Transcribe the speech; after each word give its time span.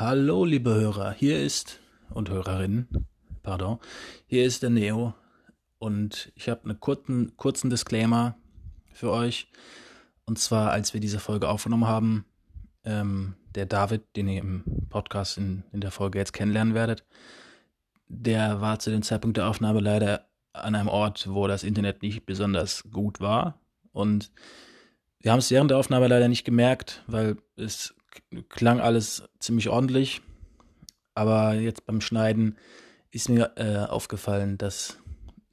Hallo, 0.00 0.46
liebe 0.46 0.72
Hörer, 0.72 1.12
hier 1.12 1.44
ist 1.44 1.78
und 2.08 2.30
Hörerinnen, 2.30 2.88
pardon, 3.42 3.78
hier 4.26 4.46
ist 4.46 4.62
der 4.62 4.70
Neo 4.70 5.12
und 5.78 6.32
ich 6.36 6.48
habe 6.48 6.64
einen 6.64 6.80
kurzen, 6.80 7.36
kurzen 7.36 7.68
Disclaimer 7.68 8.34
für 8.94 9.10
euch. 9.10 9.48
Und 10.24 10.38
zwar, 10.38 10.70
als 10.70 10.94
wir 10.94 11.02
diese 11.02 11.18
Folge 11.18 11.50
aufgenommen 11.50 11.86
haben, 11.86 12.24
ähm, 12.82 13.34
der 13.54 13.66
David, 13.66 14.16
den 14.16 14.28
ihr 14.28 14.40
im 14.40 14.64
Podcast 14.88 15.36
in, 15.36 15.64
in 15.70 15.82
der 15.82 15.90
Folge 15.90 16.18
jetzt 16.18 16.32
kennenlernen 16.32 16.72
werdet, 16.72 17.04
der 18.08 18.62
war 18.62 18.78
zu 18.78 18.88
dem 18.88 19.02
Zeitpunkt 19.02 19.36
der 19.36 19.48
Aufnahme 19.48 19.80
leider 19.80 20.30
an 20.54 20.76
einem 20.76 20.88
Ort, 20.88 21.28
wo 21.28 21.46
das 21.46 21.62
Internet 21.62 22.00
nicht 22.00 22.24
besonders 22.24 22.84
gut 22.90 23.20
war. 23.20 23.60
Und 23.92 24.32
wir 25.18 25.30
haben 25.32 25.40
es 25.40 25.50
während 25.50 25.70
der 25.70 25.76
Aufnahme 25.76 26.08
leider 26.08 26.28
nicht 26.28 26.46
gemerkt, 26.46 27.04
weil 27.06 27.36
es 27.56 27.94
klang 28.48 28.80
alles 28.80 29.24
ziemlich 29.38 29.68
ordentlich. 29.68 30.22
Aber 31.14 31.54
jetzt 31.54 31.86
beim 31.86 32.00
Schneiden 32.00 32.56
ist 33.10 33.28
mir 33.28 33.52
äh, 33.56 33.86
aufgefallen, 33.90 34.58
dass 34.58 34.98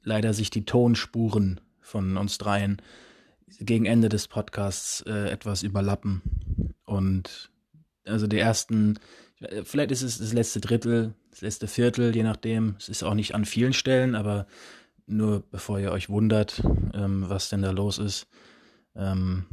leider 0.02 0.32
sich 0.32 0.50
die 0.50 0.64
Tonspuren 0.64 1.60
von 1.80 2.16
uns 2.16 2.38
dreien 2.38 2.80
gegen 3.60 3.86
Ende 3.86 4.08
des 4.08 4.28
Podcasts 4.28 5.02
äh, 5.02 5.30
etwas 5.30 5.62
überlappen. 5.62 6.22
Und 6.84 7.50
also 8.04 8.26
die 8.26 8.38
ersten, 8.38 8.98
vielleicht 9.64 9.90
ist 9.90 10.02
es 10.02 10.18
das 10.18 10.32
letzte 10.32 10.60
Drittel, 10.60 11.14
das 11.30 11.40
letzte 11.40 11.66
Viertel, 11.66 12.14
je 12.14 12.22
nachdem. 12.22 12.76
Es 12.78 12.88
ist 12.88 13.02
auch 13.02 13.14
nicht 13.14 13.34
an 13.34 13.44
vielen 13.44 13.72
Stellen, 13.72 14.14
aber 14.14 14.46
nur 15.06 15.42
bevor 15.50 15.78
ihr 15.78 15.92
euch 15.92 16.08
wundert, 16.08 16.62
ähm, 16.94 17.24
was 17.28 17.48
denn 17.48 17.62
da 17.62 17.70
los 17.70 17.98
ist. 17.98 18.26
Ähm, 18.94 19.46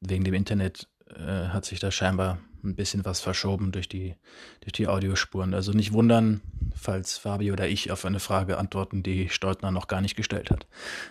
wegen 0.00 0.24
dem 0.24 0.34
Internet 0.34 0.88
äh, 1.14 1.48
hat 1.48 1.64
sich 1.64 1.80
da 1.80 1.90
scheinbar 1.90 2.38
ein 2.64 2.74
bisschen 2.74 3.04
was 3.04 3.20
verschoben 3.20 3.72
durch 3.72 3.88
die, 3.88 4.16
durch 4.60 4.72
die 4.72 4.88
Audiospuren. 4.88 5.54
Also 5.54 5.72
nicht 5.72 5.92
wundern, 5.92 6.40
falls 6.74 7.18
Fabi 7.18 7.52
oder 7.52 7.68
ich 7.68 7.90
auf 7.90 8.04
eine 8.04 8.20
Frage 8.20 8.58
antworten, 8.58 9.02
die 9.02 9.28
Stoltner 9.28 9.70
noch 9.70 9.86
gar 9.88 10.00
nicht 10.00 10.16
gestellt 10.16 10.50
hat. 10.50 10.66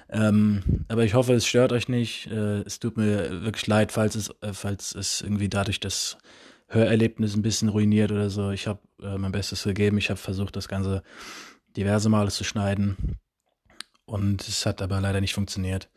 Ähm, 0.10 0.86
aber 0.88 1.04
ich 1.04 1.14
hoffe, 1.14 1.34
es 1.34 1.46
stört 1.46 1.72
euch 1.72 1.88
nicht. 1.88 2.28
Äh, 2.28 2.62
es 2.62 2.80
tut 2.80 2.98
mir 2.98 3.44
wirklich 3.44 3.68
leid, 3.68 3.92
falls 3.92 4.16
es, 4.16 4.30
äh, 4.42 4.54
falls 4.54 4.94
es 4.94 5.22
irgendwie 5.22 5.50
dadurch 5.50 5.80
das 5.80 6.18
Hörerlebnis 6.68 7.36
ein 7.36 7.42
bisschen 7.42 7.70
ruiniert 7.70 8.12
oder 8.12 8.30
so. 8.30 8.52
Ich 8.52 8.68
habe 8.68 8.80
äh, 9.02 9.18
mein 9.18 9.32
Bestes 9.32 9.64
gegeben. 9.64 9.98
Ich 9.98 10.10
habe 10.10 10.20
versucht, 10.20 10.56
das 10.56 10.68
Ganze 10.68 11.02
diverse 11.78 12.10
Male 12.10 12.30
zu 12.30 12.44
schneiden. 12.44 13.18
Und 14.06 14.48
es 14.48 14.66
hat 14.66 14.82
aber 14.82 15.00
leider 15.00 15.22
nicht 15.22 15.34
funktioniert. 15.34 15.90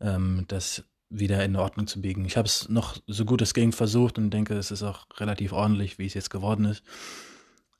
Ähm, 0.00 0.44
das 0.48 0.84
wieder 1.10 1.44
in 1.44 1.56
Ordnung 1.56 1.86
zu 1.86 2.00
biegen. 2.00 2.24
Ich 2.24 2.36
habe 2.36 2.46
es 2.46 2.68
noch 2.68 2.96
so 3.06 3.24
gut 3.24 3.42
es 3.42 3.52
ging 3.52 3.72
versucht 3.72 4.16
und 4.16 4.30
denke, 4.30 4.54
es 4.54 4.70
ist 4.70 4.82
auch 4.82 5.06
relativ 5.18 5.52
ordentlich, 5.52 5.98
wie 5.98 6.06
es 6.06 6.14
jetzt 6.14 6.30
geworden 6.30 6.64
ist. 6.64 6.82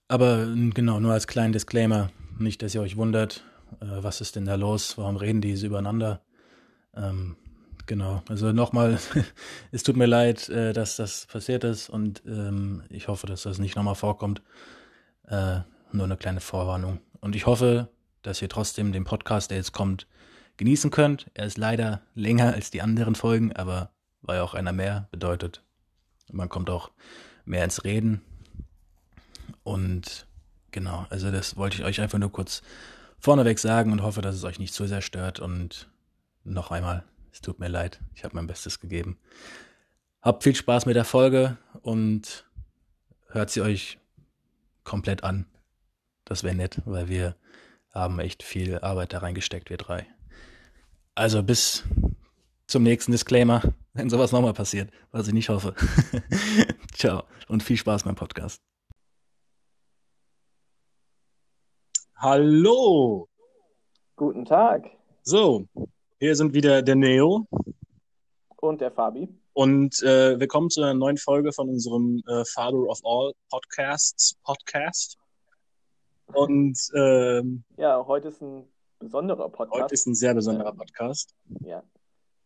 Aber 0.08 0.46
genau, 0.74 0.98
nur 0.98 1.12
als 1.12 1.28
kleinen 1.28 1.52
Disclaimer, 1.52 2.10
nicht, 2.38 2.62
dass 2.62 2.74
ihr 2.74 2.82
euch 2.82 2.96
wundert, 2.96 3.44
äh, 3.80 4.02
was 4.02 4.20
ist 4.20 4.34
denn 4.34 4.44
da 4.44 4.56
los, 4.56 4.98
warum 4.98 5.16
reden 5.16 5.40
die 5.40 5.54
so 5.54 5.66
übereinander. 5.66 6.20
Ähm, 6.96 7.36
genau, 7.86 8.22
also 8.28 8.50
nochmal, 8.52 8.98
es 9.70 9.84
tut 9.84 9.96
mir 9.96 10.06
leid, 10.06 10.48
äh, 10.48 10.72
dass 10.72 10.96
das 10.96 11.26
passiert 11.26 11.62
ist 11.62 11.88
und 11.88 12.22
ähm, 12.26 12.82
ich 12.90 13.06
hoffe, 13.06 13.28
dass 13.28 13.42
das 13.42 13.58
nicht 13.58 13.76
nochmal 13.76 13.94
vorkommt. 13.94 14.42
Äh, 15.28 15.60
nur 15.92 16.04
eine 16.04 16.16
kleine 16.16 16.40
Vorwarnung. 16.40 17.00
Und 17.20 17.36
ich 17.36 17.46
hoffe, 17.46 17.88
dass 18.22 18.42
ihr 18.42 18.48
trotzdem 18.48 18.92
den 18.92 19.04
Podcast, 19.04 19.50
der 19.50 19.58
jetzt 19.58 19.72
kommt, 19.72 20.06
genießen 20.60 20.90
könnt. 20.90 21.30
Er 21.32 21.46
ist 21.46 21.56
leider 21.56 22.02
länger 22.14 22.52
als 22.52 22.70
die 22.70 22.82
anderen 22.82 23.14
Folgen, 23.14 23.56
aber 23.56 23.90
weil 24.20 24.36
ja 24.36 24.42
auch 24.42 24.52
einer 24.52 24.72
mehr 24.72 25.08
bedeutet, 25.10 25.64
man 26.30 26.50
kommt 26.50 26.68
auch 26.68 26.90
mehr 27.46 27.64
ins 27.64 27.82
Reden. 27.82 28.20
Und 29.62 30.26
genau, 30.70 31.06
also 31.08 31.30
das 31.30 31.56
wollte 31.56 31.78
ich 31.78 31.84
euch 31.84 32.02
einfach 32.02 32.18
nur 32.18 32.30
kurz 32.30 32.60
vorneweg 33.18 33.58
sagen 33.58 33.90
und 33.90 34.02
hoffe, 34.02 34.20
dass 34.20 34.36
es 34.36 34.44
euch 34.44 34.58
nicht 34.58 34.74
zu 34.74 34.86
sehr 34.86 35.00
stört. 35.00 35.40
Und 35.40 35.88
noch 36.44 36.70
einmal, 36.70 37.04
es 37.32 37.40
tut 37.40 37.58
mir 37.58 37.68
leid, 37.68 37.98
ich 38.14 38.22
habe 38.22 38.36
mein 38.36 38.46
Bestes 38.46 38.80
gegeben. 38.80 39.18
Habt 40.20 40.42
viel 40.42 40.54
Spaß 40.54 40.84
mit 40.84 40.94
der 40.94 41.06
Folge 41.06 41.56
und 41.80 42.44
hört 43.28 43.48
sie 43.48 43.62
euch 43.62 43.98
komplett 44.84 45.24
an. 45.24 45.46
Das 46.26 46.44
wäre 46.44 46.54
nett, 46.54 46.82
weil 46.84 47.08
wir 47.08 47.34
haben 47.94 48.18
echt 48.20 48.42
viel 48.42 48.78
Arbeit 48.80 49.14
da 49.14 49.20
reingesteckt, 49.20 49.70
wir 49.70 49.78
drei. 49.78 50.06
Also 51.20 51.42
bis 51.42 51.84
zum 52.66 52.82
nächsten 52.82 53.12
Disclaimer, 53.12 53.60
wenn 53.92 54.08
sowas 54.08 54.32
nochmal 54.32 54.54
passiert, 54.54 54.90
was 55.12 55.28
ich 55.28 55.34
nicht 55.34 55.50
hoffe. 55.50 55.74
Ciao 56.94 57.24
und 57.46 57.62
viel 57.62 57.76
Spaß 57.76 58.04
beim 58.04 58.14
Podcast. 58.14 58.62
Hallo. 62.16 63.28
Guten 64.16 64.46
Tag. 64.46 64.90
So, 65.22 65.66
hier 66.18 66.34
sind 66.34 66.54
wieder 66.54 66.80
der 66.80 66.96
Neo. 66.96 67.46
Und 68.56 68.80
der 68.80 68.90
Fabi. 68.90 69.28
Und 69.52 70.02
äh, 70.02 70.40
willkommen 70.40 70.70
zu 70.70 70.80
einer 70.80 70.94
neuen 70.94 71.18
Folge 71.18 71.52
von 71.52 71.68
unserem 71.68 72.22
äh, 72.28 72.46
Father 72.46 72.88
of 72.88 72.98
All 73.04 73.34
Podcasts 73.50 74.38
Podcast. 74.42 75.18
Und 76.28 76.78
ähm, 76.94 77.62
ja, 77.76 78.06
heute 78.06 78.28
ist 78.28 78.40
ein 78.40 78.66
besonderer 79.00 79.48
Podcast. 79.48 79.82
Heute 79.82 79.94
ist 79.94 80.06
ein 80.06 80.14
sehr 80.14 80.34
besonderer 80.34 80.72
Podcast. 80.72 81.34
Ja, 81.60 81.82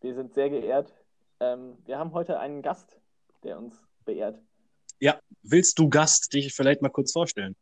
wir 0.00 0.14
sind 0.14 0.32
sehr 0.32 0.48
geehrt. 0.48 0.94
Ähm, 1.40 1.76
wir 1.84 1.98
haben 1.98 2.12
heute 2.12 2.38
einen 2.38 2.62
Gast, 2.62 2.98
der 3.42 3.58
uns 3.58 3.74
beehrt. 4.06 4.40
Ja, 5.00 5.20
willst 5.42 5.78
du 5.78 5.90
Gast 5.90 6.32
dich 6.32 6.54
vielleicht 6.54 6.80
mal 6.80 6.88
kurz 6.88 7.12
vorstellen? 7.12 7.56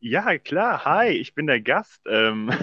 Ja, 0.00 0.38
klar. 0.38 0.84
Hi, 0.86 1.10
ich 1.10 1.34
bin 1.34 1.46
der 1.46 1.60
Gast. 1.60 2.00
Ähm, 2.06 2.48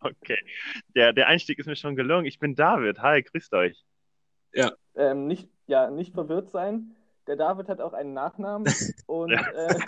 okay, 0.00 0.38
der, 0.96 1.12
der 1.12 1.28
Einstieg 1.28 1.60
ist 1.60 1.66
mir 1.66 1.76
schon 1.76 1.94
gelungen. 1.94 2.26
Ich 2.26 2.40
bin 2.40 2.56
David. 2.56 2.98
Hi, 2.98 3.22
grüßt 3.22 3.54
euch. 3.54 3.84
Ja. 4.52 4.72
Ähm, 4.96 5.28
nicht, 5.28 5.48
ja, 5.68 5.90
nicht 5.90 6.12
verwirrt 6.12 6.50
sein. 6.50 6.96
Der 7.28 7.36
David 7.36 7.68
hat 7.68 7.80
auch 7.80 7.92
einen 7.92 8.14
Nachnamen 8.14 8.66
und 9.06 9.32
äh, 9.32 9.78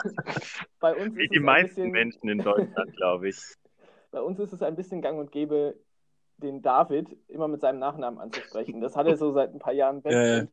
bei 0.79 0.95
uns 0.95 1.17
Wie 1.17 1.25
ist 1.25 1.33
die 1.33 1.39
es 1.39 1.43
meisten 1.43 1.69
bisschen, 1.77 1.91
Menschen 1.91 2.29
in 2.29 2.39
Deutschland, 2.39 2.95
glaube 2.97 3.31
ich. 3.31 3.39
Bei 4.13 4.21
uns 4.21 4.39
ist 4.41 4.53
es 4.53 4.61
ein 4.61 4.75
bisschen 4.75 5.03
gang 5.03 5.19
und 5.21 5.31
gäbe, 5.31 5.77
den 6.37 6.63
David 6.63 7.17
immer 7.29 7.47
mit 7.47 7.61
seinem 7.61 7.79
Nachnamen 7.79 8.19
anzusprechen. 8.19 8.81
Das 8.81 8.97
hat 8.97 9.07
er 9.07 9.17
so 9.17 9.31
seit 9.31 9.55
ein 9.55 9.61
paar 9.61 9.73
Jahren 9.73 10.03
weg. 10.03 10.13
Äh. 10.13 10.47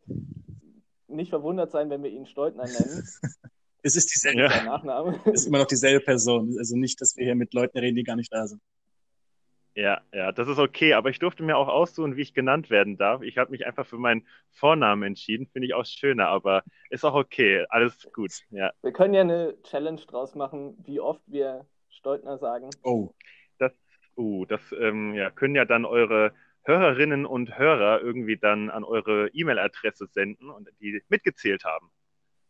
Nicht 1.08 1.30
verwundert 1.30 1.72
sein, 1.72 1.90
wenn 1.90 2.04
wir 2.04 2.12
ihn 2.12 2.26
Stoltner 2.26 2.66
nennen. 2.66 3.04
Es 3.84 3.96
ist 3.96 4.14
dieselbe, 4.14 4.42
Ja. 4.42 4.64
Nachname. 4.64 5.18
es 5.26 5.42
ist 5.42 5.48
immer 5.48 5.60
noch 5.60 5.68
dieselbe 5.68 6.04
Person. 6.04 6.54
Also 6.58 6.76
nicht, 6.76 7.00
dass 7.00 7.16
wir 7.16 7.24
hier 7.24 7.36
mit 7.36 7.54
Leuten 7.54 7.78
reden, 7.78 7.96
die 7.96 8.04
gar 8.04 8.18
nicht 8.18 8.34
da 8.34 8.46
sind. 8.46 8.62
Ja, 9.80 10.02
ja, 10.12 10.32
das 10.32 10.48
ist 10.48 10.58
okay. 10.58 10.94
Aber 10.94 11.12
ich 11.12 11.20
durfte 11.20 11.44
mir 11.44 11.56
auch 11.56 11.68
aussuchen, 11.68 12.16
wie 12.18 12.24
ich 12.24 12.34
genannt 12.34 12.72
werden 12.72 12.98
darf. 12.98 13.22
Ich 13.22 13.38
habe 13.38 13.52
mich 13.52 13.68
einfach 13.68 13.86
für 13.86 14.00
meinen 14.00 14.26
Vornamen 14.52 15.04
entschieden. 15.04 15.46
Finde 15.54 15.68
ich 15.68 15.76
auch 15.76 15.86
schöner, 15.86 16.30
aber 16.30 16.64
ist 16.90 17.06
auch 17.06 17.14
okay. 17.14 17.64
Alles 17.70 18.10
gut. 18.12 18.32
Ja. 18.50 18.72
Wir 18.82 18.92
können 18.92 19.14
ja 19.14 19.22
eine 19.22 19.56
Challenge 19.62 20.02
draus 20.02 20.34
machen, 20.34 20.76
wie 20.84 21.00
oft 21.00 21.22
wir 21.28 21.68
Stoltner 21.90 22.38
sagen. 22.40 22.70
Oh, 22.84 23.14
Uh, 24.20 24.46
das 24.48 24.62
ähm, 24.72 25.14
ja, 25.14 25.30
können 25.30 25.54
ja 25.54 25.64
dann 25.64 25.86
eure 25.86 26.34
Hörerinnen 26.64 27.28
und 27.28 27.56
Hörer 27.60 28.02
irgendwie 28.02 28.36
dann 28.36 28.72
an 28.72 28.84
eure 28.84 29.28
E-Mail-Adresse 29.32 30.08
senden 30.08 30.50
und 30.50 30.68
die 30.82 31.04
mitgezählt 31.08 31.64
haben. 31.66 31.92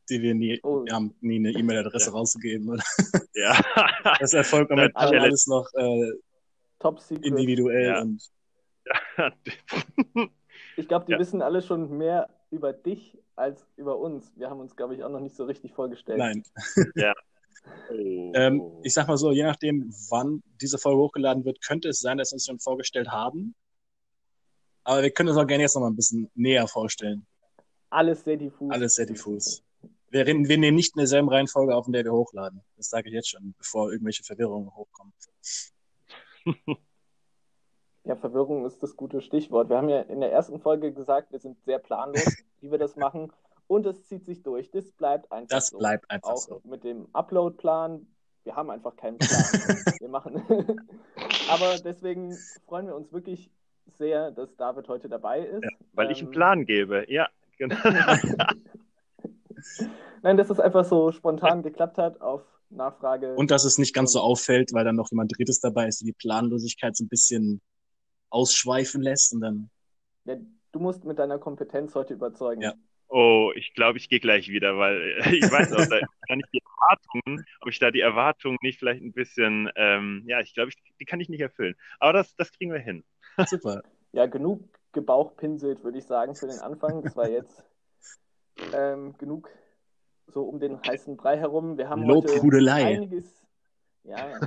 die 0.09 0.21
wir 0.21 0.33
nie, 0.33 0.61
Oh. 0.63 0.85
wir 0.85 0.93
haben 0.93 1.13
nie 1.19 1.39
eine 1.39 1.51
E-Mail-Adresse 1.51 2.11
Ja. 2.11 2.15
rausgegeben. 2.15 2.69
Oder? 2.69 2.83
Ja. 3.33 3.59
Das 4.21 4.33
erfolgt 4.33 4.69
momentan 4.71 5.13
alles 5.13 5.45
noch 5.47 5.67
äh, 5.73 6.13
Top 6.79 6.99
Secret. 6.99 7.25
individuell 7.25 7.87
Ja. 7.87 8.01
und 8.01 8.21
Ich 10.77 10.87
glaube, 10.87 11.05
die 11.05 11.11
Ja. 11.13 11.19
wissen 11.19 11.41
alle 11.41 11.61
schon 11.61 11.97
mehr 11.97 12.29
über 12.51 12.71
dich 12.73 13.17
als 13.35 13.67
über 13.75 13.97
uns. 13.97 14.31
Wir 14.35 14.49
haben 14.49 14.59
uns, 14.59 14.75
glaube 14.75 14.95
ich, 14.95 15.03
auch 15.03 15.09
noch 15.09 15.19
nicht 15.19 15.35
so 15.35 15.45
richtig 15.45 15.73
vorgestellt. 15.73 16.17
nein. 16.19 16.43
Oh. 17.89 18.31
Ähm, 18.33 18.61
ich 18.83 18.93
sag 18.93 19.07
mal 19.09 19.17
so, 19.17 19.31
je 19.31 19.43
nachdem, 19.43 19.93
wann 20.09 20.41
diese 20.61 20.77
Folge 20.77 21.01
hochgeladen 21.01 21.43
wird, 21.43 21.61
könnte 21.61 21.89
es 21.89 21.99
sein, 21.99 22.17
dass 22.17 22.31
wir 22.31 22.35
uns 22.35 22.45
schon 22.45 22.59
vorgestellt 22.59 23.09
haben. 23.09 23.55
Aber 24.85 25.01
wir 25.03 25.11
können 25.11 25.29
uns 25.29 25.37
auch 25.37 25.45
gerne 25.47 25.63
jetzt 25.63 25.75
noch 25.75 25.81
mal 25.81 25.89
ein 25.89 25.95
bisschen 25.95 26.29
näher 26.33 26.65
vorstellen. 26.67 27.25
Alles 27.89 28.23
sehr 28.23 28.37
diffus. 28.37 28.71
Alles 28.71 28.95
sehr 28.95 29.05
diffus. 29.05 29.63
Wir, 30.09 30.25
reden, 30.25 30.47
wir 30.47 30.57
nehmen 30.57 30.75
nicht 30.77 30.95
in 30.95 30.99
derselben 30.99 31.27
Reihenfolge 31.27 31.75
auf, 31.75 31.87
in 31.87 31.93
der 31.93 32.05
wir 32.05 32.13
hochladen. 32.13 32.61
Das 32.77 32.89
sage 32.89 33.09
ich 33.09 33.13
jetzt 33.15 33.29
schon, 33.29 33.53
bevor 33.57 33.91
irgendwelche 33.91 34.23
Verwirrungen 34.23 34.73
hochkommen. 34.73 35.11
Ja, 38.03 38.15
Verwirrung 38.15 38.65
ist 38.65 38.81
das 38.81 38.95
gute 38.95 39.19
Stichwort. 39.21 39.69
Wir 39.69 39.77
haben 39.77 39.89
ja 39.89 39.99
in 40.01 40.21
der 40.21 40.31
ersten 40.31 40.59
Folge 40.61 40.93
gesagt, 40.93 41.31
wir 41.31 41.39
sind 41.39 41.61
sehr 41.65 41.77
planlos, 41.79 42.25
wie 42.61 42.71
wir 42.71 42.77
das 42.77 42.95
machen. 42.95 43.33
Und 43.67 43.85
es 43.85 44.05
zieht 44.05 44.23
sich 44.25 44.43
durch. 44.43 44.71
Das 44.71 44.91
bleibt 44.93 45.29
einfach 45.31 45.49
Das 45.57 45.67
so. 45.67 45.77
bleibt 45.77 46.09
einfach 46.09 46.29
Auch 46.29 46.37
so. 46.37 46.61
mit 46.63 46.85
dem 46.85 47.07
Upload-Plan. 47.13 48.07
Wir 48.45 48.55
haben 48.55 48.69
einfach 48.69 48.95
keinen 48.95 49.17
Plan. 49.17 49.29
wir 49.99 50.07
machen. 50.07 50.41
Aber 51.51 51.77
deswegen 51.83 52.33
freuen 52.65 52.87
wir 52.87 52.95
uns 52.95 53.11
wirklich 53.11 53.51
sehr, 53.97 54.31
dass 54.31 54.55
David 54.55 54.87
heute 54.87 55.09
dabei 55.09 55.41
ist. 55.41 55.63
Ja, 55.63 55.69
weil 55.93 56.09
ich 56.11 56.19
einen 56.19 56.27
Ähm, 56.27 56.31
Plan 56.33 56.65
gebe. 56.65 57.05
Ja, 57.11 57.27
genau. 57.57 57.75
Nein, 60.21 60.37
dass 60.37 60.49
es 60.49 60.59
einfach 60.61 60.85
so 60.85 61.11
spontan 61.11 61.61
geklappt 61.61 61.97
hat 61.97 62.21
auf 62.21 62.41
Nachfrage. 62.69 63.35
Und 63.35 63.51
dass 63.51 63.65
es 63.65 63.77
nicht 63.77 63.93
ganz 63.93 64.13
so 64.13 64.19
auffällt, 64.19 64.73
weil 64.73 64.85
dann 64.85 64.95
noch 64.95 65.09
jemand 65.11 65.37
Drittes 65.37 65.59
dabei 65.59 65.87
ist, 65.87 66.01
der 66.01 66.07
die 66.07 66.13
Planlosigkeit 66.13 66.95
so 66.95 67.05
ein 67.05 67.09
bisschen 67.09 67.61
ausschweifen 68.29 69.01
lässt 69.01 69.33
und 69.33 69.41
dann. 69.41 69.69
Ja, 70.25 70.35
du 70.71 70.79
musst 70.79 71.05
mit 71.05 71.19
deiner 71.19 71.39
Kompetenz 71.39 71.95
heute 71.95 72.13
überzeugen. 72.13 72.61
Ja. 72.61 72.73
Oh, 73.09 73.53
ich 73.55 73.73
glaube, 73.73 73.97
ich 73.97 74.09
gehe 74.09 74.19
gleich 74.19 74.49
wieder, 74.49 74.77
weil 74.77 75.17
ich 75.31 75.49
weiß 75.49 75.71
auch, 75.73 75.85
da 75.87 75.99
kann 76.27 76.39
ich 76.39 76.45
die 76.51 76.61
Erwartungen, 76.61 77.45
ob 77.61 77.69
ich 77.69 77.79
da 77.79 77.91
die 77.91 78.01
Erwartungen 78.01 78.57
nicht 78.61 78.79
vielleicht 78.79 79.01
ein 79.01 79.13
bisschen, 79.13 79.69
ähm, 79.75 80.23
ja, 80.27 80.41
ich 80.41 80.53
glaube, 80.53 80.69
ich, 80.69 80.75
die 80.99 81.05
kann 81.05 81.21
ich 81.21 81.29
nicht 81.29 81.41
erfüllen. 81.41 81.75
Aber 81.99 82.13
das, 82.13 82.35
das 82.35 82.51
kriegen 82.51 82.73
wir 82.73 82.79
hin. 82.79 83.03
Super. 83.47 83.81
Ja, 84.11 84.25
genug 84.25 84.61
gebauchpinselt, 84.91 85.83
würde 85.83 85.99
ich 85.99 86.05
sagen, 86.05 86.35
für 86.35 86.47
den 86.47 86.59
Anfang. 86.59 87.01
Das 87.01 87.15
war 87.15 87.29
jetzt 87.29 87.63
ähm, 88.73 89.15
genug 89.17 89.49
so 90.27 90.43
um 90.43 90.59
den 90.59 90.79
heißen 90.81 91.17
Brei 91.17 91.37
herum. 91.37 91.77
Wir 91.77 91.89
haben 91.89 92.05
heute 92.07 92.41
einiges, 92.73 93.45
ja, 94.03 94.17
ja, 94.17 94.39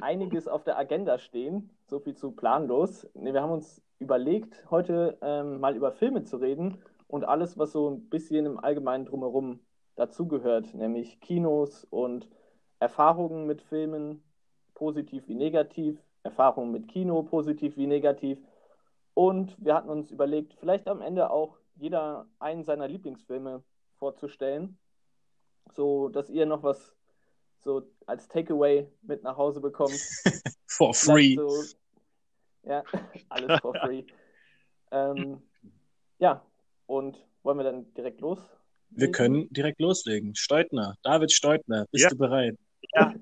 einiges 0.00 0.48
auf 0.48 0.64
der 0.64 0.78
Agenda 0.78 1.18
stehen. 1.18 1.70
So 1.86 2.00
viel 2.00 2.14
zu 2.14 2.32
planlos. 2.32 3.08
Nee, 3.14 3.32
wir 3.32 3.42
haben 3.42 3.52
uns 3.52 3.82
überlegt, 3.98 4.70
heute 4.70 5.18
ähm, 5.22 5.60
mal 5.60 5.76
über 5.76 5.92
Filme 5.92 6.24
zu 6.24 6.36
reden 6.36 6.78
und 7.06 7.24
alles, 7.24 7.58
was 7.58 7.72
so 7.72 7.90
ein 7.90 8.08
bisschen 8.08 8.46
im 8.46 8.58
Allgemeinen 8.58 9.06
drumherum 9.06 9.60
dazugehört, 9.96 10.74
nämlich 10.74 11.20
Kinos 11.20 11.86
und 11.90 12.28
Erfahrungen 12.80 13.46
mit 13.46 13.62
Filmen, 13.62 14.22
positiv 14.74 15.28
wie 15.28 15.34
negativ, 15.34 15.98
Erfahrungen 16.24 16.72
mit 16.72 16.88
Kino, 16.88 17.22
positiv 17.22 17.76
wie 17.76 17.86
negativ. 17.86 18.38
Und 19.14 19.56
wir 19.64 19.74
hatten 19.74 19.90
uns 19.90 20.10
überlegt, 20.10 20.54
vielleicht 20.54 20.88
am 20.88 21.00
Ende 21.00 21.30
auch 21.30 21.58
jeder 21.76 22.26
einen 22.40 22.64
seiner 22.64 22.88
Lieblingsfilme 22.88 23.62
vorzustellen, 23.98 24.76
so 25.72 26.08
dass 26.08 26.30
ihr 26.30 26.46
noch 26.46 26.62
was 26.62 26.94
so 27.62 27.82
als 28.06 28.28
Takeaway 28.28 28.86
mit 29.02 29.22
nach 29.22 29.36
Hause 29.36 29.60
bekommt. 29.60 29.94
For 30.66 30.92
free. 30.94 31.36
So, 31.36 31.62
ja, 32.64 32.82
alles 33.28 33.60
for 33.60 33.74
free. 33.74 34.02
ähm, 34.90 35.40
ja, 36.18 36.44
und 36.86 37.16
wollen 37.42 37.58
wir 37.58 37.64
dann 37.64 37.94
direkt 37.94 38.20
los? 38.20 38.38
Wir 38.90 39.10
können 39.10 39.48
direkt 39.52 39.80
loslegen. 39.80 40.34
Steutner, 40.34 40.96
David 41.02 41.32
Steutner, 41.32 41.86
bist 41.90 42.04
Ja. 42.04 42.10
du 42.10 42.16
bereit? 42.16 42.56
Ja, 42.94 43.14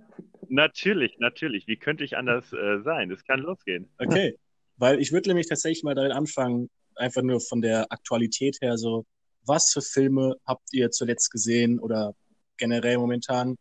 natürlich, 0.49 1.19
natürlich. 1.19 1.67
Wie 1.67 1.77
könnte 1.77 2.05
ich 2.05 2.17
anders 2.17 2.53
äh, 2.53 2.81
sein? 2.83 3.11
Es 3.11 3.25
kann 3.25 3.41
losgehen. 3.41 3.89
Okay. 3.99 4.39
Weil 4.77 5.01
ich 5.01 5.13
würde 5.13 5.29
nämlich 5.31 5.49
tatsächlich 5.49 5.83
mal 5.83 5.95
damit 5.95 6.13
anfangen, 6.13 6.69
einfach 6.97 7.23
nur 7.23 7.41
von 7.41 7.63
der 7.63 7.91
Aktualität 7.91 8.59
her 8.61 8.77
so, 8.77 9.05
was 9.45 9.73
für 9.73 9.83
Filme 9.83 10.37
habt 10.47 10.69
ihr 10.73 10.91
zuletzt 10.91 11.31
gesehen 11.31 11.79
oder 11.79 12.15
generell 12.57 12.99
momentan? 12.99 13.57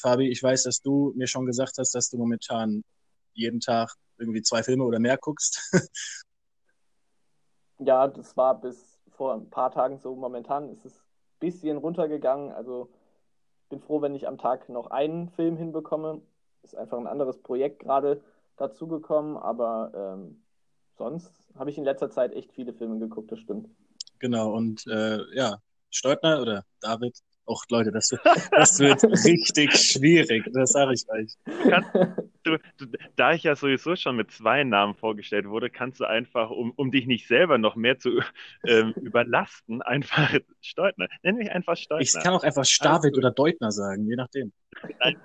Fabi, 0.00 0.28
ich 0.28 0.42
weiß, 0.42 0.64
dass 0.64 0.80
du 0.80 1.12
mir 1.16 1.26
schon 1.26 1.46
gesagt 1.46 1.78
hast, 1.78 1.94
dass 1.94 2.10
du 2.10 2.18
momentan 2.18 2.82
jeden 3.32 3.60
Tag 3.60 3.94
irgendwie 4.18 4.42
zwei 4.42 4.62
Filme 4.62 4.84
oder 4.84 4.98
mehr 4.98 5.18
guckst. 5.18 5.70
Ja, 7.80 8.06
das 8.06 8.36
war 8.36 8.60
bis 8.60 9.00
vor 9.10 9.34
ein 9.34 9.50
paar 9.50 9.72
Tagen 9.72 9.98
so. 9.98 10.14
Momentan 10.14 10.70
ist 10.70 10.84
es 10.84 10.96
ein 10.96 11.38
bisschen 11.40 11.76
runtergegangen. 11.76 12.52
Also 12.52 12.88
bin 13.68 13.80
froh, 13.80 14.00
wenn 14.00 14.14
ich 14.14 14.28
am 14.28 14.38
Tag 14.38 14.68
noch 14.68 14.88
einen 14.90 15.28
Film 15.30 15.56
hinbekomme. 15.56 16.22
Ist 16.62 16.76
einfach 16.76 16.98
ein 16.98 17.06
anderes 17.06 17.42
Projekt 17.42 17.80
gerade 17.80 18.22
dazugekommen, 18.56 19.36
aber 19.36 19.92
ähm, 19.94 20.42
sonst 20.96 21.32
habe 21.56 21.70
ich 21.70 21.78
in 21.78 21.84
letzter 21.84 22.10
Zeit 22.10 22.32
echt 22.32 22.52
viele 22.52 22.72
Filme 22.72 22.98
geguckt, 22.98 23.32
das 23.32 23.40
stimmt. 23.40 23.68
Genau, 24.20 24.52
und 24.52 24.86
äh, 24.86 25.18
ja, 25.34 25.58
Steutner 25.90 26.40
oder 26.40 26.64
David, 26.80 27.18
auch 27.46 27.64
Leute, 27.70 27.92
das 27.92 28.10
wird, 28.10 28.22
das 28.52 28.78
wird 28.78 29.02
richtig 29.24 29.72
schwierig, 29.76 30.44
das 30.52 30.70
sage 30.72 30.94
ich 30.94 31.04
euch. 31.08 31.32
Du, 32.42 32.58
du, 32.78 32.86
da 33.16 33.32
ich 33.32 33.42
ja 33.42 33.56
sowieso 33.56 33.96
schon 33.96 34.16
mit 34.16 34.30
zwei 34.30 34.64
Namen 34.64 34.94
vorgestellt 34.94 35.48
wurde, 35.48 35.70
kannst 35.70 36.00
du 36.00 36.04
einfach, 36.04 36.50
um, 36.50 36.72
um 36.76 36.90
dich 36.90 37.06
nicht 37.06 37.26
selber 37.26 37.58
noch 37.58 37.74
mehr 37.76 37.98
zu 37.98 38.20
ähm, 38.66 38.92
überlasten, 39.00 39.82
einfach 39.82 40.34
Steutner. 40.60 41.08
Nenn 41.22 41.36
mich 41.36 41.50
einfach 41.50 41.76
Steutner. 41.76 42.02
Ich 42.02 42.12
kann 42.12 42.34
auch 42.34 42.42
einfach 42.44 42.64
David 42.80 43.16
oder 43.16 43.30
Deutner 43.30 43.72
sagen, 43.72 44.06
je 44.06 44.16
nachdem. 44.16 44.52
Nein, 45.00 45.16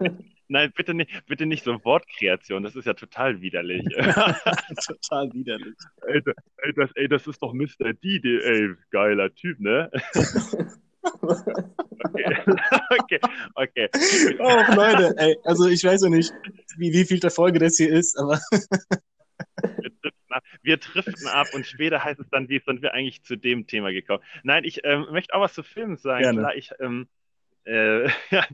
nein, 0.48 0.72
bitte 0.76 0.94
nicht, 0.94 1.26
bitte 1.26 1.46
nicht 1.46 1.64
so 1.64 1.84
Wortkreation, 1.84 2.64
das 2.64 2.76
ist 2.76 2.86
ja 2.86 2.94
total 2.94 3.42
widerlich. 3.42 3.84
Total 4.86 5.30
widerlich. 5.34 5.76
ey, 6.08 6.22
da- 6.22 6.34
ey, 6.58 6.74
das, 6.74 6.92
ey, 6.96 7.08
das 7.08 7.28
ist 7.28 7.42
doch 7.42 7.54
Mr. 7.54 7.94
D, 8.02 8.20
der, 8.20 8.46
ey, 8.46 8.70
geiler 8.92 9.34
Typ, 9.34 9.60
ne? 9.60 9.92
Okay, 12.02 13.20
okay, 13.56 13.90
okay. 13.90 13.90
Oh, 14.40 14.74
Leute, 14.76 15.14
ey, 15.18 15.38
also 15.44 15.68
ich 15.68 15.84
weiß 15.84 16.04
ja 16.04 16.10
nicht, 16.10 16.34
wie, 16.78 16.92
wie 16.94 17.06
viel 17.06 17.20
der 17.20 17.32
Folge 17.32 17.60
das 17.60 17.78
hier 17.78 17.90
ist, 17.92 18.18
aber 18.18 18.40
Wir 19.82 19.90
driften 20.02 20.34
ab, 20.34 20.44
wir 20.62 20.78
driften 20.78 21.28
ab 21.28 21.48
und 21.54 21.66
später 21.66 22.04
heißt 22.04 22.20
es 22.20 22.30
dann, 22.30 22.50
wie 22.50 22.60
sind 22.60 22.82
wir 22.82 22.94
eigentlich 22.94 23.24
zu 23.24 23.36
dem 23.36 23.68
Thema 23.68 23.92
gekommen? 23.92 24.24
Nein, 24.44 24.64
ich 24.64 24.82
ähm, 24.84 25.08
möchte 25.12 25.34
auch 25.34 25.42
was 25.42 25.54
zu 25.54 25.64
Filmen 25.64 25.98
sagen. 25.98 26.24
Gerne. 26.24 26.40
Klar, 26.40 26.56
ich, 26.56 26.72
ähm, 26.80 27.08
äh, 27.66 28.08
ja, 28.30 28.46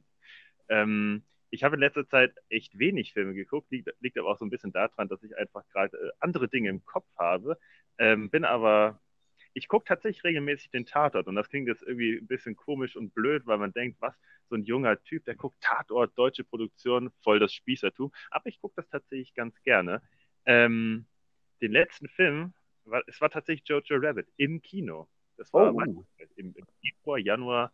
ähm, 0.70 1.24
ich 1.50 1.64
habe 1.64 1.76
in 1.76 1.82
letzter 1.82 2.08
Zeit 2.08 2.34
echt 2.50 2.78
wenig 2.78 3.14
Filme 3.14 3.34
geguckt, 3.34 3.72
liegt, 3.72 3.90
liegt 4.00 4.18
aber 4.18 4.30
auch 4.30 4.38
so 4.38 4.46
ein 4.46 4.50
bisschen 4.50 4.72
daran, 4.72 5.08
dass 5.08 5.24
ich 5.24 5.38
einfach 5.38 5.64
gerade 5.70 5.98
äh, 5.98 6.12
andere 6.20 6.48
Dinge 6.50 6.70
im 6.70 6.84
Kopf 6.86 7.08
habe. 7.18 7.58
Ähm, 7.98 8.30
bin 8.30 8.44
aber, 8.44 9.00
ich 9.56 9.70
gucke 9.70 9.86
tatsächlich 9.86 10.24
regelmäßig 10.26 10.70
den 10.70 10.86
Tatort 10.86 11.28
und 11.28 11.36
das 11.36 11.50
klingt 11.50 11.68
jetzt 11.70 11.82
irgendwie 11.82 12.18
ein 12.18 12.28
bisschen 12.28 12.56
komisch 12.58 12.96
und 12.98 13.14
blöd, 13.14 13.48
weil 13.48 13.58
man 13.58 13.72
denkt, 13.72 13.98
was, 14.02 14.14
so 14.50 14.56
ein 14.56 14.64
junger 14.66 15.02
Typ, 15.04 15.24
der 15.24 15.36
guckt 15.36 15.56
Tatort, 15.62 16.16
deutsche 16.18 16.44
Produktion, 16.44 17.10
voll 17.24 17.40
das 17.40 17.54
Spießertum. 17.54 18.12
Aber 18.32 18.48
ich 18.48 18.60
gucke 18.60 18.74
das 18.76 18.88
tatsächlich 18.90 19.34
ganz 19.34 19.60
gerne. 19.64 20.02
Ähm, 20.46 21.06
den 21.62 21.72
letzten 21.72 22.10
Film, 22.10 22.54
war, 22.84 23.02
es 23.08 23.20
war 23.22 23.30
tatsächlich 23.30 23.68
Jojo 23.68 23.96
Rabbit 23.98 24.28
im 24.38 24.62
Kino. 24.62 25.08
Das 25.38 25.52
war 25.54 25.74
Oh. 25.74 25.82
im, 26.36 26.54
im 26.56 26.66
Februar, 26.82 27.18
Januar, 27.18 27.72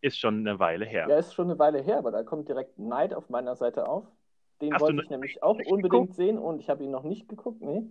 ist 0.00 0.18
schon 0.18 0.40
eine 0.40 0.58
Weile 0.58 0.84
her. 0.84 1.06
Ja, 1.08 1.16
ist 1.16 1.32
schon 1.32 1.48
eine 1.48 1.58
Weile 1.60 1.80
her, 1.80 1.98
aber 1.98 2.10
da 2.10 2.24
kommt 2.24 2.48
direkt 2.48 2.76
Neid 2.78 3.14
auf 3.14 3.30
meiner 3.30 3.54
Seite 3.54 3.88
auf. 3.88 4.04
Den 4.60 4.74
Hast 4.74 4.80
wollte 4.82 5.02
ich 5.02 5.10
nämlich 5.10 5.42
auch 5.42 5.56
unbedingt 5.56 5.82
geguckt? 5.82 6.14
sehen 6.14 6.38
und 6.38 6.58
ich 6.60 6.68
habe 6.68 6.82
ihn 6.84 6.90
noch 6.90 7.04
nicht 7.04 7.28
geguckt, 7.28 7.62
nee. 7.62 7.84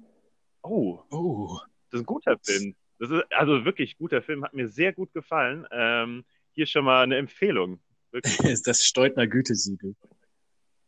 Oh, 0.62 1.00
oh, 1.10 1.58
das 1.90 2.00
ist 2.00 2.02
ein 2.02 2.06
guter 2.06 2.38
Film. 2.44 2.76
Das 3.02 3.10
ist 3.10 3.24
also 3.32 3.66
wirklich 3.66 3.98
guter 3.98 4.22
Film, 4.22 4.44
hat 4.44 4.54
mir 4.54 4.70
sehr 4.70 4.94
gut 4.94 5.12
gefallen. 5.12 5.66
Ähm, 5.72 6.24
hier 6.52 6.68
schon 6.68 6.86
mal 6.86 7.02
eine 7.02 7.18
Empfehlung. 7.18 7.80
Wirklich. 8.12 8.40
ist 8.52 8.68
das 8.68 8.84
Steutner 8.84 9.26
Gütesiegel. 9.26 9.96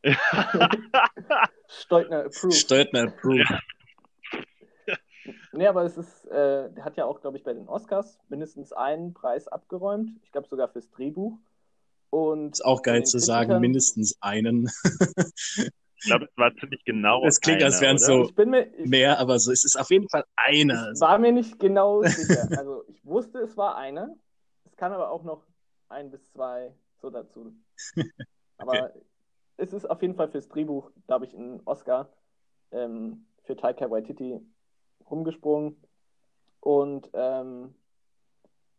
Steutner 1.68 2.26
approved. 2.26 2.54
Steutner 2.54 3.04
Approved. 3.08 3.48
Nee, 5.54 5.66
aber 5.66 5.86
es 5.86 5.98
ist, 5.98 6.26
äh, 6.26 6.70
der 6.72 6.86
hat 6.86 6.98
ja 6.98 7.06
auch, 7.06 7.20
glaube 7.20 7.38
ich, 7.38 7.44
bei 7.44 7.54
den 7.54 7.68
Oscars 7.68 8.20
mindestens 8.30 8.74
einen 8.74 9.16
Preis 9.16 9.48
abgeräumt. 9.48 10.12
Ich 10.22 10.32
glaube 10.32 10.48
sogar 10.48 10.70
fürs 10.70 10.92
Drehbuch. 10.92 11.40
Und 12.12 12.52
Ist 12.52 12.66
auch 12.66 12.84
geil 12.84 13.06
zu 13.06 13.18
sagen, 13.18 13.54
Kritikern- 13.54 13.62
mindestens 13.62 14.18
einen. 14.22 14.70
Ich 16.04 16.10
glaube, 16.10 16.26
es 16.26 16.38
war 16.38 16.54
ziemlich 16.56 16.84
genau. 16.84 17.26
Es 17.26 17.40
klingt, 17.40 17.64
als 17.64 17.76
einer, 17.76 17.82
wären 17.82 17.96
oder? 17.96 18.06
so 18.06 18.24
Ich 18.26 18.36
bin 18.36 18.50
mir, 18.50 18.74
ich, 18.78 18.90
mehr, 18.90 19.20
aber 19.20 19.40
so, 19.40 19.52
es 19.52 19.64
ist 19.64 19.78
auf 19.80 19.90
jeden 19.90 20.10
Fall 20.10 20.26
einer. 20.36 20.92
ich 20.94 21.00
war 21.00 21.18
mir 21.18 21.32
nicht 21.32 21.60
genau 21.60 22.04
sicher. 22.04 22.48
Also 22.58 22.84
ich 22.90 23.06
wusste, 23.06 23.40
es 23.40 23.56
war 23.56 23.78
einer. 23.78 24.14
Es 24.66 24.76
kann 24.76 24.92
aber 24.92 25.12
auch 25.12 25.24
noch 25.24 25.46
ein 25.88 26.12
bis 26.12 26.30
zwei 26.32 26.74
so 27.02 27.10
dazu. 27.10 27.54
Aber 28.58 28.94
es 29.58 29.74
ist 29.74 29.90
auf 29.90 30.02
jeden 30.02 30.16
Fall 30.16 30.30
fürs 30.30 30.48
Drehbuch, 30.48 30.92
da 31.08 31.16
habe 31.16 31.26
ich 31.26 31.36
einen 31.36 31.62
Oscar 31.66 32.10
ähm, 32.72 33.26
für 33.44 33.56
Taika 33.56 33.90
Waititi 33.92 34.40
rumgesprungen. 35.10 35.82
Und 36.62 37.10
ähm, 37.14 37.76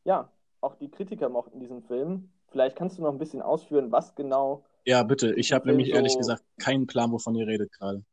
ja, 0.05 0.31
auch 0.61 0.75
die 0.77 0.91
Kritiker 0.91 1.29
mochten 1.29 1.61
diesen 1.61 1.83
Film. 1.83 2.31
Vielleicht 2.49 2.77
kannst 2.77 2.97
du 2.97 3.03
noch 3.03 3.13
ein 3.13 3.19
bisschen 3.19 3.43
ausführen, 3.43 3.93
was 3.93 4.15
genau. 4.15 4.65
Ja, 4.85 5.03
bitte. 5.03 5.35
Ich 5.35 5.53
habe 5.53 5.65
Film 5.65 5.77
nämlich 5.77 5.95
ehrlich 5.95 6.13
so- 6.13 6.19
gesagt 6.19 6.43
keinen 6.59 6.87
Plan, 6.87 7.11
wovon 7.13 7.35
ihr 7.35 7.47
redet 7.47 7.73
gerade. 7.73 8.05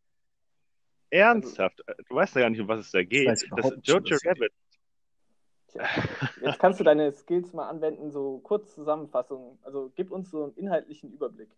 Ernsthaft? 1.10 1.84
Du 2.08 2.16
weißt 2.16 2.36
ja 2.36 2.42
gar 2.42 2.50
nicht, 2.50 2.62
um 2.62 2.68
was 2.68 2.80
es 2.80 2.92
da 2.92 3.04
geht. 3.04 3.28
Das 3.28 3.42
nicht, 3.44 3.88
Jojo 3.88 4.18
Rabbit. 4.24 4.54
Tja, 5.68 5.84
jetzt 6.42 6.60
kannst 6.60 6.80
du 6.80 6.84
deine 6.84 7.12
Skills 7.12 7.54
mal 7.54 7.68
anwenden, 7.70 8.12
so 8.12 8.40
kurz 8.40 8.74
Zusammenfassung. 8.74 9.58
Also 9.63 9.92
gib 9.96 10.12
uns 10.12 10.32
so 10.32 10.46
einen 10.46 10.54
inhaltlichen 10.56 11.12
Überblick. 11.12 11.50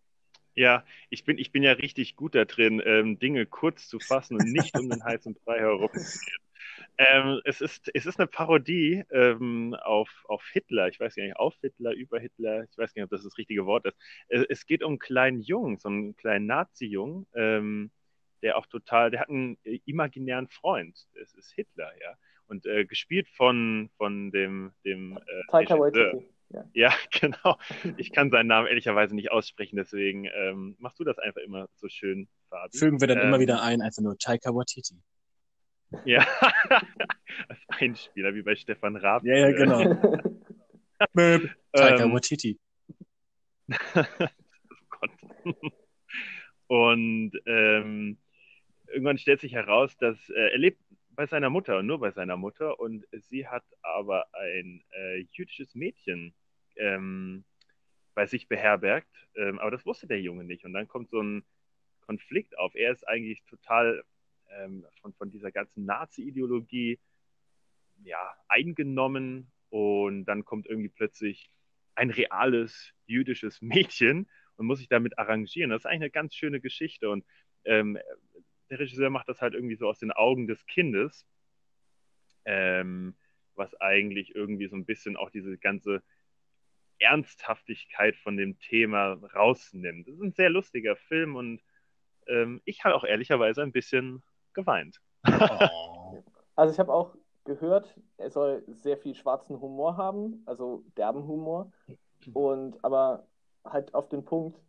Ja, 0.55 0.83
ich 1.09 1.23
bin, 1.23 1.37
ich 1.39 1.51
bin 1.51 1.63
ja 1.63 1.71
richtig 1.73 2.15
gut 2.15 2.35
da 2.35 2.45
drin, 2.45 2.81
ähm, 2.85 3.17
Dinge 3.17 3.45
kurz 3.47 3.87
zu 3.87 3.99
fassen 3.99 4.35
und 4.37 4.51
nicht 4.51 4.77
um 4.77 4.87
den 4.89 5.03
heißen 5.03 5.35
Brei 5.45 5.59
herum. 5.59 5.89
Ähm, 6.97 7.41
es, 7.43 7.61
ist, 7.61 7.89
es 7.93 8.05
ist 8.05 8.19
eine 8.19 8.27
Parodie 8.27 9.03
ähm, 9.11 9.75
auf, 9.83 10.09
auf 10.27 10.43
Hitler. 10.51 10.87
Ich 10.89 10.99
weiß 10.99 11.15
gar 11.15 11.23
nicht, 11.23 11.37
auf 11.37 11.55
Hitler, 11.61 11.93
über 11.93 12.19
Hitler. 12.19 12.63
Ich 12.63 12.77
weiß 12.77 12.93
gar 12.93 13.01
nicht, 13.01 13.05
ob 13.05 13.09
das 13.09 13.23
das 13.23 13.37
richtige 13.37 13.65
Wort 13.65 13.85
ist. 13.85 13.97
Es, 14.27 14.45
es 14.47 14.65
geht 14.65 14.83
um 14.83 14.93
einen 14.93 14.99
kleinen 14.99 15.41
Jungen, 15.41 15.77
so 15.79 15.89
einen 15.89 16.15
kleinen 16.15 16.45
Nazi-Jungen, 16.45 17.25
ähm, 17.33 17.91
der 18.43 18.57
auch 18.57 18.67
total, 18.67 19.09
der 19.09 19.21
hat 19.21 19.29
einen 19.29 19.57
äh, 19.63 19.79
imaginären 19.85 20.47
Freund. 20.49 20.97
Es 21.21 21.33
ist 21.33 21.51
Hitler, 21.53 21.91
ja. 22.01 22.15
Und 22.47 22.65
äh, 22.65 22.85
gespielt 22.85 23.27
von, 23.29 23.89
von 23.97 24.31
dem, 24.31 24.73
dem 24.85 25.17
äh, 25.17 25.41
Taika. 25.49 25.79
Waititi. 25.79 26.27
Ja. 26.49 26.63
Ja, 26.73 26.93
genau. 27.19 27.57
Ich 27.97 28.11
kann 28.11 28.29
seinen 28.29 28.47
Namen 28.47 28.67
ehrlicherweise 28.67 29.15
nicht 29.15 29.31
aussprechen, 29.31 29.75
deswegen 29.75 30.25
ähm, 30.25 30.75
machst 30.77 30.99
du 30.99 31.03
das 31.03 31.17
einfach 31.17 31.41
immer 31.41 31.67
so 31.75 31.87
schön, 31.89 32.27
Fabi. 32.49 32.77
Fügen 32.77 33.01
wir 33.01 33.07
dann 33.07 33.17
Ähm, 33.17 33.27
immer 33.29 33.39
wieder 33.39 33.63
ein, 33.63 33.81
einfach 33.81 34.03
nur 34.03 34.17
Taika 34.17 34.51
Waititi. 34.51 35.01
Ja, 36.05 36.25
als 37.47 37.59
Einspieler, 37.67 38.33
wie 38.35 38.41
bei 38.41 38.55
Stefan 38.55 38.95
Raab. 38.95 39.23
Ja, 39.23 39.35
ja, 39.35 39.51
genau. 39.51 39.79
Möp. 41.13 41.49
Taika 41.73 42.03
Ähm, 42.03 42.13
Waititi. 42.13 42.59
oh 43.95 44.03
Gott. 44.89 45.11
Und 46.67 47.31
ähm, 47.45 48.17
irgendwann 48.87 49.17
stellt 49.17 49.41
sich 49.41 49.53
heraus, 49.53 49.97
dass 49.97 50.29
äh, 50.29 50.51
er 50.51 50.57
lebt 50.57 50.79
bei 51.11 51.25
seiner 51.25 51.49
Mutter 51.49 51.77
und 51.79 51.85
nur 51.85 51.99
bei 51.99 52.11
seiner 52.11 52.37
Mutter 52.37 52.79
und 52.79 53.05
sie 53.11 53.47
hat 53.47 53.63
aber 53.81 54.25
ein 54.33 54.83
äh, 54.91 55.25
jüdisches 55.31 55.75
Mädchen 55.75 56.33
ähm, 56.75 57.43
bei 58.15 58.25
sich 58.25 58.47
beherbergt, 58.47 59.27
ähm, 59.35 59.59
aber 59.59 59.71
das 59.71 59.85
wusste 59.85 60.07
der 60.07 60.21
Junge 60.21 60.43
nicht 60.43 60.65
und 60.65 60.73
dann 60.73 60.87
kommt 60.87 61.09
so 61.09 61.21
ein 61.21 61.43
Konflikt 62.01 62.57
auf. 62.57 62.75
Er 62.75 62.91
ist 62.91 63.07
eigentlich 63.07 63.43
total 63.45 64.03
ähm, 64.59 64.85
von, 65.01 65.13
von 65.13 65.31
dieser 65.31 65.51
ganzen 65.51 65.85
Nazi-Ideologie 65.85 66.99
ja, 68.03 68.35
eingenommen 68.47 69.51
und 69.69 70.25
dann 70.25 70.45
kommt 70.45 70.67
irgendwie 70.67 70.89
plötzlich 70.89 71.51
ein 71.95 72.09
reales 72.09 72.93
jüdisches 73.05 73.61
Mädchen 73.61 74.29
und 74.55 74.67
muss 74.67 74.79
sich 74.79 74.89
damit 74.89 75.17
arrangieren. 75.17 75.69
Das 75.69 75.81
ist 75.81 75.85
eigentlich 75.85 76.01
eine 76.01 76.11
ganz 76.11 76.35
schöne 76.35 76.59
Geschichte 76.59 77.09
und 77.09 77.25
ähm, 77.65 77.97
der 78.69 78.79
Regisseur 78.79 79.09
macht 79.09 79.29
das 79.29 79.41
halt 79.41 79.53
irgendwie 79.53 79.75
so 79.75 79.87
aus 79.87 79.99
den 79.99 80.11
Augen 80.11 80.47
des 80.47 80.65
Kindes, 80.65 81.25
ähm, 82.45 83.15
was 83.55 83.73
eigentlich 83.79 84.35
irgendwie 84.35 84.67
so 84.67 84.75
ein 84.75 84.85
bisschen 84.85 85.15
auch 85.15 85.29
diese 85.29 85.57
ganze 85.57 86.03
Ernsthaftigkeit 86.99 88.15
von 88.15 88.37
dem 88.37 88.57
Thema 88.59 89.13
rausnimmt. 89.13 90.07
Das 90.07 90.15
ist 90.15 90.21
ein 90.21 90.33
sehr 90.33 90.49
lustiger 90.49 90.95
Film 90.95 91.35
und 91.35 91.61
ähm, 92.27 92.61
ich 92.65 92.83
habe 92.83 92.95
auch 92.95 93.03
ehrlicherweise 93.03 93.61
ein 93.61 93.71
bisschen 93.71 94.23
geweint. 94.53 94.99
Oh. 95.27 96.23
Also 96.55 96.71
ich 96.71 96.79
habe 96.79 96.93
auch 96.93 97.15
gehört, 97.45 97.99
er 98.17 98.29
soll 98.29 98.63
sehr 98.67 98.97
viel 98.97 99.15
schwarzen 99.15 99.59
Humor 99.59 99.97
haben, 99.97 100.43
also 100.45 100.83
derben 100.97 101.27
Humor. 101.27 101.71
Und 102.33 102.83
aber 102.83 103.27
halt 103.65 103.93
auf 103.93 104.07
den 104.07 104.23
Punkt 104.23 104.59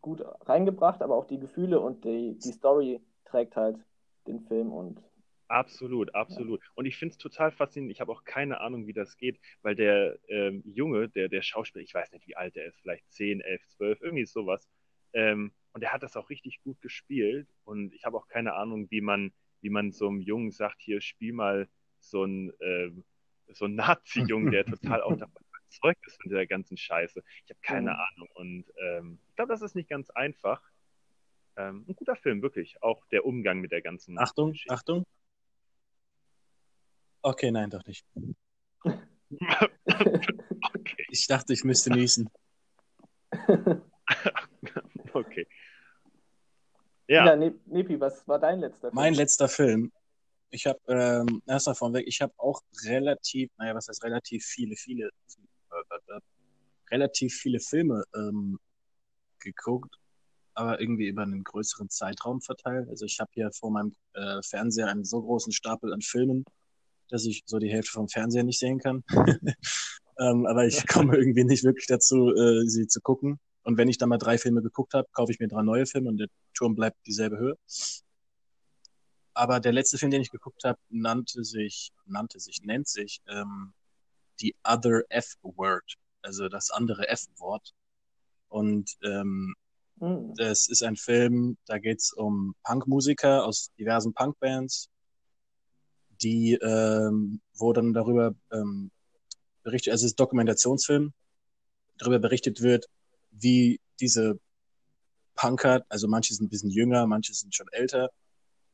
gut 0.00 0.22
reingebracht, 0.46 1.02
aber 1.02 1.14
auch 1.14 1.26
die 1.26 1.38
Gefühle 1.38 1.80
und 1.80 2.04
die, 2.04 2.38
die 2.38 2.52
Story 2.52 3.00
trägt 3.24 3.56
halt 3.56 3.78
den 4.26 4.40
Film 4.40 4.72
und 4.72 5.00
Absolut, 5.48 6.12
absolut. 6.14 6.60
Und 6.74 6.86
ich 6.86 6.96
finde 6.96 7.12
es 7.12 7.18
total 7.18 7.52
faszinierend. 7.52 7.92
Ich 7.92 8.00
habe 8.00 8.10
auch 8.10 8.24
keine 8.24 8.60
Ahnung, 8.60 8.88
wie 8.88 8.92
das 8.92 9.16
geht, 9.16 9.38
weil 9.62 9.76
der 9.76 10.18
ähm, 10.28 10.62
Junge, 10.64 11.08
der, 11.08 11.28
der 11.28 11.42
Schauspieler, 11.42 11.84
ich 11.84 11.94
weiß 11.94 12.10
nicht, 12.12 12.26
wie 12.26 12.36
alt 12.36 12.56
er 12.56 12.66
ist, 12.66 12.80
vielleicht 12.80 13.08
10, 13.12 13.40
11, 13.40 13.62
12, 13.68 14.02
irgendwie 14.02 14.26
sowas. 14.26 14.68
Ähm, 15.12 15.52
und 15.76 15.82
der 15.82 15.92
hat 15.92 16.02
das 16.02 16.16
auch 16.16 16.30
richtig 16.30 16.62
gut 16.62 16.80
gespielt. 16.80 17.46
Und 17.64 17.92
ich 17.92 18.06
habe 18.06 18.16
auch 18.16 18.28
keine 18.28 18.54
Ahnung, 18.54 18.90
wie 18.90 19.02
man, 19.02 19.34
wie 19.60 19.68
man 19.68 19.92
so 19.92 20.08
einem 20.08 20.22
Jungen 20.22 20.50
sagt, 20.50 20.80
hier 20.80 21.02
spiel 21.02 21.34
mal 21.34 21.68
so 22.00 22.24
ein, 22.24 22.50
ähm, 22.62 23.04
so 23.48 23.66
ein 23.66 23.74
Nazi-Jungen, 23.74 24.52
der 24.52 24.64
total 24.64 25.02
auch 25.02 25.14
davon 25.18 25.42
überzeugt 25.60 26.06
ist 26.06 26.16
von 26.22 26.30
dieser 26.30 26.46
ganzen 26.46 26.78
Scheiße. 26.78 27.22
Ich 27.44 27.50
habe 27.50 27.60
keine 27.60 27.90
Mhm. 27.90 27.96
Ahnung. 27.98 28.28
Und 28.36 28.64
ähm, 28.88 29.18
ich 29.28 29.36
glaube, 29.36 29.52
das 29.52 29.60
ist 29.60 29.74
nicht 29.74 29.90
ganz 29.90 30.08
einfach. 30.08 30.62
Ähm, 31.58 31.84
ein 31.86 31.94
guter 31.94 32.16
Film, 32.16 32.40
wirklich. 32.40 32.82
Auch 32.82 33.04
der 33.08 33.26
Umgang 33.26 33.60
mit 33.60 33.70
der 33.70 33.82
ganzen 33.82 34.18
Achtung, 34.18 34.52
Geschichte. 34.52 34.72
Achtung. 34.72 35.04
Okay, 37.20 37.50
nein, 37.50 37.68
doch 37.68 37.84
nicht. 37.84 38.06
okay. 38.80 40.26
Ich 41.10 41.26
dachte, 41.26 41.52
ich 41.52 41.64
müsste 41.64 41.90
niesen. 41.90 42.30
Okay. 45.16 45.46
Ja, 47.08 47.26
Ja, 47.26 47.36
Ne- 47.36 47.54
Nepi, 47.66 48.00
was 48.00 48.26
war 48.26 48.38
dein 48.38 48.60
letzter 48.60 48.88
Film? 48.88 48.94
Mein 48.94 49.14
letzter 49.14 49.48
Film. 49.48 49.92
Ich 50.50 50.66
habe, 50.66 50.78
ähm, 50.88 51.42
erstmal 51.46 51.74
vorweg, 51.74 52.06
ich 52.06 52.20
habe 52.20 52.32
auch 52.36 52.60
relativ, 52.84 53.50
naja, 53.58 53.74
was 53.74 53.88
heißt 53.88 54.02
relativ 54.04 54.44
viele, 54.44 54.76
viele, 54.76 55.10
äh, 55.70 56.20
relativ 56.90 57.34
viele 57.34 57.60
Filme 57.60 58.04
ähm, 58.14 58.58
geguckt, 59.40 59.96
aber 60.54 60.80
irgendwie 60.80 61.08
über 61.08 61.22
einen 61.22 61.44
größeren 61.44 61.90
Zeitraum 61.90 62.40
verteilt. 62.40 62.88
Also 62.88 63.04
ich 63.04 63.18
habe 63.20 63.30
hier 63.34 63.50
vor 63.52 63.70
meinem 63.70 63.94
äh, 64.14 64.40
Fernseher 64.42 64.88
einen 64.88 65.04
so 65.04 65.20
großen 65.20 65.52
Stapel 65.52 65.92
an 65.92 66.00
Filmen, 66.00 66.44
dass 67.10 67.26
ich 67.26 67.42
so 67.46 67.58
die 67.58 67.70
Hälfte 67.70 67.92
vom 67.92 68.08
Fernseher 68.08 68.44
nicht 68.44 68.58
sehen 68.58 68.78
kann. 68.78 69.04
ähm, 70.18 70.46
aber 70.46 70.66
ich 70.66 70.86
komme 70.86 71.16
irgendwie 71.16 71.44
nicht 71.44 71.64
wirklich 71.64 71.86
dazu, 71.86 72.34
äh, 72.34 72.66
sie 72.66 72.86
zu 72.86 73.00
gucken. 73.00 73.38
Und 73.66 73.78
wenn 73.78 73.88
ich 73.88 73.98
dann 73.98 74.08
mal 74.08 74.18
drei 74.18 74.38
Filme 74.38 74.62
geguckt 74.62 74.94
habe, 74.94 75.08
kaufe 75.12 75.32
ich 75.32 75.40
mir 75.40 75.48
drei 75.48 75.62
neue 75.62 75.86
Filme 75.86 76.08
und 76.08 76.18
der 76.18 76.28
Turm 76.54 76.76
bleibt 76.76 76.96
dieselbe 77.06 77.36
Höhe. 77.36 77.58
Aber 79.34 79.58
der 79.58 79.72
letzte 79.72 79.98
Film, 79.98 80.12
den 80.12 80.22
ich 80.22 80.30
geguckt 80.30 80.62
habe, 80.64 80.78
nannte 80.88 81.42
sich, 81.44 81.90
nannte 82.06 82.38
sich, 82.38 82.62
nennt 82.62 82.86
sich 82.86 83.20
ähm, 83.26 83.74
The 84.38 84.54
Other 84.62 85.02
F-Word, 85.08 85.94
also 86.22 86.48
das 86.48 86.70
andere 86.70 87.08
F-Wort. 87.08 87.74
Und 88.48 88.96
ähm, 89.02 89.56
Hm. 90.00 90.34
das 90.36 90.68
ist 90.68 90.82
ein 90.82 90.96
Film, 90.96 91.56
da 91.66 91.78
geht's 91.78 92.12
um 92.12 92.54
Punkmusiker 92.64 93.44
aus 93.44 93.72
diversen 93.78 94.12
Punkbands, 94.12 94.90
die, 96.22 96.52
ähm, 96.54 97.40
wo 97.54 97.72
dann 97.72 97.94
darüber 97.94 98.34
ähm, 98.52 98.90
berichtet, 99.62 99.92
also 99.92 100.04
es 100.04 100.12
ist 100.12 100.20
Dokumentationsfilm, 100.20 101.14
darüber 101.98 102.18
berichtet 102.18 102.60
wird, 102.60 102.86
wie 103.38 103.80
diese 104.00 104.38
Punker, 105.34 105.84
also 105.88 106.08
manche 106.08 106.34
sind 106.34 106.46
ein 106.46 106.48
bisschen 106.50 106.70
jünger, 106.70 107.06
manche 107.06 107.34
sind 107.34 107.54
schon 107.54 107.68
älter, 107.72 108.10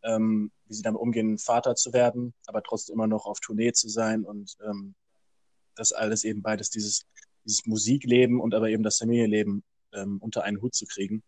ähm, 0.02 0.50
wie 0.66 0.74
sie 0.74 0.82
damit 0.82 1.00
umgehen, 1.00 1.38
Vater 1.38 1.74
zu 1.74 1.92
werden, 1.92 2.34
aber 2.46 2.62
trotzdem 2.62 2.94
immer 2.94 3.06
noch 3.06 3.26
auf 3.26 3.40
Tournee 3.40 3.72
zu 3.72 3.88
sein 3.88 4.24
und 4.24 4.56
ähm, 4.64 4.94
das 5.74 5.92
alles 5.92 6.24
eben 6.24 6.42
beides, 6.42 6.70
dieses, 6.70 7.04
dieses 7.44 7.66
Musikleben 7.66 8.40
und 8.40 8.54
aber 8.54 8.68
eben 8.68 8.82
das 8.82 8.98
Familienleben 8.98 9.62
ähm, 9.92 10.18
unter 10.20 10.44
einen 10.44 10.60
Hut 10.60 10.74
zu 10.74 10.86
kriegen. 10.86 11.22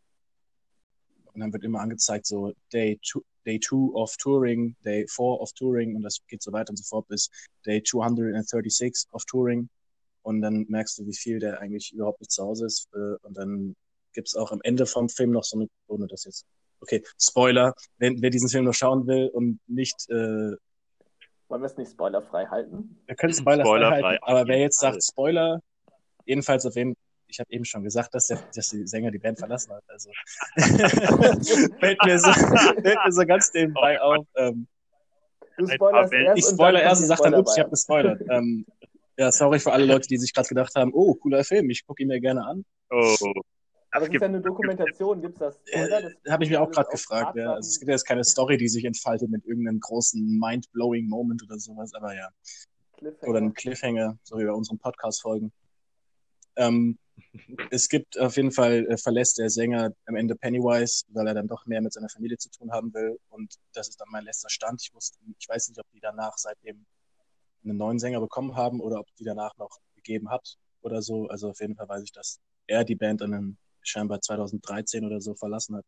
Und 1.33 1.41
dann 1.41 1.53
wird 1.53 1.65
immer 1.65 1.81
angezeigt, 1.81 2.27
so 2.27 2.53
Day 2.73 2.99
two, 3.03 3.23
Day 3.45 3.59
two 3.59 3.93
of 3.95 4.17
Touring, 4.17 4.77
Day 4.85 5.07
four 5.09 5.41
of 5.41 5.53
Touring 5.53 5.97
und 5.97 6.03
das 6.03 6.21
geht 6.29 6.43
so 6.43 6.53
weiter 6.53 6.71
und 6.71 6.77
so 6.77 6.85
fort 6.85 7.09
bis 7.09 7.31
Day 7.67 7.83
236 7.83 9.09
of 9.13 9.25
Touring. 9.25 9.69
Und 10.25 10.41
dann 10.41 10.65
merkst 10.69 10.99
du, 10.99 11.07
wie 11.07 11.15
viel 11.15 11.39
der 11.39 11.61
eigentlich 11.61 11.93
überhaupt 11.93 12.21
nicht 12.21 12.33
zu 12.33 12.43
Hause 12.43 12.67
ist. 12.67 12.89
Äh, 12.95 13.17
Und 13.23 13.37
dann 13.37 13.77
gibt's 14.15 14.35
auch 14.35 14.51
am 14.53 14.61
Ende 14.63 14.87
vom 14.87 15.09
Film 15.09 15.31
noch 15.33 15.45
so 15.45 15.59
eine, 15.59 15.69
ohne 15.87 16.07
das 16.07 16.25
jetzt, 16.25 16.47
okay, 16.81 17.03
Spoiler, 17.21 17.75
wenn, 17.99 18.21
wer 18.23 18.31
diesen 18.31 18.49
Film 18.49 18.65
noch 18.65 18.75
schauen 18.75 19.07
will 19.07 19.29
und 19.29 19.61
nicht, 19.67 20.09
äh, 20.09 20.57
Wollen 21.49 21.61
wir 21.61 21.67
es 21.67 21.77
nicht 21.77 21.91
spoilerfrei 21.93 22.47
halten? 22.47 22.99
wir 23.07 23.15
können 23.17 23.35
Spoiler 23.35 23.65
Spoilerfrei, 23.65 24.03
halten, 24.03 24.25
aber 24.25 24.49
wer 24.49 24.59
jetzt 24.59 24.81
sagt 24.81 25.05
Spoiler, 25.05 25.61
jedenfalls 26.25 26.65
auf 26.67 26.75
jeden 26.75 26.95
ich 27.27 27.41
habe 27.41 27.51
eben 27.53 27.65
schon 27.65 27.83
gesagt, 27.83 28.15
dass 28.15 28.29
der, 28.29 28.39
dass 28.55 28.69
die 28.69 28.87
Sänger 28.87 29.11
die 29.11 29.19
Band 29.19 29.39
verlassen 29.39 29.73
hat. 29.73 29.83
Also 29.89 30.11
fällt 31.81 31.99
mir 32.05 32.19
so, 32.19 32.31
fällt 32.33 32.85
mir 33.05 33.13
so 33.13 33.27
ganz 33.27 33.53
nebenbei 33.53 33.99
Oh 34.01 34.15
auf. 34.15 34.27
Ähm, 34.37 34.67
Du 35.57 35.67
spoilerst 35.69 36.13
erst 36.13 36.39
ich 36.39 36.45
spoiler 36.55 36.83
erst 36.83 37.03
und 37.03 37.09
sag 37.09 37.21
dann, 37.21 37.35
ups, 37.35 37.55
ich 37.57 37.61
habe 37.61 37.71
gespoilert. 37.71 38.21
ähm, 38.29 38.67
ja, 39.17 39.33
sorry 39.33 39.59
für 39.59 39.73
alle 39.73 39.85
Leute, 39.87 40.09
die 40.09 40.19
sich 40.19 40.33
gerade 40.33 40.49
gedacht 40.49 40.75
haben, 40.75 40.93
oh, 40.93 41.15
cooler 41.15 41.45
Film, 41.45 41.71
ich 41.71 41.87
gucke 41.87 42.03
ihn 42.03 42.09
mir 42.09 42.21
gerne 42.21 42.45
an. 42.45 42.65
Oh, 42.91 42.97
Aber 42.97 44.03
es 44.03 44.03
ist 44.03 44.11
gibt, 44.11 44.23
ja 44.23 44.29
eine 44.29 44.41
Dokumentation, 44.41 45.21
gibt 45.21 45.35
es 45.35 45.39
das 45.41 45.61
Spoiler? 45.69 46.03
Das 46.03 46.13
Äh, 46.25 46.31
habe 46.31 46.45
ich 46.45 46.51
mir 46.51 46.61
auch 46.61 46.71
gerade 46.71 46.89
gefragt. 46.91 47.37
Ja. 47.37 47.55
Also, 47.55 47.69
es 47.69 47.79
gibt 47.79 47.89
ja 47.89 47.95
jetzt 47.95 48.07
keine 48.07 48.25
Story, 48.25 48.57
die 48.57 48.69
sich 48.69 48.85
entfaltet 48.85 49.31
mit 49.31 49.45
irgendeinem 49.45 49.81
großen 49.81 50.39
mind-blowing 50.39 51.09
Moment 51.09 51.43
oder 51.43 51.59
sowas, 51.59 51.93
aber 51.95 52.15
ja. 52.15 52.29
Cliffhanger. 52.97 53.31
oder 53.31 53.41
ein 53.41 53.55
Cliffhanger, 53.55 54.19
so 54.23 54.39
wie 54.39 54.45
bei 54.45 54.53
unseren 54.53 54.79
Podcast-Folgen. 54.79 55.53
Ähm, 56.57 56.99
es 57.71 57.89
gibt 57.89 58.19
auf 58.19 58.37
jeden 58.37 58.53
Fall, 58.53 58.87
äh, 58.89 58.97
verlässt 58.97 59.39
der 59.39 59.51
Sänger 59.51 59.93
am 60.07 60.17
Ende 60.17 60.35
Pennywise, 60.37 61.05
weil 61.09 61.27
er 61.29 61.35
dann 61.35 61.49
doch 61.49 61.67
mehr 61.67 61.81
mit 61.81 61.93
seiner 61.93 62.09
Familie 62.09 62.39
zu 62.39 62.51
tun 62.51 62.73
haben 62.73 62.93
will. 62.95 63.19
Und 63.31 63.55
das 63.73 63.89
ist 63.89 64.01
dann 64.01 64.09
mein 64.11 64.25
letzter 64.25 64.51
Stand. 64.51 64.83
Ich 64.83 64.95
wusste, 64.95 65.19
ich 65.39 65.49
weiß 65.49 65.69
nicht, 65.69 65.81
ob 65.81 65.87
die 65.93 66.01
danach 66.01 66.37
seitdem 66.37 66.85
einen 67.65 67.79
neuen 67.79 67.99
Sänger 67.99 68.21
bekommen 68.21 68.57
haben 68.57 68.81
oder 68.81 69.01
ob 69.01 69.07
die 69.17 69.25
danach 69.25 69.57
noch 69.57 69.79
gegeben 69.95 70.31
hat 70.31 70.57
oder 70.83 71.03
so. 71.03 71.27
Also 71.29 71.51
auf 71.51 71.61
jeden 71.61 71.77
Fall 71.77 71.89
weiß 71.89 72.03
ich, 72.03 72.13
dass 72.13 72.41
er 72.67 72.85
die 72.85 72.95
Band 72.95 73.21
dann 73.21 73.57
scheinbar 73.83 74.21
2013 74.21 75.05
oder 75.05 75.21
so 75.21 75.35
verlassen 75.35 75.77
hat. 75.77 75.85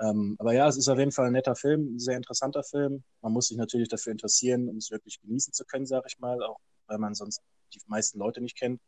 Ähm, 0.00 0.36
aber 0.38 0.52
ja, 0.52 0.66
es 0.68 0.76
ist 0.76 0.88
auf 0.88 0.98
jeden 0.98 1.12
Fall 1.12 1.26
ein 1.26 1.32
netter 1.32 1.54
Film, 1.54 1.94
ein 1.94 1.98
sehr 1.98 2.16
interessanter 2.16 2.64
Film. 2.64 3.04
Man 3.20 3.32
muss 3.32 3.48
sich 3.48 3.56
natürlich 3.56 3.88
dafür 3.88 4.12
interessieren, 4.12 4.68
um 4.68 4.76
es 4.76 4.90
wirklich 4.90 5.20
genießen 5.20 5.52
zu 5.52 5.64
können, 5.64 5.86
sage 5.86 6.06
ich 6.08 6.18
mal, 6.18 6.42
auch 6.42 6.58
weil 6.86 6.98
man 6.98 7.14
sonst 7.14 7.40
die 7.72 7.80
meisten 7.86 8.18
Leute 8.18 8.40
nicht 8.40 8.56
kennt. 8.56 8.80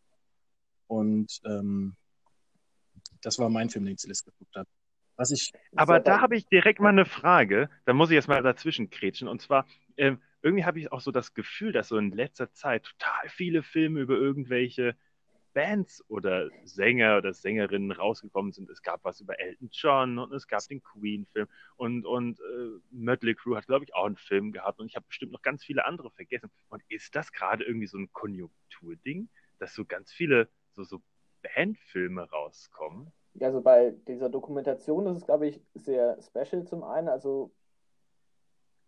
Und 0.88 1.40
ähm, 1.44 1.96
das 3.22 3.38
war 3.38 3.48
mein 3.48 3.70
Film, 3.70 3.84
den 3.84 3.94
ich 3.94 4.00
zuletzt 4.00 4.24
geguckt 4.24 4.54
habe. 4.56 4.68
Was 5.16 5.30
ich, 5.30 5.52
Aber 5.74 5.98
da 5.98 6.20
habe 6.20 6.36
ich 6.36 6.46
direkt 6.46 6.78
mal 6.78 6.90
eine 6.90 7.06
Frage. 7.06 7.70
Da 7.86 7.94
muss 7.94 8.10
ich 8.10 8.14
jetzt 8.14 8.28
mal 8.28 8.42
dazwischen 8.42 8.90
kretschen. 8.90 9.28
Und 9.28 9.40
zwar, 9.40 9.66
ähm, 9.96 10.20
irgendwie 10.46 10.64
habe 10.64 10.78
ich 10.78 10.92
auch 10.92 11.00
so 11.00 11.10
das 11.10 11.34
Gefühl, 11.34 11.72
dass 11.72 11.88
so 11.88 11.98
in 11.98 12.12
letzter 12.12 12.52
Zeit 12.52 12.84
total 12.84 13.28
viele 13.28 13.64
Filme 13.64 14.00
über 14.00 14.14
irgendwelche 14.14 14.94
Bands 15.54 16.04
oder 16.08 16.50
Sänger 16.64 17.16
oder 17.16 17.32
Sängerinnen 17.32 17.90
rausgekommen 17.90 18.52
sind. 18.52 18.70
Es 18.70 18.80
gab 18.82 19.02
was 19.04 19.20
über 19.20 19.40
Elton 19.40 19.70
John 19.72 20.18
und 20.18 20.32
es 20.32 20.46
gab 20.46 20.62
den 20.68 20.82
Queen-Film 20.84 21.48
und, 21.76 22.06
und 22.06 22.38
äh, 22.38 22.78
Mötley 22.90 23.34
Crue 23.34 23.56
hat, 23.56 23.66
glaube 23.66 23.84
ich, 23.84 23.94
auch 23.94 24.04
einen 24.04 24.16
Film 24.16 24.52
gehabt 24.52 24.78
und 24.78 24.86
ich 24.86 24.94
habe 24.94 25.06
bestimmt 25.08 25.32
noch 25.32 25.42
ganz 25.42 25.64
viele 25.64 25.84
andere 25.84 26.12
vergessen. 26.12 26.48
Und 26.68 26.84
ist 26.88 27.16
das 27.16 27.32
gerade 27.32 27.64
irgendwie 27.64 27.88
so 27.88 27.98
ein 27.98 28.12
Konjunkturding, 28.12 29.28
dass 29.58 29.74
so 29.74 29.84
ganz 29.84 30.12
viele 30.12 30.48
so, 30.74 30.84
so 30.84 31.02
Bandfilme 31.42 32.30
rauskommen? 32.30 33.10
Ja, 33.34 33.48
also 33.48 33.60
bei 33.60 33.94
dieser 34.06 34.28
Dokumentation 34.28 35.06
ist 35.08 35.24
glaube 35.24 35.48
ich, 35.48 35.60
sehr 35.74 36.18
special 36.22 36.64
zum 36.64 36.84
einen. 36.84 37.08
Also, 37.08 37.50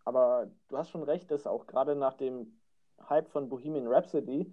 aber 0.05 0.47
du 0.67 0.77
hast 0.77 0.89
schon 0.89 1.03
recht, 1.03 1.29
dass 1.31 1.47
auch 1.47 1.67
gerade 1.67 1.95
nach 1.95 2.13
dem 2.13 2.59
Hype 3.09 3.29
von 3.29 3.49
Bohemian 3.49 3.87
Rhapsody 3.87 4.51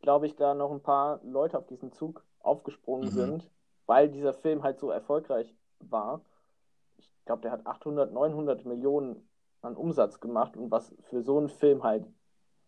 glaube 0.00 0.26
ich, 0.26 0.36
da 0.36 0.54
noch 0.54 0.70
ein 0.70 0.82
paar 0.82 1.20
Leute 1.24 1.58
auf 1.58 1.66
diesen 1.66 1.92
Zug 1.92 2.24
aufgesprungen 2.40 3.08
mhm. 3.08 3.14
sind, 3.14 3.50
weil 3.86 4.08
dieser 4.08 4.32
Film 4.32 4.62
halt 4.62 4.78
so 4.78 4.90
erfolgreich 4.90 5.54
war. 5.80 6.22
Ich 6.98 7.10
glaube, 7.24 7.42
der 7.42 7.50
hat 7.50 7.66
800, 7.66 8.12
900 8.12 8.64
Millionen 8.64 9.28
an 9.60 9.76
Umsatz 9.76 10.20
gemacht 10.20 10.56
und 10.56 10.70
was 10.70 10.94
für 11.02 11.22
so 11.22 11.38
einen 11.38 11.48
Film 11.48 11.82
halt 11.82 12.06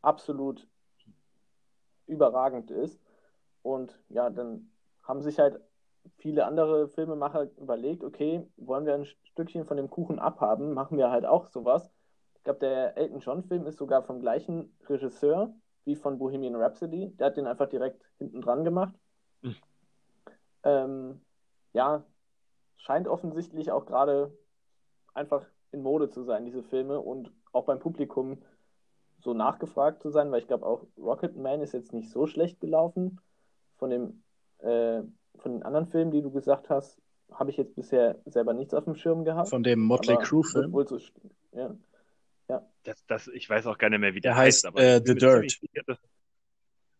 absolut 0.02 0.66
überragend 2.06 2.70
ist. 2.70 3.00
Und 3.62 3.98
ja, 4.08 4.30
dann 4.30 4.70
haben 5.02 5.22
sich 5.22 5.38
halt 5.38 5.60
viele 6.16 6.46
andere 6.46 6.88
Filmemacher 6.88 7.48
überlegt, 7.58 8.02
okay, 8.02 8.46
wollen 8.56 8.86
wir 8.86 8.94
ein 8.94 9.04
Stückchen 9.04 9.64
von 9.64 9.76
dem 9.76 9.90
Kuchen 9.90 10.18
abhaben, 10.18 10.72
machen 10.72 10.98
wir 10.98 11.10
halt 11.10 11.26
auch 11.26 11.46
sowas. 11.46 11.92
Ich 12.40 12.44
glaube, 12.44 12.60
der 12.60 12.96
Elton 12.96 13.20
John-Film 13.20 13.66
ist 13.66 13.76
sogar 13.76 14.02
vom 14.02 14.20
gleichen 14.20 14.74
Regisseur 14.88 15.52
wie 15.84 15.94
von 15.94 16.16
Bohemian 16.16 16.56
Rhapsody. 16.56 17.14
Der 17.18 17.26
hat 17.26 17.36
den 17.36 17.46
einfach 17.46 17.68
direkt 17.68 18.02
hinten 18.16 18.40
dran 18.40 18.64
gemacht. 18.64 18.94
Mhm. 19.42 19.56
Ähm, 20.62 21.20
ja, 21.74 22.02
scheint 22.78 23.08
offensichtlich 23.08 23.70
auch 23.70 23.84
gerade 23.84 24.32
einfach 25.12 25.44
in 25.70 25.82
Mode 25.82 26.08
zu 26.08 26.22
sein, 26.22 26.46
diese 26.46 26.62
Filme, 26.62 26.98
und 26.98 27.30
auch 27.52 27.66
beim 27.66 27.78
Publikum 27.78 28.38
so 29.18 29.34
nachgefragt 29.34 30.00
zu 30.00 30.08
sein, 30.08 30.32
weil 30.32 30.40
ich 30.40 30.46
glaube 30.46 30.64
auch 30.64 30.86
Rocket 30.96 31.36
Man 31.36 31.60
ist 31.60 31.74
jetzt 31.74 31.92
nicht 31.92 32.10
so 32.10 32.26
schlecht 32.26 32.58
gelaufen. 32.60 33.20
Von 33.76 33.90
dem 33.90 34.22
äh, 34.60 35.02
von 35.36 35.52
den 35.52 35.62
anderen 35.62 35.86
Filmen, 35.86 36.10
die 36.10 36.22
du 36.22 36.30
gesagt 36.30 36.70
hast, 36.70 36.98
habe 37.30 37.50
ich 37.50 37.58
jetzt 37.58 37.74
bisher 37.74 38.18
selber 38.24 38.54
nichts 38.54 38.72
auf 38.72 38.84
dem 38.84 38.94
Schirm 38.94 39.24
gehabt. 39.24 39.50
Von 39.50 39.62
dem 39.62 39.80
Motley 39.80 40.16
Crue 40.16 40.42
Film. 40.42 40.72
Wohl 40.72 40.88
so, 40.88 40.98
ja. 41.52 41.76
Ja. 42.50 42.66
Das, 42.82 43.06
das, 43.06 43.28
ich 43.28 43.48
weiß 43.48 43.66
auch 43.66 43.78
gar 43.78 43.90
nicht 43.90 44.00
mehr, 44.00 44.14
wie 44.14 44.20
der, 44.20 44.32
der 44.32 44.38
heißt. 44.38 44.66
heißt 44.66 44.76
äh, 44.76 45.00
The 45.04 45.14
Dirt. 45.14 45.50
Sicher. 45.50 45.98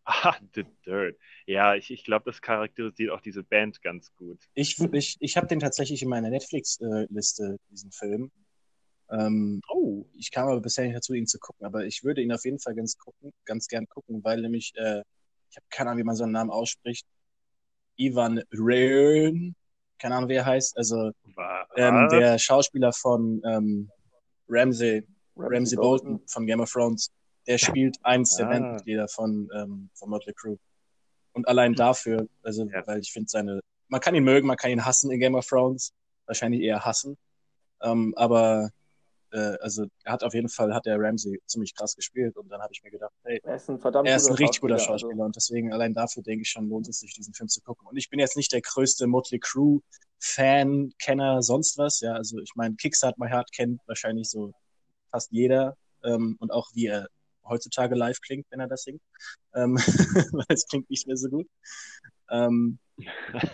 Ah, 0.03 0.35
The 0.55 0.65
Dirt. 0.83 1.17
Ja, 1.45 1.75
ich, 1.75 1.91
ich 1.91 2.03
glaube, 2.03 2.25
das 2.25 2.41
charakterisiert 2.41 3.11
auch 3.11 3.21
diese 3.21 3.43
Band 3.43 3.83
ganz 3.83 4.11
gut. 4.15 4.39
Ich, 4.55 4.79
ich, 4.79 5.15
ich 5.19 5.37
habe 5.37 5.45
den 5.45 5.59
tatsächlich 5.59 6.01
in 6.01 6.09
meiner 6.09 6.31
Netflix-Liste, 6.31 7.59
diesen 7.69 7.91
Film. 7.91 8.31
Ähm, 9.11 9.61
oh. 9.69 10.05
Ich 10.17 10.31
kam 10.31 10.47
aber 10.47 10.59
bisher 10.59 10.85
nicht 10.85 10.95
dazu, 10.95 11.13
ihn 11.13 11.27
zu 11.27 11.37
gucken, 11.37 11.67
aber 11.67 11.85
ich 11.85 12.03
würde 12.03 12.21
ihn 12.21 12.31
auf 12.31 12.43
jeden 12.43 12.59
Fall 12.59 12.73
ganz, 12.73 12.97
gucken, 12.97 13.31
ganz 13.45 13.67
gern 13.67 13.87
gucken, 13.87 14.23
weil 14.23 14.41
nämlich, 14.41 14.73
äh, 14.75 15.03
ich 15.49 15.57
habe 15.57 15.65
keine 15.69 15.91
Ahnung, 15.91 15.99
wie 15.99 16.05
man 16.05 16.15
seinen 16.15 16.31
Namen 16.31 16.49
ausspricht. 16.49 17.05
Ivan 17.95 18.41
Röhn, 18.51 19.55
keine 19.99 20.15
Ahnung, 20.15 20.29
wie 20.29 20.35
er 20.35 20.45
heißt, 20.45 20.77
also 20.77 21.11
ähm, 21.75 22.07
der 22.09 22.39
Schauspieler 22.39 22.91
von 22.91 23.41
ähm, 23.45 23.91
Ramsey 24.49 25.05
Ramsey 25.43 25.77
Bolton 25.77 26.21
von 26.27 26.45
Game 26.45 26.61
of 26.61 26.71
Thrones, 26.71 27.11
der 27.47 27.57
spielt 27.57 27.97
eins 28.03 28.35
der 28.35 28.47
ah. 28.47 28.51
Bandmitglieder 28.51 29.07
von, 29.07 29.49
ähm, 29.55 29.89
von 29.93 30.09
Motley 30.09 30.33
Crue. 30.33 30.57
Und 31.33 31.47
allein 31.47 31.73
dafür, 31.73 32.27
also, 32.43 32.65
ja. 32.65 32.85
weil 32.85 32.99
ich 32.99 33.11
finde 33.11 33.29
seine, 33.29 33.61
man 33.87 34.01
kann 34.01 34.15
ihn 34.15 34.23
mögen, 34.23 34.47
man 34.47 34.57
kann 34.57 34.71
ihn 34.71 34.85
hassen 34.85 35.11
in 35.11 35.19
Game 35.19 35.35
of 35.35 35.47
Thrones, 35.47 35.93
wahrscheinlich 36.25 36.61
eher 36.61 36.83
hassen, 36.83 37.17
ähm, 37.81 38.13
aber 38.15 38.69
äh, 39.31 39.57
also 39.61 39.85
er 40.03 40.13
hat 40.13 40.23
auf 40.23 40.33
jeden 40.33 40.49
Fall, 40.49 40.73
hat 40.73 40.85
der 40.85 40.99
Ramsey 40.99 41.41
ziemlich 41.45 41.73
krass 41.75 41.95
gespielt 41.95 42.37
und 42.37 42.49
dann 42.49 42.61
habe 42.61 42.71
ich 42.73 42.83
mir 42.83 42.91
gedacht, 42.91 43.13
hey, 43.23 43.39
er 43.43 43.55
ist 43.55 43.69
ein, 43.69 43.79
verdammt 43.79 44.07
er 44.07 44.17
ist 44.17 44.27
ein 44.27 44.35
richtig 44.35 44.61
guter 44.61 44.77
Schauspieler 44.77 45.13
also. 45.13 45.23
und 45.23 45.35
deswegen 45.35 45.73
allein 45.73 45.93
dafür 45.93 46.23
denke 46.23 46.41
ich 46.43 46.49
schon, 46.49 46.69
lohnt 46.69 46.87
es 46.87 46.99
sich, 46.99 47.13
diesen 47.13 47.33
Film 47.33 47.47
zu 47.47 47.61
gucken. 47.61 47.87
Und 47.87 47.97
ich 47.97 48.09
bin 48.09 48.19
jetzt 48.19 48.35
nicht 48.35 48.51
der 48.51 48.61
größte 48.61 49.07
Motley 49.07 49.39
Crue 49.39 49.81
Fan, 50.19 50.93
Kenner, 50.99 51.41
sonst 51.41 51.77
was, 51.77 51.99
ja, 52.01 52.13
also 52.13 52.39
ich 52.39 52.51
meine, 52.55 52.75
Kickstart 52.75 53.17
My 53.17 53.27
Heart 53.27 53.51
kennt 53.53 53.81
wahrscheinlich 53.87 54.29
so 54.29 54.53
fast 55.11 55.31
jeder 55.31 55.77
ähm, 56.03 56.37
und 56.39 56.51
auch 56.51 56.69
wie 56.73 56.87
er 56.87 57.07
heutzutage 57.43 57.95
live 57.95 58.19
klingt, 58.21 58.45
wenn 58.49 58.59
er 58.59 58.67
das 58.67 58.83
singt, 58.83 59.01
ähm, 59.53 59.75
weil 60.31 60.45
es 60.49 60.67
klingt 60.67 60.89
nicht 60.89 61.07
mehr 61.07 61.17
so 61.17 61.29
gut. 61.29 61.47
Ähm, 62.29 62.79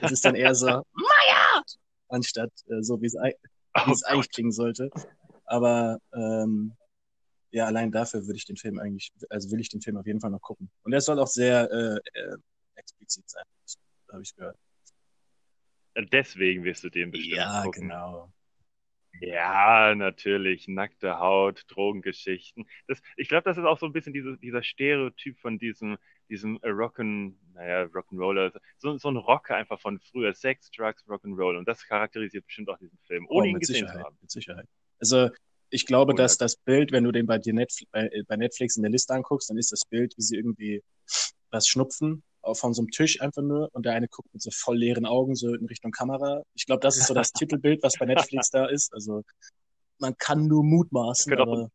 es 0.01 0.11
ist 0.11 0.25
dann 0.25 0.35
eher 0.35 0.55
so 0.55 0.67
Maya! 0.93 1.63
anstatt 2.09 2.51
äh, 2.67 2.81
so, 2.81 3.01
wie 3.01 3.07
es, 3.07 3.15
oh 3.15 3.95
eigentlich 4.05 4.29
klingen 4.29 4.51
sollte. 4.51 4.89
Aber 5.45 5.99
ähm, 6.13 6.75
ja, 7.51 7.65
allein 7.65 7.91
dafür 7.91 8.25
würde 8.25 8.37
ich 8.37 8.45
den 8.45 8.57
Film 8.57 8.79
eigentlich, 8.79 9.11
also 9.29 9.49
will 9.51 9.59
ich 9.59 9.69
den 9.69 9.81
Film 9.81 9.97
auf 9.97 10.05
jeden 10.05 10.19
Fall 10.19 10.31
noch 10.31 10.41
gucken. 10.41 10.69
Und 10.83 10.93
er 10.93 11.01
soll 11.01 11.19
auch 11.19 11.27
sehr 11.27 11.71
äh, 11.71 12.19
äh, 12.19 12.37
explizit 12.75 13.29
sein, 13.29 13.43
habe 14.11 14.21
ich 14.21 14.35
gehört. 14.35 14.57
Deswegen 16.11 16.63
wirst 16.63 16.83
du 16.83 16.89
den 16.89 17.11
bestimmt 17.11 17.37
ja, 17.37 17.63
gucken. 17.63 17.89
Ja, 17.89 18.05
genau. 18.05 18.33
Ja, 19.21 19.95
natürlich. 19.95 20.67
Nackte 20.67 21.19
Haut, 21.19 21.63
Drogengeschichten. 21.67 22.67
Das, 22.87 23.01
ich 23.15 23.27
glaube, 23.27 23.43
das 23.43 23.57
ist 23.57 23.65
auch 23.65 23.79
so 23.79 23.85
ein 23.85 23.93
bisschen 23.93 24.13
diese, 24.13 24.37
dieser 24.37 24.63
Stereotyp 24.63 25.37
von 25.39 25.57
diesem, 25.59 25.97
diesem 26.29 26.57
Rock'n, 26.59 27.33
naja, 27.53 27.83
Rock'n'Roller. 27.83 28.53
So, 28.77 28.97
so 28.97 29.09
ein 29.09 29.17
Rocker 29.17 29.55
einfach 29.55 29.79
von 29.79 29.99
früher. 29.99 30.33
Sex, 30.33 30.69
Drugs, 30.71 31.05
Rock'n'Roll. 31.07 31.57
Und 31.57 31.67
das 31.67 31.85
charakterisiert 31.87 32.45
bestimmt 32.45 32.69
auch 32.69 32.77
diesen 32.77 32.97
Film, 33.07 33.25
ohne 33.29 33.47
oh, 33.47 33.49
ihn 33.51 33.59
gesehen 33.59 33.75
Sicherheit, 33.75 33.95
zu 33.95 34.03
haben. 34.03 34.17
Mit 34.21 34.31
Sicherheit. 34.31 34.65
Also, 34.99 35.29
ich 35.69 35.85
glaube, 35.85 36.13
oh, 36.13 36.15
dass 36.15 36.37
das 36.37 36.55
Bild, 36.55 36.91
wenn 36.91 37.03
du 37.03 37.11
den 37.11 37.25
bei, 37.25 37.37
Netflix, 37.37 37.85
bei, 37.91 38.09
bei 38.27 38.35
Netflix 38.37 38.77
in 38.77 38.83
der 38.83 38.91
Liste 38.91 39.13
anguckst, 39.13 39.49
dann 39.49 39.57
ist 39.57 39.71
das 39.71 39.85
Bild, 39.85 40.13
wie 40.17 40.21
sie 40.21 40.35
irgendwie 40.35 40.83
was 41.49 41.67
schnupfen 41.67 42.23
von 42.55 42.73
so 42.73 42.81
einem 42.81 42.91
Tisch 42.91 43.21
einfach 43.21 43.41
nur 43.41 43.69
und 43.73 43.85
der 43.85 43.93
eine 43.93 44.07
guckt 44.07 44.33
mit 44.33 44.41
so 44.41 44.51
voll 44.51 44.77
leeren 44.77 45.05
Augen 45.05 45.35
so 45.35 45.53
in 45.53 45.65
Richtung 45.65 45.91
Kamera. 45.91 46.43
Ich 46.55 46.65
glaube, 46.65 46.81
das 46.81 46.97
ist 46.97 47.07
so 47.07 47.13
das 47.13 47.31
Titelbild, 47.33 47.83
was 47.83 47.97
bei 47.97 48.05
Netflix 48.05 48.49
da 48.49 48.65
ist. 48.65 48.93
Also 48.93 49.23
man 49.99 50.15
kann 50.17 50.47
nur 50.47 50.63
mutmaßen, 50.63 51.29
genau. 51.29 51.43
aber 51.43 51.71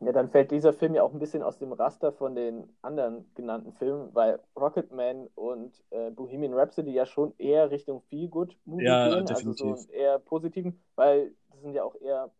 ja, 0.00 0.12
dann 0.12 0.28
fällt 0.28 0.50
dieser 0.50 0.72
Film 0.72 0.94
ja 0.94 1.02
auch 1.02 1.14
ein 1.14 1.18
bisschen 1.18 1.42
aus 1.42 1.58
dem 1.58 1.72
Raster 1.72 2.12
von 2.12 2.34
den 2.34 2.68
anderen 2.82 3.24
genannten 3.34 3.72
Filmen, 3.72 4.10
weil 4.12 4.38
Rocketman 4.54 5.28
und 5.34 5.72
äh, 5.90 6.10
Bohemian 6.10 6.52
Rhapsody 6.52 6.92
ja 6.92 7.06
schon 7.06 7.32
eher 7.38 7.70
Richtung 7.70 8.02
Feel-Good-Movie 8.10 8.84
ja, 8.84 9.08
gehen, 9.08 9.24
definitiv. 9.24 9.66
also 9.66 9.76
so 9.76 9.92
eher 9.92 10.18
positiven, 10.18 10.78
weil 10.96 11.32
das 11.50 11.62
sind 11.62 11.72
ja 11.72 11.84
auch 11.84 11.94
eher 12.00 12.30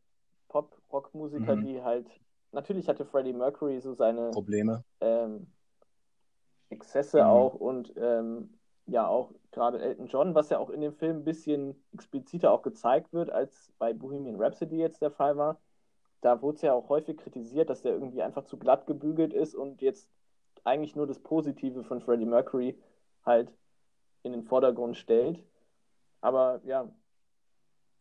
Pop-Rock-Musiker, 0.48 1.56
mhm. 1.56 1.64
die 1.64 1.82
halt, 1.82 2.06
natürlich 2.52 2.88
hatte 2.88 3.06
Freddie 3.06 3.32
Mercury 3.32 3.80
so 3.80 3.94
seine 3.94 4.30
Probleme. 4.32 4.84
Ähm, 5.00 5.46
Exzesse 6.70 7.22
mhm. 7.22 7.28
auch 7.28 7.54
und 7.54 7.92
ähm, 7.96 8.54
ja 8.86 9.06
auch 9.06 9.32
gerade 9.50 9.80
Elton 9.80 10.06
John, 10.06 10.34
was 10.34 10.50
ja 10.50 10.58
auch 10.58 10.70
in 10.70 10.80
dem 10.80 10.92
Film 10.92 11.18
ein 11.18 11.24
bisschen 11.24 11.82
expliziter 11.92 12.50
auch 12.50 12.62
gezeigt 12.62 13.12
wird, 13.12 13.30
als 13.30 13.72
bei 13.78 13.92
Bohemian 13.92 14.40
Rhapsody 14.40 14.76
jetzt 14.76 15.00
der 15.00 15.10
Fall 15.10 15.36
war. 15.36 15.58
Da 16.20 16.42
wurde 16.42 16.56
es 16.56 16.62
ja 16.62 16.72
auch 16.72 16.88
häufig 16.88 17.16
kritisiert, 17.18 17.70
dass 17.70 17.82
der 17.82 17.92
irgendwie 17.92 18.22
einfach 18.22 18.44
zu 18.44 18.58
glatt 18.58 18.86
gebügelt 18.86 19.32
ist 19.32 19.54
und 19.54 19.82
jetzt 19.82 20.10
eigentlich 20.64 20.96
nur 20.96 21.06
das 21.06 21.18
Positive 21.18 21.84
von 21.84 22.00
Freddie 22.00 22.24
Mercury 22.24 22.78
halt 23.24 23.52
in 24.22 24.32
den 24.32 24.44
Vordergrund 24.44 24.96
stellt. 24.96 25.42
Aber 26.20 26.60
ja, 26.64 26.88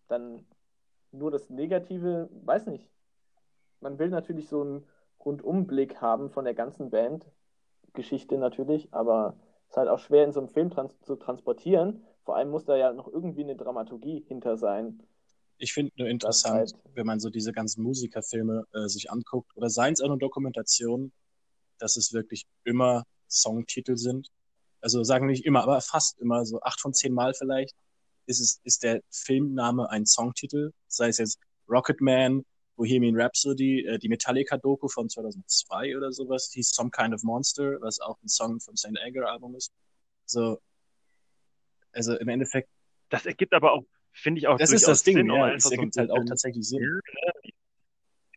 dann 0.07 0.45
nur 1.11 1.31
das 1.31 1.49
Negative, 1.49 2.29
weiß 2.45 2.67
nicht. 2.67 2.89
Man 3.81 3.99
will 3.99 4.09
natürlich 4.09 4.47
so 4.47 4.61
einen 4.61 4.87
Rundumblick 5.23 6.01
haben 6.01 6.29
von 6.29 6.45
der 6.45 6.53
ganzen 6.53 6.89
Band, 6.89 7.25
Geschichte 7.93 8.37
natürlich, 8.37 8.93
aber 8.93 9.35
es 9.65 9.71
ist 9.71 9.77
halt 9.77 9.89
auch 9.89 9.99
schwer 9.99 10.25
in 10.25 10.31
so 10.31 10.39
einem 10.39 10.49
Film 10.49 10.69
trans 10.69 10.99
zu 11.01 11.15
transportieren. 11.15 12.03
Vor 12.23 12.35
allem 12.35 12.49
muss 12.49 12.65
da 12.65 12.75
ja 12.75 12.93
noch 12.93 13.07
irgendwie 13.07 13.43
eine 13.43 13.55
Dramaturgie 13.55 14.23
hinter 14.27 14.57
sein. 14.57 15.01
Ich 15.57 15.73
finde 15.73 15.91
nur 15.97 16.07
interessant, 16.07 16.55
halt... 16.55 16.75
wenn 16.93 17.05
man 17.05 17.19
so 17.19 17.29
diese 17.29 17.53
ganzen 17.53 17.83
Musikerfilme 17.83 18.65
äh, 18.73 18.87
sich 18.87 19.11
anguckt, 19.11 19.55
oder 19.55 19.69
seien 19.69 19.93
es 19.93 20.01
auch 20.01 20.07
nur 20.07 20.17
Dokumentationen, 20.17 21.11
dass 21.79 21.95
es 21.95 22.13
wirklich 22.13 22.45
immer 22.63 23.03
Songtitel 23.29 23.97
sind. 23.97 24.29
Also 24.81 25.03
sagen 25.03 25.27
nicht 25.27 25.45
immer, 25.45 25.63
aber 25.63 25.79
fast 25.81 26.19
immer, 26.19 26.45
so 26.45 26.61
acht 26.61 26.79
von 26.79 26.93
zehn 26.93 27.13
Mal 27.13 27.33
vielleicht, 27.33 27.75
ist 28.25 28.39
es, 28.39 28.59
ist 28.63 28.83
der 28.83 29.01
Filmname 29.09 29.89
ein 29.89 30.05
Songtitel. 30.05 30.71
Sei 30.87 31.09
es 31.09 31.17
jetzt 31.17 31.39
Rocketman, 31.69 32.45
Bohemian 32.75 33.19
Rhapsody, 33.19 33.85
äh, 33.85 33.99
die 33.99 34.09
Metallica-Doku 34.09 34.87
von 34.87 35.09
2002 35.09 35.97
oder 35.97 36.11
sowas, 36.11 36.51
hieß 36.53 36.71
Some 36.71 36.89
Kind 36.91 37.13
of 37.13 37.23
Monster, 37.23 37.79
was 37.81 37.99
auch 37.99 38.17
ein 38.23 38.27
Song 38.27 38.59
vom 38.59 38.75
St. 38.75 38.97
Anger-Album 38.99 39.55
ist. 39.55 39.71
So, 40.25 40.59
also 41.91 42.17
im 42.17 42.27
Endeffekt. 42.27 42.69
Das 43.09 43.25
ergibt 43.25 43.53
aber 43.53 43.73
auch, 43.73 43.83
finde 44.11 44.39
ich 44.39 44.47
auch. 44.47 44.57
Das 44.57 44.71
ist 44.71 44.87
das 44.87 45.03
Ding, 45.03 45.17
Sinn, 45.17 45.27
ja, 45.27 45.53
es 45.53 45.69
ergibt 45.69 45.93
so 45.93 46.01
halt 46.01 46.11
auch 46.11 46.25
tatsächlich 46.25 46.67
Sinn. 46.67 46.99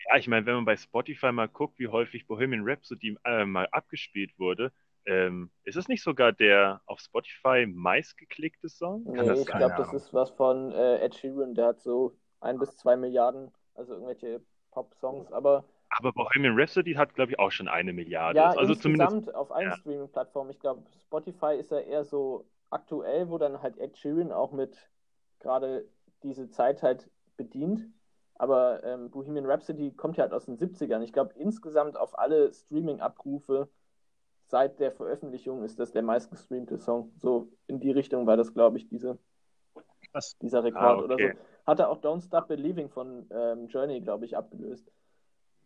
Ja, 0.09 0.16
ich 0.18 0.29
meine, 0.29 0.46
wenn 0.46 0.55
man 0.57 0.64
bei 0.64 0.77
Spotify 0.77 1.33
mal 1.33 1.49
guckt, 1.49 1.79
wie 1.79 1.88
häufig 1.88 2.27
Bohemian 2.27 2.62
Rhapsody 2.64 3.16
äh, 3.25 3.44
mal 3.44 3.66
abgespielt 3.72 4.38
wurde, 4.38 4.72
ähm, 5.07 5.51
ist 5.64 5.77
es 5.77 5.88
nicht 5.88 6.03
sogar 6.03 6.33
der 6.33 6.83
auf 6.87 7.01
Spotify 7.01 7.66
meistgeklickte 7.66 8.68
Song? 8.68 9.05
Kann 9.05 9.27
nee, 9.27 9.40
ich 9.40 9.46
glaube, 9.46 9.75
das 9.77 9.92
ist 9.92 10.12
was 10.12 10.31
von 10.31 10.72
äh, 10.72 10.99
Ed 10.99 11.14
Sheeran, 11.14 11.55
der 11.55 11.66
hat 11.66 11.81
so 11.81 12.16
ein 12.40 12.59
bis 12.59 12.77
zwei 12.77 12.96
Milliarden, 12.96 13.53
also 13.77 13.95
irgendwelche 13.95 14.41
Pop-Songs, 14.71 15.33
aber 15.33 15.65
aber 15.99 16.12
Bohemian 16.12 16.59
Rhapsody 16.59 16.95
hat, 16.95 17.15
glaube 17.15 17.33
ich, 17.33 17.39
auch 17.39 17.51
schon 17.51 17.69
eine 17.69 17.93
Milliarde. 17.93 18.39
Ja, 18.39 18.51
also 18.51 18.73
insgesamt 18.73 19.09
zumindest, 19.11 19.35
auf 19.35 19.53
allen 19.53 19.71
ja. 19.71 19.77
Streaming-Plattformen. 19.77 20.51
Ich 20.51 20.59
glaube, 20.59 20.83
Spotify 21.01 21.57
ist 21.59 21.71
ja 21.71 21.79
eher 21.79 22.05
so 22.05 22.45
aktuell, 22.71 23.31
wo 23.31 23.39
dann 23.39 23.62
halt 23.62 23.79
Ed 23.79 23.97
Sheeran 23.97 24.33
auch 24.33 24.53
mit 24.53 24.91
gerade 25.39 25.87
diese 26.23 26.51
Zeit 26.51 26.83
halt 26.83 27.09
bedient. 27.37 27.89
Aber 28.35 28.85
ähm, 28.85 29.11
Bohemian 29.11 29.47
Rhapsody 29.47 29.93
kommt 29.93 30.17
ja 30.17 30.25
halt 30.25 30.35
aus 30.35 30.45
den 30.45 30.59
70ern. 30.59 31.01
Ich 31.01 31.12
glaube, 31.12 31.33
insgesamt 31.37 31.97
auf 31.97 32.19
alle 32.19 32.53
Streaming-Abrufe 32.53 33.69
seit 34.47 34.79
der 34.79 34.93
Veröffentlichung 34.93 35.65
ist 35.65 35.79
das 35.81 35.93
der 35.93 36.03
meistgestreamte 36.03 36.79
Song. 36.79 37.12
So 37.17 37.49
in 37.67 37.81
die 37.81 37.91
Richtung 37.91 38.27
war 38.27 38.37
das, 38.37 38.53
glaube 38.53 38.77
ich, 38.77 38.89
diese, 38.89 39.19
dieser 40.43 40.65
Rekord 40.65 40.83
ah, 40.83 40.95
okay. 40.97 41.05
oder 41.05 41.17
so. 41.17 41.39
Hatte 41.67 41.89
auch 41.89 42.01
Don't 42.01 42.25
Stop 42.25 42.49
Believing 42.49 42.89
von 42.89 43.27
ähm, 43.31 43.67
Journey, 43.69 44.01
glaube 44.01 44.25
ich, 44.25 44.37
abgelöst. 44.37 44.91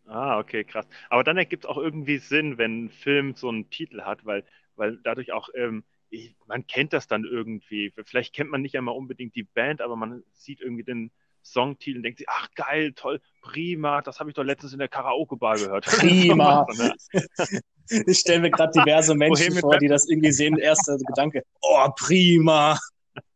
Ah, 0.07 0.39
okay, 0.39 0.63
krass. 0.63 0.87
Aber 1.09 1.23
dann 1.23 1.37
ergibt 1.37 1.63
es 1.63 1.69
auch 1.69 1.77
irgendwie 1.77 2.17
Sinn, 2.17 2.57
wenn 2.57 2.85
ein 2.85 2.89
Film 2.89 3.35
so 3.35 3.49
einen 3.49 3.69
Titel 3.69 4.01
hat, 4.01 4.25
weil, 4.25 4.43
weil 4.75 4.97
dadurch 5.03 5.31
auch, 5.31 5.49
ähm, 5.53 5.83
ich, 6.09 6.35
man 6.47 6.65
kennt 6.67 6.93
das 6.93 7.07
dann 7.07 7.23
irgendwie. 7.23 7.93
Vielleicht 8.05 8.33
kennt 8.33 8.49
man 8.49 8.61
nicht 8.61 8.75
einmal 8.77 8.95
unbedingt 8.95 9.35
die 9.35 9.43
Band, 9.43 9.81
aber 9.81 9.95
man 9.95 10.23
sieht 10.33 10.59
irgendwie 10.59 10.83
den 10.83 11.11
Songtitel 11.43 11.97
und 11.97 12.03
denkt 12.03 12.19
sich, 12.19 12.27
ach 12.29 12.49
geil, 12.55 12.93
toll, 12.93 13.21
prima, 13.41 14.01
das 14.01 14.19
habe 14.19 14.29
ich 14.29 14.35
doch 14.35 14.43
letztens 14.43 14.73
in 14.73 14.79
der 14.79 14.87
Karaoke-Bar 14.87 15.57
gehört. 15.57 15.85
Prima. 15.99 16.65
ich 17.89 18.17
stelle 18.17 18.41
mir 18.41 18.51
gerade 18.51 18.71
diverse 18.73 19.15
Menschen 19.15 19.55
vor, 19.59 19.77
die 19.77 19.87
das 19.87 20.09
irgendwie 20.09 20.31
sehen. 20.31 20.57
Erster 20.57 20.97
Gedanke, 20.97 21.43
oh, 21.61 21.87
prima. 21.95 22.77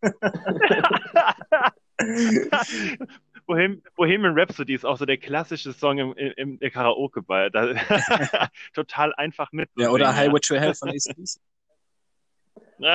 Bohem 3.48 3.82
Bohemian 3.96 4.38
Rhapsody 4.38 4.74
ist 4.74 4.86
auch 4.86 4.98
so 4.98 5.06
der 5.06 5.18
klassische 5.18 5.72
Song 5.72 6.00
im, 6.00 6.14
im, 6.14 6.58
im 6.60 6.72
Karaoke-Bar. 6.72 7.52
Total 8.74 9.14
einfach 9.16 9.52
mit. 9.52 9.70
Ja, 9.78 9.92
oder 9.92 10.16
Highway 10.16 10.40
to 10.40 10.56
Hell 10.56 10.74
von 10.74 10.90
ACDC. 10.90 11.40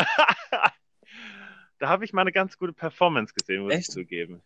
da 1.79 1.89
habe 1.89 2.05
ich 2.05 2.13
mal 2.13 2.23
eine 2.23 2.33
ganz 2.33 2.59
gute 2.59 2.73
Performance 2.73 3.33
gesehen, 3.33 3.63
muss 3.63 3.73
Echt? 3.73 3.89
ich 3.89 3.95
zugeben. 3.95 4.43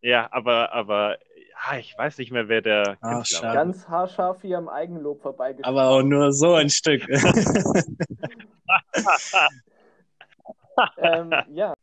Ja, 0.00 0.28
aber, 0.32 0.72
aber 0.72 1.18
ja, 1.50 1.78
ich 1.78 1.96
weiß 1.96 2.18
nicht 2.18 2.30
mehr, 2.30 2.48
wer 2.48 2.60
der 2.62 2.98
Ach, 3.00 3.10
Künstler 3.10 3.48
war. 3.48 3.54
Ganz 3.54 3.88
haarscharf 3.88 4.42
hier 4.42 4.58
am 4.58 4.68
Eigenlob 4.68 5.22
vorbeigeschrieben. 5.22 5.64
Aber 5.64 5.88
auch 5.88 6.02
nur 6.02 6.32
so 6.32 6.54
ein 6.54 6.70
Stück. 6.70 7.08
ähm, 10.98 11.32
ja, 11.52 11.74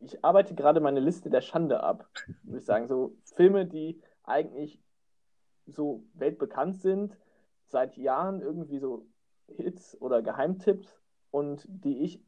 ich 0.00 0.24
arbeite 0.24 0.54
gerade 0.54 0.80
meine 0.80 1.00
Liste 1.00 1.30
der 1.30 1.40
Schande 1.40 1.82
ab, 1.82 2.08
würde 2.42 2.58
ich 2.58 2.64
sagen. 2.64 2.88
So 2.88 3.16
Filme, 3.24 3.66
die 3.66 4.00
eigentlich 4.24 4.80
so 5.66 6.04
weltbekannt 6.14 6.80
sind, 6.80 7.16
seit 7.66 7.96
Jahren 7.96 8.40
irgendwie 8.40 8.78
so 8.78 9.06
Hits 9.56 10.00
oder 10.00 10.22
Geheimtipps 10.22 11.00
und 11.30 11.64
die 11.68 12.02
ich 12.02 12.22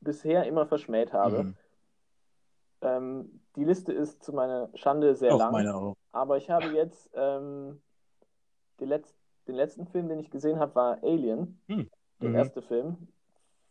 bisher 0.00 0.46
immer 0.46 0.66
verschmäht 0.66 1.12
habe. 1.12 1.44
Mhm. 1.44 1.56
Ähm, 2.82 3.40
die 3.56 3.64
Liste 3.64 3.92
ist 3.92 4.22
zu 4.22 4.32
meiner 4.32 4.68
Schande 4.74 5.16
sehr 5.16 5.34
auch 5.34 5.38
lang. 5.38 5.52
Meine 5.52 5.74
auch. 5.74 5.96
Aber 6.12 6.36
ich 6.36 6.50
habe 6.50 6.66
jetzt 6.68 7.10
ähm, 7.14 7.80
Letz 8.78 9.14
den 9.48 9.54
letzten 9.54 9.86
Film, 9.86 10.08
den 10.08 10.18
ich 10.18 10.30
gesehen 10.30 10.58
habe, 10.58 10.74
war 10.74 10.98
Alien. 11.02 11.60
Mhm. 11.68 11.88
Der 12.20 12.32
erste 12.32 12.62
Film 12.62 13.08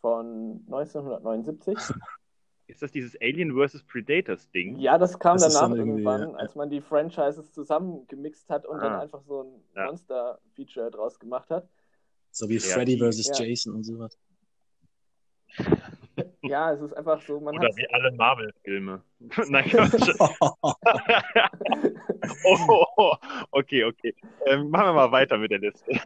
von 0.01 0.63
1979. 0.67 1.77
Ist 2.67 2.81
das 2.81 2.91
dieses 2.91 3.15
Alien 3.21 3.53
vs. 3.53 3.83
Predators 3.83 4.49
Ding? 4.49 4.77
Ja, 4.77 4.97
das 4.97 5.19
kam 5.19 5.37
das 5.37 5.53
danach 5.53 5.75
irgendwann, 5.75 6.31
ja. 6.31 6.35
als 6.35 6.55
man 6.55 6.69
die 6.69 6.81
Franchises 6.81 7.51
zusammengemixt 7.51 8.49
hat 8.49 8.65
und 8.65 8.79
ah. 8.79 8.81
dann 8.81 8.99
einfach 9.01 9.21
so 9.21 9.43
ein 9.43 9.63
ja. 9.75 9.85
Monster-Feature 9.85 10.89
draus 10.89 11.19
gemacht 11.19 11.49
hat. 11.51 11.69
So 12.31 12.49
wie 12.49 12.59
Freddy 12.59 12.97
vs. 12.97 13.37
Jason 13.37 13.75
und 13.75 13.83
sowas. 13.83 14.17
Ja, 16.43 16.71
es 16.71 16.81
ist 16.81 16.93
einfach 16.93 17.21
so. 17.21 17.39
Man 17.39 17.55
Oder 17.57 17.69
wie 17.75 17.87
alle 17.89 18.11
Marvel-Filme. 18.11 19.01
Nein, 19.49 19.71
oh, 22.43 22.85
oh, 22.97 23.15
okay, 23.51 23.83
okay. 23.83 24.15
Ähm, 24.45 24.69
machen 24.69 24.87
wir 24.87 24.93
mal 24.93 25.11
weiter 25.11 25.37
mit 25.37 25.51
der 25.51 25.59
Liste. 25.59 25.99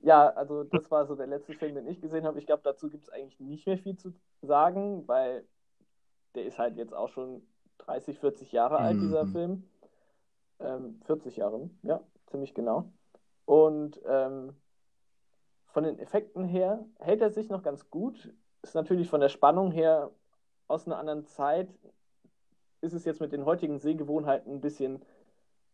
Ja, 0.00 0.28
also 0.28 0.64
das 0.64 0.90
war 0.90 1.06
so 1.06 1.14
der 1.14 1.26
letzte 1.26 1.54
Film, 1.54 1.74
den 1.74 1.86
ich 1.86 2.00
gesehen 2.00 2.24
habe. 2.24 2.38
Ich 2.38 2.46
glaube, 2.46 2.62
dazu 2.64 2.88
gibt 2.88 3.04
es 3.04 3.10
eigentlich 3.10 3.40
nicht 3.40 3.66
mehr 3.66 3.78
viel 3.78 3.96
zu 3.96 4.12
sagen, 4.42 5.06
weil 5.06 5.44
der 6.34 6.44
ist 6.44 6.58
halt 6.58 6.76
jetzt 6.76 6.94
auch 6.94 7.08
schon 7.08 7.42
30, 7.78 8.18
40 8.18 8.52
Jahre 8.52 8.78
alt, 8.78 9.00
dieser 9.00 9.24
mhm. 9.24 9.32
Film. 9.32 9.70
Ähm, 10.60 11.00
40 11.04 11.36
Jahre, 11.36 11.70
ja, 11.82 12.00
ziemlich 12.26 12.54
genau. 12.54 12.92
Und 13.44 14.00
ähm, 14.06 14.56
von 15.66 15.84
den 15.84 15.98
Effekten 15.98 16.44
her 16.44 16.84
hält 16.98 17.20
er 17.20 17.30
sich 17.30 17.48
noch 17.48 17.62
ganz 17.62 17.90
gut 17.90 18.32
ist 18.62 18.74
natürlich 18.74 19.08
von 19.08 19.20
der 19.20 19.28
Spannung 19.28 19.70
her 19.70 20.10
aus 20.66 20.86
einer 20.86 20.98
anderen 20.98 21.26
Zeit, 21.26 21.68
ist 22.80 22.92
es 22.92 23.04
jetzt 23.04 23.20
mit 23.20 23.32
den 23.32 23.44
heutigen 23.44 23.78
Sehgewohnheiten 23.78 24.52
ein 24.52 24.60
bisschen 24.60 25.02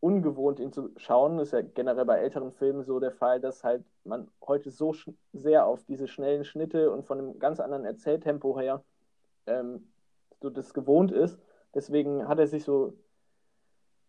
ungewohnt, 0.04 0.60
ihn 0.60 0.70
zu 0.70 0.90
schauen. 0.98 1.38
Das 1.38 1.48
ist 1.48 1.52
ja 1.52 1.62
generell 1.62 2.04
bei 2.04 2.18
älteren 2.18 2.52
Filmen 2.52 2.84
so 2.84 3.00
der 3.00 3.10
Fall, 3.10 3.40
dass 3.40 3.64
halt 3.64 3.82
man 4.04 4.30
heute 4.46 4.70
so 4.70 4.94
sehr 5.32 5.64
auf 5.64 5.82
diese 5.84 6.08
schnellen 6.08 6.44
Schnitte 6.44 6.90
und 6.90 7.06
von 7.06 7.18
einem 7.18 7.38
ganz 7.38 7.58
anderen 7.58 7.86
Erzähltempo 7.86 8.60
her 8.60 8.84
ähm, 9.46 9.88
so 10.42 10.50
das 10.50 10.74
gewohnt 10.74 11.10
ist. 11.10 11.38
Deswegen 11.74 12.28
hat 12.28 12.38
er 12.38 12.46
sich 12.46 12.64
so 12.64 12.98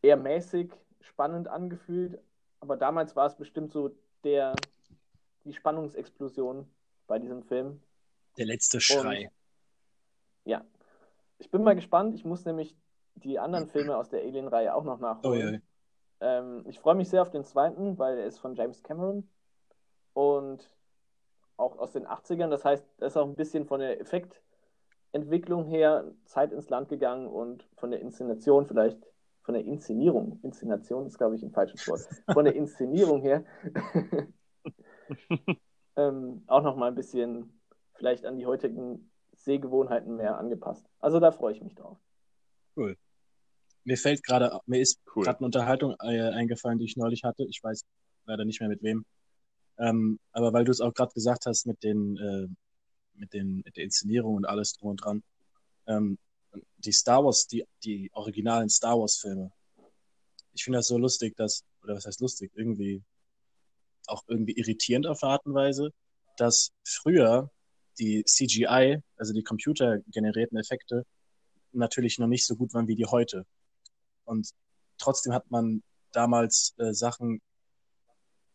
eher 0.01 0.17
mäßig 0.17 0.69
spannend 0.99 1.47
angefühlt. 1.47 2.19
Aber 2.59 2.75
damals 2.75 3.15
war 3.15 3.27
es 3.27 3.37
bestimmt 3.37 3.71
so 3.71 3.95
der, 4.25 4.53
die 5.45 5.53
Spannungsexplosion 5.53 6.67
bei 7.07 7.19
diesem 7.19 7.41
Film. 7.41 7.81
Der 8.37 8.47
letzte 8.47 8.81
Schrei. 8.81 9.29
Und, 9.29 10.51
ja. 10.51 10.65
Ich 11.37 11.49
bin 11.49 11.63
mal 11.63 11.75
gespannt. 11.75 12.15
Ich 12.15 12.25
muss 12.25 12.43
nämlich 12.43 12.75
die 13.15 13.39
anderen 13.39 13.67
Filme 13.67 13.95
aus 13.95 14.09
der 14.09 14.23
Alien-Reihe 14.23 14.75
auch 14.75 14.83
noch 14.83 14.99
nachholen. 14.99 15.61
Oh, 15.63 15.74
ähm, 16.21 16.63
ich 16.67 16.79
freue 16.79 16.95
mich 16.95 17.09
sehr 17.09 17.21
auf 17.21 17.31
den 17.31 17.43
zweiten, 17.43 17.97
weil 17.97 18.17
er 18.17 18.25
ist 18.25 18.39
von 18.39 18.55
James 18.55 18.83
Cameron 18.83 19.27
und 20.13 20.69
auch 21.57 21.77
aus 21.77 21.91
den 21.91 22.07
80ern. 22.07 22.49
Das 22.49 22.65
heißt, 22.65 22.85
er 22.99 23.07
ist 23.07 23.17
auch 23.17 23.27
ein 23.27 23.35
bisschen 23.35 23.65
von 23.65 23.79
der 23.79 23.99
Effektentwicklung 23.99 25.65
her 25.65 26.11
Zeit 26.25 26.51
ins 26.51 26.69
Land 26.69 26.89
gegangen 26.89 27.27
und 27.27 27.67
von 27.77 27.91
der 27.91 28.01
Inszenation 28.01 28.65
vielleicht, 28.65 28.99
von 29.43 29.53
der 29.53 29.65
Inszenierung, 29.65 30.39
Inszenation 30.41 31.05
ist, 31.05 31.17
glaube 31.17 31.35
ich, 31.35 31.43
ein 31.43 31.51
falsches 31.51 31.87
Wort, 31.87 32.07
von 32.33 32.45
der 32.45 32.55
Inszenierung 32.55 33.21
her 33.21 33.43
ähm, 35.95 36.43
auch 36.47 36.61
noch 36.61 36.75
mal 36.75 36.87
ein 36.87 36.95
bisschen 36.95 37.61
vielleicht 37.93 38.25
an 38.25 38.37
die 38.37 38.45
heutigen 38.45 39.11
Sehgewohnheiten 39.33 40.15
mehr 40.15 40.37
angepasst. 40.37 40.85
Also 40.99 41.19
da 41.19 41.31
freue 41.31 41.53
ich 41.53 41.61
mich 41.61 41.75
drauf. 41.75 41.97
Cool. 42.75 42.97
Mir 43.85 43.97
fällt 43.97 44.23
gerade, 44.23 44.59
mir 44.65 44.81
ist 44.81 44.99
cool. 45.15 45.23
gerade 45.23 45.39
eine 45.39 45.45
Unterhaltung 45.45 45.95
äh, 46.01 46.21
eingefallen, 46.21 46.79
die 46.79 46.85
ich 46.85 46.97
neulich 46.97 47.23
hatte. 47.23 47.45
Ich 47.45 47.63
weiß 47.63 47.85
leider 48.25 48.43
nicht 48.43 48.59
mehr 48.59 48.69
mit 48.69 48.83
wem. 48.83 49.05
Ähm, 49.77 50.19
aber 50.31 50.53
weil 50.53 50.65
du 50.65 50.71
es 50.71 50.81
auch 50.81 50.93
gerade 50.93 51.13
gesagt 51.13 51.45
hast 51.45 51.65
mit 51.65 51.83
den, 51.83 52.17
äh, 52.17 52.47
mit 53.13 53.33
den, 53.33 53.61
mit 53.63 53.77
der 53.77 53.83
Inszenierung 53.83 54.35
und 54.35 54.45
alles 54.45 54.73
drum 54.73 54.91
und 54.91 54.97
dran. 54.97 55.23
Ähm, 55.87 56.17
die 56.77 56.91
Star 56.91 57.23
Wars, 57.23 57.47
die, 57.47 57.65
die 57.83 58.09
originalen 58.13 58.69
Star 58.69 58.99
Wars 58.99 59.17
Filme. 59.17 59.51
Ich 60.53 60.63
finde 60.63 60.79
das 60.79 60.87
so 60.87 60.97
lustig, 60.97 61.35
dass, 61.35 61.63
oder 61.83 61.95
was 61.95 62.05
heißt 62.05 62.21
lustig, 62.21 62.51
irgendwie 62.55 63.03
auch 64.07 64.23
irgendwie 64.27 64.53
irritierend 64.53 65.07
auf 65.07 65.23
eine 65.23 65.33
Art 65.33 65.45
und 65.45 65.53
Weise, 65.53 65.91
dass 66.37 66.71
früher 66.83 67.51
die 67.99 68.23
CGI, 68.23 69.01
also 69.17 69.33
die 69.33 69.43
computergenerierten 69.43 70.57
Effekte, 70.57 71.05
natürlich 71.71 72.19
noch 72.19 72.27
nicht 72.27 72.45
so 72.45 72.55
gut 72.55 72.73
waren 72.73 72.87
wie 72.87 72.95
die 72.95 73.05
heute. 73.05 73.45
Und 74.25 74.49
trotzdem 74.97 75.33
hat 75.33 75.49
man 75.49 75.83
damals 76.11 76.73
äh, 76.77 76.93
Sachen 76.93 77.41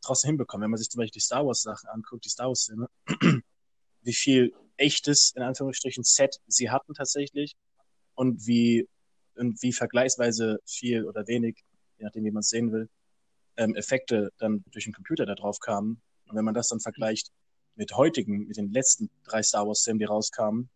trotzdem 0.03 0.31
hinbekommen. 0.31 0.65
Wenn 0.65 0.71
man 0.71 0.79
sich 0.79 0.91
zum 0.91 0.99
Beispiel 0.99 1.19
die 1.19 1.25
Star 1.25 1.47
Wars 1.47 1.63
Sachen 1.63 1.89
anguckt, 1.89 2.25
die 2.25 2.31
Star 2.31 2.49
Wars 2.49 2.65
Filme, 2.65 2.89
wie 4.03 4.13
viel 4.13 4.55
echtes, 4.77 5.33
in 5.37 5.43
Anführungsstrichen, 5.43 6.05
Set 6.05 6.41
sie 6.47 6.71
hatten 6.71 6.95
tatsächlich 6.95 7.55
und 8.15 8.47
wie, 8.47 8.89
und 9.37 9.63
wie 9.63 9.73
vergleichsweise 9.73 10.59
viel 10.65 11.05
oder 11.05 11.27
wenig, 11.27 11.63
je 11.99 12.05
nachdem, 12.05 12.25
wie 12.25 12.31
man 12.31 12.41
es 12.41 12.49
sehen 12.49 12.73
will, 12.73 12.89
ähm, 13.57 13.75
Effekte 13.75 14.31
dann 14.39 14.65
durch 14.71 14.85
den 14.85 14.95
Computer 14.95 15.27
da 15.27 15.35
drauf 15.35 15.61
kamen. 15.61 16.01
Und 16.27 16.37
wenn 16.37 16.45
man 16.45 16.55
das 16.55 16.69
dann 16.69 16.81
vergleicht 16.81 17.31
mit 17.75 17.93
heutigen, 17.95 18.47
mit 18.47 18.57
den 18.57 18.73
letzten 18.73 19.11
drei 19.25 19.43
Star 19.43 19.67
Wars 19.67 19.83
Filmen, 19.83 19.99
die 19.99 20.07
rauskamen, 20.07 20.71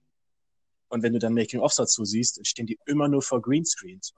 und 0.88 1.02
wenn 1.02 1.12
du 1.12 1.18
dann 1.18 1.34
Making-ofs 1.34 1.76
dazu 1.76 2.04
siehst, 2.04 2.46
stehen 2.46 2.66
die 2.66 2.78
immer 2.86 3.08
nur 3.08 3.22
vor 3.22 3.42
Greenscreens. 3.42 4.14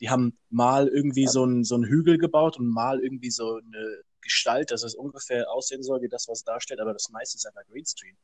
Die 0.00 0.10
haben 0.10 0.38
mal 0.50 0.88
irgendwie 0.88 1.26
so 1.26 1.44
einen 1.44 1.64
so 1.64 1.74
einen 1.74 1.84
Hügel 1.84 2.18
gebaut 2.18 2.58
und 2.58 2.68
mal 2.68 3.00
irgendwie 3.00 3.30
so 3.30 3.56
eine 3.56 4.02
Gestalt, 4.20 4.70
dass 4.70 4.82
es 4.82 4.94
ungefähr 4.94 5.50
aussehen 5.50 5.82
soll 5.82 6.02
wie 6.02 6.08
das, 6.08 6.28
was 6.28 6.38
es 6.38 6.44
darstellt, 6.44 6.80
aber 6.80 6.92
das 6.92 7.10
meiste 7.10 7.36
ist 7.36 7.46
einfach 7.46 7.64
Greenscreen. 7.70 8.16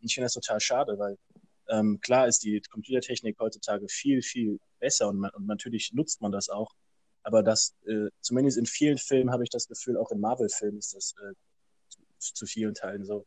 Und 0.00 0.06
ich 0.06 0.14
finde 0.14 0.26
das 0.26 0.34
total 0.34 0.60
schade, 0.60 0.98
weil 0.98 1.16
ähm, 1.68 1.98
klar 2.00 2.26
ist 2.28 2.40
die 2.44 2.60
Computertechnik 2.70 3.38
heutzutage 3.38 3.88
viel, 3.88 4.20
viel 4.20 4.58
besser 4.78 5.08
und, 5.08 5.18
man, 5.18 5.30
und 5.30 5.46
natürlich 5.46 5.92
nutzt 5.92 6.20
man 6.20 6.32
das 6.32 6.48
auch. 6.48 6.72
Aber 7.22 7.42
das, 7.42 7.74
äh, 7.86 8.10
zumindest 8.20 8.58
in 8.58 8.66
vielen 8.66 8.98
Filmen 8.98 9.30
habe 9.30 9.44
ich 9.44 9.50
das 9.50 9.66
Gefühl, 9.66 9.96
auch 9.96 10.10
in 10.10 10.20
Marvel-Filmen 10.20 10.78
ist 10.78 10.94
das 10.94 11.14
äh, 11.22 11.32
zu, 12.18 12.34
zu, 12.34 12.46
vielen 12.46 12.74
Teilen 12.74 13.04
so, 13.04 13.24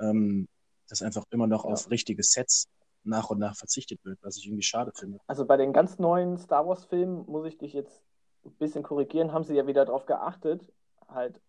ähm, 0.00 0.48
dass 0.88 1.02
einfach 1.02 1.24
immer 1.30 1.46
noch 1.46 1.64
ja. 1.64 1.70
auf 1.70 1.88
richtige 1.90 2.24
Sets 2.24 2.66
nach 3.04 3.30
und 3.30 3.38
nach 3.38 3.56
verzichtet 3.56 4.04
wird, 4.04 4.18
was 4.22 4.36
ich 4.36 4.46
irgendwie 4.46 4.62
schade 4.62 4.92
finde. 4.94 5.18
Also 5.26 5.44
bei 5.44 5.56
den 5.56 5.72
ganz 5.72 5.98
neuen 5.98 6.36
Star 6.36 6.66
Wars-Filmen 6.66 7.24
muss 7.26 7.46
ich 7.46 7.58
dich 7.58 7.72
jetzt 7.72 8.02
ein 8.44 8.52
bisschen 8.58 8.82
korrigieren, 8.82 9.32
haben 9.32 9.44
sie 9.44 9.54
ja 9.54 9.66
wieder 9.66 9.84
darauf 9.84 10.06
geachtet, 10.06 10.70
halt 11.08 11.40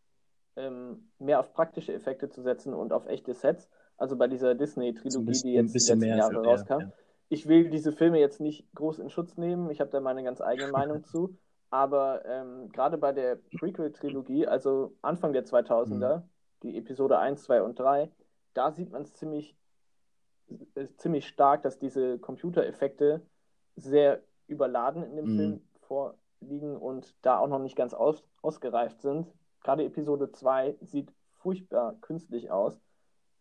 ähm, 0.55 1.09
mehr 1.19 1.39
auf 1.39 1.53
praktische 1.53 1.93
Effekte 1.93 2.29
zu 2.29 2.41
setzen 2.41 2.73
und 2.73 2.93
auf 2.93 3.07
echte 3.07 3.33
Sets. 3.33 3.69
Also 3.97 4.15
bei 4.15 4.27
dieser 4.27 4.55
Disney-Trilogie, 4.55 5.41
die 5.43 5.53
jetzt 5.53 5.73
die 5.73 5.79
letzten 5.79 6.03
Jahre 6.03 6.31
für, 6.31 6.45
rauskam. 6.45 6.79
Ja. 6.79 6.91
Ich 7.29 7.47
will 7.47 7.69
diese 7.69 7.91
Filme 7.91 8.19
jetzt 8.19 8.39
nicht 8.39 8.65
groß 8.73 8.99
in 8.99 9.09
Schutz 9.09 9.37
nehmen. 9.37 9.69
Ich 9.69 9.81
habe 9.81 9.91
da 9.91 9.99
meine 9.99 10.23
ganz 10.23 10.41
eigene 10.41 10.71
Meinung 10.71 11.03
zu. 11.03 11.37
Aber 11.69 12.25
ähm, 12.25 12.69
gerade 12.69 12.97
bei 12.97 13.11
der 13.11 13.35
Prequel-Trilogie, 13.59 14.47
also 14.47 14.95
Anfang 15.01 15.33
der 15.33 15.45
2000er, 15.45 16.17
mhm. 16.17 16.23
die 16.63 16.77
Episode 16.77 17.19
1, 17.19 17.43
2 17.43 17.61
und 17.61 17.77
3, 17.77 18.09
da 18.53 18.71
sieht 18.71 18.91
man 18.91 19.03
es 19.03 19.13
ziemlich, 19.13 19.55
ziemlich 20.97 21.27
stark, 21.27 21.63
dass 21.63 21.79
diese 21.79 22.19
Computereffekte 22.19 23.21
sehr 23.75 24.21
überladen 24.47 25.03
in 25.03 25.15
dem 25.15 25.25
mhm. 25.25 25.37
Film 25.37 25.61
vorliegen 25.81 26.75
und 26.77 27.15
da 27.21 27.39
auch 27.39 27.47
noch 27.47 27.59
nicht 27.59 27.75
ganz 27.75 27.93
aus, 27.93 28.23
ausgereift 28.41 29.01
sind. 29.01 29.27
Gerade 29.61 29.83
Episode 29.83 30.31
2 30.31 30.77
sieht 30.81 31.11
furchtbar 31.37 31.95
künstlich 32.01 32.51
aus 32.51 32.79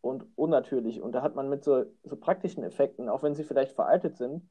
und 0.01 0.27
unnatürlich. 0.37 1.01
Und 1.01 1.12
da 1.12 1.23
hat 1.23 1.35
man 1.35 1.49
mit 1.49 1.64
so, 1.64 1.85
so 2.05 2.16
praktischen 2.16 2.62
Effekten, 2.64 3.09
auch 3.09 3.23
wenn 3.23 3.35
sie 3.35 3.44
vielleicht 3.44 3.73
veraltet 3.73 4.16
sind, 4.16 4.49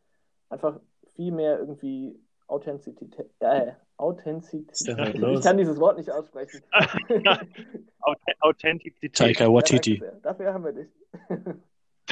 einfach 0.50 0.80
viel 1.16 1.32
mehr 1.32 1.60
irgendwie 1.60 2.20
Authentizität. 2.48 3.30
Äh, 3.40 3.74
Authentizität. 3.98 5.16
Ich 5.16 5.42
kann 5.42 5.58
dieses 5.58 5.80
Wort 5.80 5.98
nicht 5.98 6.12
aussprechen. 6.12 6.62
Authentizität. 8.40 9.16
Taika 9.16 9.52
Waititi. 9.52 10.02
Ja, 10.04 10.12
dafür 10.22 10.54
haben 10.54 10.64
wir 10.64 10.74
dich. 10.74 10.90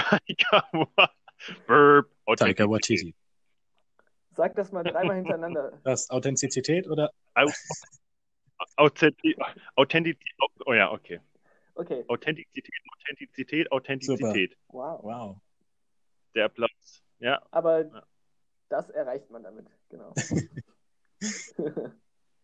Taika 0.09 0.69
Verb. 1.67 2.09
Taika 2.37 2.69
Waititi. 2.69 3.15
Sag 4.31 4.55
das 4.55 4.71
mal 4.71 4.83
dreimal 4.83 5.15
hintereinander. 5.15 5.71
Das 5.83 6.09
Authentizität 6.09 6.87
oder? 6.87 7.11
Authentizität. 8.75 9.37
Authentizität. 9.75 10.35
Oh 10.65 10.73
ja, 10.73 10.91
okay. 10.91 11.19
Okay. 11.75 12.05
Authentizität, 12.07 12.73
Authentizität, 12.93 13.71
Authentizität. 13.71 14.57
Wow. 14.69 15.03
Wow. 15.03 15.37
Der 16.33 16.49
Platz. 16.49 17.03
Ja. 17.19 17.41
Aber 17.51 17.85
ja. 17.85 18.03
das 18.69 18.89
erreicht 18.89 19.29
man 19.29 19.43
damit, 19.43 19.67
genau. 19.89 20.13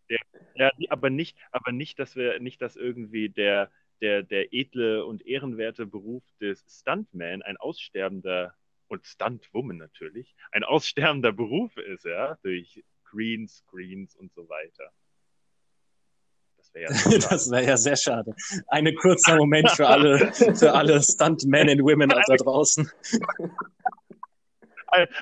der, 0.09 0.19
ja, 0.55 0.71
aber 0.89 1.09
nicht, 1.09 1.37
aber 1.51 1.71
nicht, 1.71 1.99
dass 1.99 2.15
wir, 2.15 2.39
nicht, 2.39 2.61
dass 2.61 2.75
irgendwie 2.75 3.29
der, 3.29 3.71
der, 4.01 4.23
der 4.23 4.53
edle 4.53 5.05
und 5.05 5.25
ehrenwerte 5.25 5.85
Beruf 5.85 6.23
des 6.39 6.63
Stuntman 6.67 7.41
ein 7.41 7.57
aussterbender 7.57 8.55
und 8.87 9.05
Stuntwoman 9.05 9.77
natürlich, 9.77 10.35
ein 10.51 10.63
aussterbender 10.63 11.31
Beruf 11.31 11.77
ist, 11.77 12.05
ja, 12.05 12.37
durch 12.43 12.83
Greens, 13.05 13.63
Greens 13.67 14.15
und 14.15 14.33
so 14.33 14.49
weiter. 14.49 14.91
Das 16.57 16.73
wäre 16.73 16.91
ja, 16.91 17.19
das 17.29 17.51
wär 17.51 17.63
ja 17.63 17.77
sehr 17.77 17.95
schade. 17.95 18.35
Ein 18.67 18.93
kurzer 18.95 19.37
Moment 19.37 19.69
für 19.71 19.87
alle, 19.87 20.33
für 20.33 20.73
alle 20.73 21.01
Stuntmen 21.01 21.69
and 21.69 21.81
Women 21.81 22.09
da 22.09 22.35
draußen. 22.35 22.89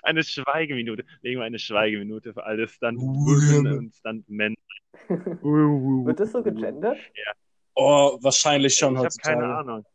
Eine 0.02 0.24
Schweigeminute. 0.24 1.06
Legen 1.22 1.39
wir 1.39 1.46
eine 1.46 1.60
Schweigeminute 1.60 2.34
für 2.34 2.44
alle 2.44 2.68
Stuntwomen 2.68 3.78
und 3.78 3.96
Stuntmen. 3.96 4.56
Wird 5.10 6.20
das 6.20 6.32
so 6.32 6.42
gegendert? 6.42 6.98
Ja. 7.15 7.34
Oh, 7.82 8.18
wahrscheinlich 8.22 8.76
schon 8.76 8.96
ich 8.96 9.00
heutzutage. 9.00 9.38
Ich 9.38 9.42
habe 9.42 9.54
keine 9.54 9.58
Ahnung. 9.58 9.86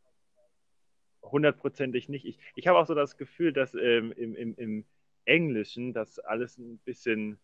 Hundertprozentig 1.22 2.08
nicht. 2.08 2.24
Ich, 2.24 2.38
ich 2.54 2.66
habe 2.66 2.78
auch 2.78 2.86
so 2.86 2.94
das 2.94 3.16
Gefühl, 3.16 3.52
dass 3.52 3.74
ähm, 3.74 4.12
im, 4.12 4.34
im, 4.34 4.54
im 4.54 4.84
Englischen 5.24 5.92
das 5.92 6.18
alles 6.18 6.56
ein 6.58 6.78
bisschen 6.78 7.38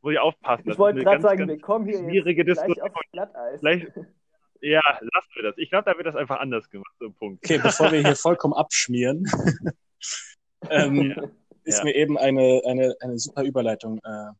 muss 0.00 0.12
ich 0.12 0.18
aufpassen. 0.18 0.70
Ich 0.70 0.78
wollte 0.78 1.02
gerade 1.02 1.20
sagen, 1.20 1.48
wir 1.48 1.58
kommen 1.58 1.84
hier 1.86 1.98
schwierige 1.98 2.44
jetzt 2.44 2.64
gleich 2.64 2.82
auf 2.82 2.92
Glatteis. 3.12 3.60
Gleich, 3.60 3.86
ja, 4.60 4.80
lassen 4.86 5.30
wir 5.34 5.42
das. 5.42 5.58
Ich 5.58 5.70
glaube, 5.70 5.90
da 5.90 5.96
wird 5.96 6.06
das 6.06 6.16
einfach 6.16 6.40
anders 6.40 6.70
gemacht, 6.70 6.94
so 6.98 7.10
Punkt. 7.10 7.44
Okay, 7.44 7.58
bevor 7.58 7.92
wir 7.92 8.00
hier 8.00 8.16
vollkommen 8.16 8.54
abschmieren, 8.54 9.24
ähm, 10.70 11.10
ja. 11.10 11.22
ist 11.64 11.78
ja. 11.78 11.84
mir 11.84 11.94
eben 11.94 12.16
eine, 12.16 12.62
eine, 12.64 12.94
eine 13.00 13.18
super 13.18 13.42
Überleitung 13.42 13.98
äh, 14.04 14.30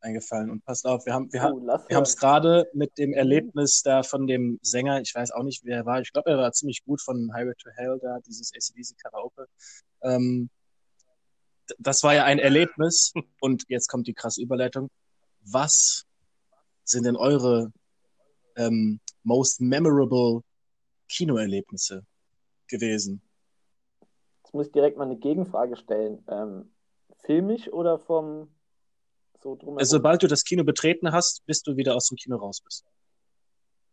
eingefallen. 0.00 0.50
Und 0.50 0.64
passt 0.64 0.86
auf, 0.86 1.06
wir 1.06 1.14
haben 1.14 1.32
wir, 1.32 1.52
oh, 1.52 1.60
wir 1.60 1.96
haben 1.96 2.02
es 2.02 2.16
gerade 2.16 2.68
mit 2.72 2.96
dem 2.98 3.12
Erlebnis 3.12 3.82
da 3.82 4.02
von 4.02 4.26
dem 4.26 4.58
Sänger, 4.62 5.00
ich 5.00 5.14
weiß 5.14 5.32
auch 5.32 5.42
nicht, 5.42 5.64
wer 5.64 5.78
er 5.78 5.86
war, 5.86 6.00
ich 6.00 6.12
glaube, 6.12 6.30
er 6.30 6.38
war 6.38 6.52
ziemlich 6.52 6.84
gut 6.84 7.00
von 7.00 7.32
Highway 7.34 7.54
to 7.58 7.70
Hell 7.70 7.98
da, 8.00 8.18
dieses 8.26 8.52
ACDC 8.52 8.96
Karaoke. 9.02 9.46
Ähm, 10.02 10.50
das 11.78 12.02
war 12.02 12.14
ja 12.14 12.24
ein 12.24 12.38
Erlebnis 12.38 13.12
und 13.40 13.64
jetzt 13.68 13.88
kommt 13.88 14.06
die 14.06 14.14
krasse 14.14 14.42
Überleitung. 14.42 14.90
Was 15.42 16.04
sind 16.84 17.04
denn 17.04 17.16
eure 17.16 17.72
ähm, 18.56 19.00
most 19.22 19.60
memorable 19.60 20.42
Kinoerlebnisse 21.08 22.04
gewesen? 22.68 23.22
Jetzt 24.44 24.54
muss 24.54 24.66
ich 24.66 24.72
direkt 24.72 24.96
mal 24.96 25.04
eine 25.04 25.16
Gegenfrage 25.16 25.76
stellen. 25.76 26.24
Ähm, 26.28 26.72
filmisch 27.24 27.68
oder 27.72 27.98
vom 27.98 28.48
so 29.46 29.54
drumherum? 29.54 29.78
Also, 29.78 29.96
sobald 29.96 30.22
du 30.22 30.26
das 30.26 30.44
Kino 30.44 30.64
betreten 30.64 31.12
hast, 31.12 31.44
bis 31.46 31.62
du 31.62 31.76
wieder 31.76 31.94
aus 31.94 32.08
dem 32.08 32.16
Kino 32.16 32.36
raus 32.36 32.60
bist. 32.60 32.84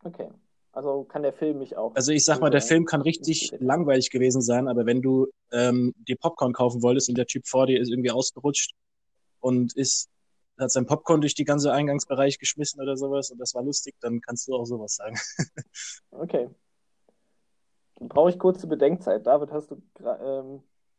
Okay. 0.04 0.30
Also 0.72 1.04
kann 1.04 1.22
der 1.22 1.34
Film 1.34 1.60
mich 1.60 1.78
auch. 1.78 1.96
Also 1.96 2.12
ich 2.12 2.26
sag 2.26 2.42
mal, 2.42 2.50
der 2.50 2.62
Film 2.62 2.86
kann 2.86 3.02
richtig 3.02 3.54
langweilig 3.60 4.10
gewesen 4.10 4.42
sein, 4.42 4.68
aber 4.68 4.88
wenn 4.88 5.04
du 5.04 5.28
ähm, 5.52 5.94
die 6.08 6.16
Popcorn 6.16 6.52
kaufen 6.52 6.82
wolltest 6.82 7.10
und 7.10 7.18
der 7.18 7.28
Typ 7.28 7.48
vor 7.48 7.68
dir 7.68 7.80
ist 7.80 7.90
irgendwie 7.90 8.10
ausgerutscht 8.10 8.72
und 9.40 9.76
ist 9.76 10.10
hat 10.58 10.72
sein 10.72 10.88
Popcorn 10.88 11.22
durch 11.22 11.36
die 11.36 11.46
ganze 11.46 11.72
Eingangsbereich 11.72 12.40
geschmissen 12.40 12.82
oder 12.82 12.98
sowas 12.98 13.30
und 13.30 13.40
das 13.40 13.54
war 13.54 13.64
lustig, 13.64 13.96
dann 14.02 14.20
kannst 14.22 14.48
du 14.48 14.56
auch 14.56 14.66
sowas 14.66 14.96
sagen. 14.96 15.16
okay. 16.12 16.50
Dann 17.96 18.08
brauche 18.08 18.32
ich 18.32 18.40
kurze 18.40 18.66
Bedenkzeit. 18.66 19.28
David, 19.28 19.52
hast 19.52 19.70
du 19.72 19.82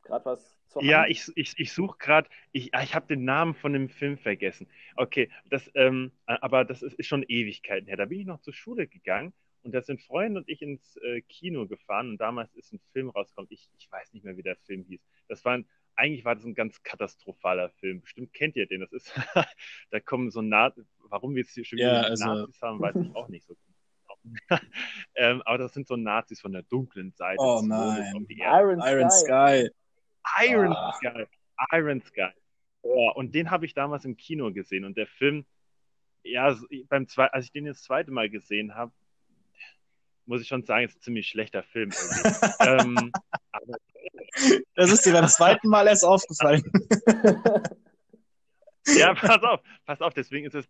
gerade 0.04 0.24
was 0.24 0.56
zur 0.68 0.82
Hand? 0.82 0.90
Ja, 0.90 1.06
ich, 1.06 1.30
ich, 1.34 1.54
ich 1.58 1.72
suche 1.72 1.98
gerade, 1.98 2.28
ich, 2.52 2.74
ah, 2.74 2.82
ich 2.82 2.94
habe 2.94 3.06
den 3.06 3.24
Namen 3.24 3.54
von 3.54 3.72
dem 3.72 3.88
Film 3.88 4.18
vergessen. 4.18 4.68
Okay, 4.96 5.30
das, 5.48 5.70
ähm, 5.74 6.12
aber 6.26 6.64
das 6.64 6.82
ist, 6.82 6.94
ist 6.94 7.06
schon 7.06 7.24
Ewigkeiten 7.24 7.86
her. 7.86 7.96
Da 7.96 8.06
bin 8.06 8.20
ich 8.20 8.26
noch 8.26 8.40
zur 8.40 8.54
Schule 8.54 8.86
gegangen 8.86 9.32
und 9.62 9.72
da 9.74 9.82
sind 9.82 10.02
Freunde 10.02 10.40
und 10.40 10.48
ich 10.48 10.62
ins 10.62 10.96
äh, 10.98 11.22
Kino 11.22 11.66
gefahren 11.66 12.10
und 12.10 12.18
damals 12.18 12.54
ist 12.54 12.72
ein 12.72 12.80
Film 12.92 13.08
rausgekommen. 13.10 13.48
Ich, 13.50 13.68
ich 13.78 13.90
weiß 13.90 14.12
nicht 14.12 14.24
mehr, 14.24 14.36
wie 14.36 14.42
der 14.42 14.56
Film 14.56 14.84
hieß. 14.84 15.00
Das 15.28 15.44
war 15.44 15.54
ein, 15.54 15.66
eigentlich 15.96 16.24
war 16.24 16.34
das 16.34 16.44
ein 16.44 16.54
ganz 16.54 16.82
katastrophaler 16.82 17.70
Film. 17.70 18.02
Bestimmt 18.02 18.32
kennt 18.34 18.56
ihr 18.56 18.66
den. 18.66 18.80
Das 18.80 18.92
ist, 18.92 19.12
da 19.90 20.00
kommen 20.00 20.30
so 20.30 20.42
Nazis, 20.42 20.86
warum 21.08 21.34
wir 21.34 21.42
jetzt 21.42 21.54
hier 21.54 21.64
schon 21.64 21.78
ja, 21.78 22.02
also... 22.02 22.24
Nazis 22.24 22.60
haben, 22.60 22.80
weiß 22.80 22.96
ich 22.96 23.14
auch 23.14 23.28
nicht 23.28 23.46
so 23.46 23.54
genau. 24.48 24.60
ähm, 25.16 25.42
aber 25.44 25.58
das 25.58 25.72
sind 25.72 25.86
so 25.86 25.96
Nazis 25.96 26.40
von 26.40 26.52
der 26.52 26.62
dunklen 26.62 27.12
Seite. 27.12 27.40
Oh 27.40 27.62
nein. 27.64 28.26
Iron, 28.28 28.80
Iron 28.80 29.10
Sky. 29.10 29.66
Sky. 29.66 29.70
Iron 30.42 30.72
oh. 30.72 30.92
Sky. 30.92 31.26
Iron 31.72 32.02
Sky. 32.02 32.30
Oh, 32.82 33.10
und 33.14 33.34
den 33.34 33.50
habe 33.50 33.66
ich 33.66 33.74
damals 33.74 34.04
im 34.04 34.16
Kino 34.16 34.52
gesehen. 34.52 34.84
Und 34.84 34.96
der 34.96 35.06
Film, 35.06 35.46
ja, 36.22 36.54
beim 36.88 37.08
zwei, 37.08 37.26
als 37.28 37.46
ich 37.46 37.52
den 37.52 37.64
das 37.64 37.82
zweite 37.82 38.10
Mal 38.10 38.28
gesehen 38.28 38.74
habe, 38.74 38.92
muss 40.26 40.40
ich 40.40 40.48
schon 40.48 40.64
sagen, 40.64 40.84
ist 40.84 40.96
ein 40.96 41.00
ziemlich 41.00 41.28
schlechter 41.28 41.62
Film. 41.62 41.90
ähm, 42.60 43.12
aber, 43.52 43.78
das 44.74 44.90
ist 44.92 45.04
dir 45.06 45.12
beim 45.12 45.28
zweiten 45.28 45.68
Mal 45.68 45.87
erst 45.87 46.04
aufgefallen. 46.04 46.62
ja, 48.87 49.14
pass 49.14 49.42
auf, 49.42 49.60
pass 49.87 50.00
auf, 50.00 50.14
deswegen 50.14 50.46
ist 50.46 50.54
es 50.54 50.66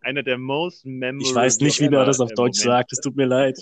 einer 0.00 0.22
der 0.22 0.38
most 0.38 0.84
memorable. 0.84 1.28
Ich 1.28 1.34
weiß 1.34 1.60
nicht, 1.60 1.80
wie 1.80 1.88
man 1.88 2.06
das 2.06 2.20
auf 2.20 2.30
Deutsch 2.30 2.64
Moment. 2.64 2.78
sagt, 2.78 2.92
es 2.92 3.00
tut 3.00 3.16
mir 3.16 3.26
leid. 3.26 3.58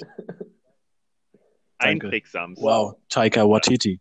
Einprägsam. 1.79 2.57
Wow, 2.57 2.97
Taika 3.09 3.49
Waititi. 3.49 4.01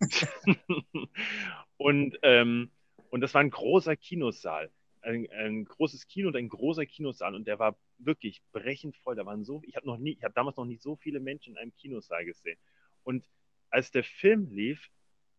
Und, 1.76 2.18
ähm, 2.22 2.70
und 3.10 3.20
das 3.22 3.32
war 3.32 3.40
ein 3.40 3.50
großer 3.50 3.96
Kinosaal 3.96 4.70
ein, 5.02 5.30
ein, 5.30 5.64
großes 5.64 6.06
Kino 6.08 6.28
und 6.28 6.36
ein 6.36 6.48
großer 6.48 6.86
Kinosaal 6.86 7.34
und 7.34 7.46
der 7.46 7.58
war 7.58 7.76
wirklich 7.98 8.42
brechend 8.52 8.96
voll. 8.98 9.16
Da 9.16 9.26
waren 9.26 9.44
so, 9.44 9.62
ich 9.64 9.76
habe 9.76 9.86
noch 9.86 9.98
nie, 9.98 10.12
ich 10.12 10.24
habe 10.24 10.34
damals 10.34 10.56
noch 10.56 10.64
nicht 10.64 10.82
so 10.82 10.96
viele 10.96 11.20
Menschen 11.20 11.54
in 11.54 11.58
einem 11.58 11.74
Kinosaal 11.74 12.24
gesehen. 12.24 12.58
Und 13.02 13.24
als 13.70 13.90
der 13.90 14.04
Film 14.04 14.50
lief, 14.50 14.90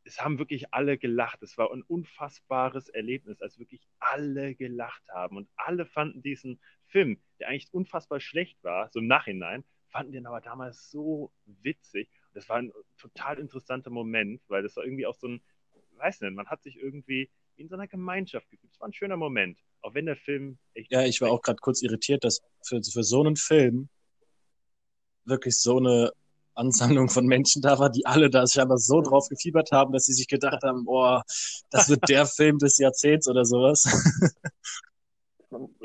es 0.03 0.19
haben 0.21 0.39
wirklich 0.39 0.73
alle 0.73 0.97
gelacht. 0.97 1.43
Es 1.43 1.57
war 1.57 1.71
ein 1.71 1.83
unfassbares 1.83 2.89
Erlebnis, 2.89 3.41
als 3.41 3.59
wirklich 3.59 3.87
alle 3.99 4.55
gelacht 4.55 5.03
haben. 5.09 5.37
Und 5.37 5.47
alle 5.55 5.85
fanden 5.85 6.23
diesen 6.23 6.59
Film, 6.87 7.21
der 7.39 7.49
eigentlich 7.49 7.71
unfassbar 7.71 8.19
schlecht 8.19 8.63
war, 8.63 8.89
so 8.91 8.99
im 8.99 9.07
Nachhinein, 9.07 9.63
fanden 9.89 10.11
den 10.11 10.25
aber 10.25 10.41
damals 10.41 10.89
so 10.89 11.31
witzig. 11.45 12.09
Das 12.33 12.47
war 12.49 12.57
ein 12.57 12.71
total 12.97 13.39
interessanter 13.39 13.89
Moment, 13.89 14.41
weil 14.47 14.63
das 14.63 14.75
war 14.75 14.83
irgendwie 14.83 15.05
auch 15.05 15.15
so 15.15 15.27
ein, 15.27 15.41
weiß 15.97 16.21
nicht, 16.21 16.33
man 16.33 16.47
hat 16.47 16.63
sich 16.63 16.77
irgendwie 16.77 17.29
in 17.55 17.67
so 17.67 17.75
einer 17.75 17.87
Gemeinschaft 17.87 18.49
gefühlt. 18.49 18.73
Es 18.73 18.79
war 18.79 18.87
ein 18.87 18.93
schöner 18.93 19.17
Moment, 19.17 19.59
auch 19.81 19.93
wenn 19.93 20.05
der 20.05 20.15
Film 20.15 20.57
echt. 20.73 20.91
Ja, 20.91 21.03
ich 21.03 21.21
war 21.21 21.31
auch 21.31 21.41
gerade 21.41 21.59
kurz 21.61 21.81
irritiert, 21.81 22.23
dass 22.23 22.41
für, 22.65 22.81
für 22.81 23.03
so 23.03 23.21
einen 23.21 23.35
Film 23.35 23.89
wirklich 25.25 25.59
so 25.59 25.77
eine 25.77 26.11
Ansammlung 26.53 27.09
von 27.09 27.25
Menschen 27.25 27.61
da 27.61 27.79
war, 27.79 27.89
die 27.89 28.05
alle 28.05 28.29
da 28.29 28.45
scheinbar 28.45 28.77
so 28.77 29.01
drauf 29.01 29.27
gefiebert 29.29 29.71
haben, 29.71 29.93
dass 29.93 30.05
sie 30.05 30.13
sich 30.13 30.27
gedacht 30.27 30.63
haben, 30.63 30.85
boah, 30.85 31.23
das 31.69 31.89
wird 31.89 32.07
der 32.09 32.25
Film 32.25 32.57
des 32.57 32.77
Jahrzehnts 32.77 33.27
oder 33.27 33.45
sowas. 33.45 33.85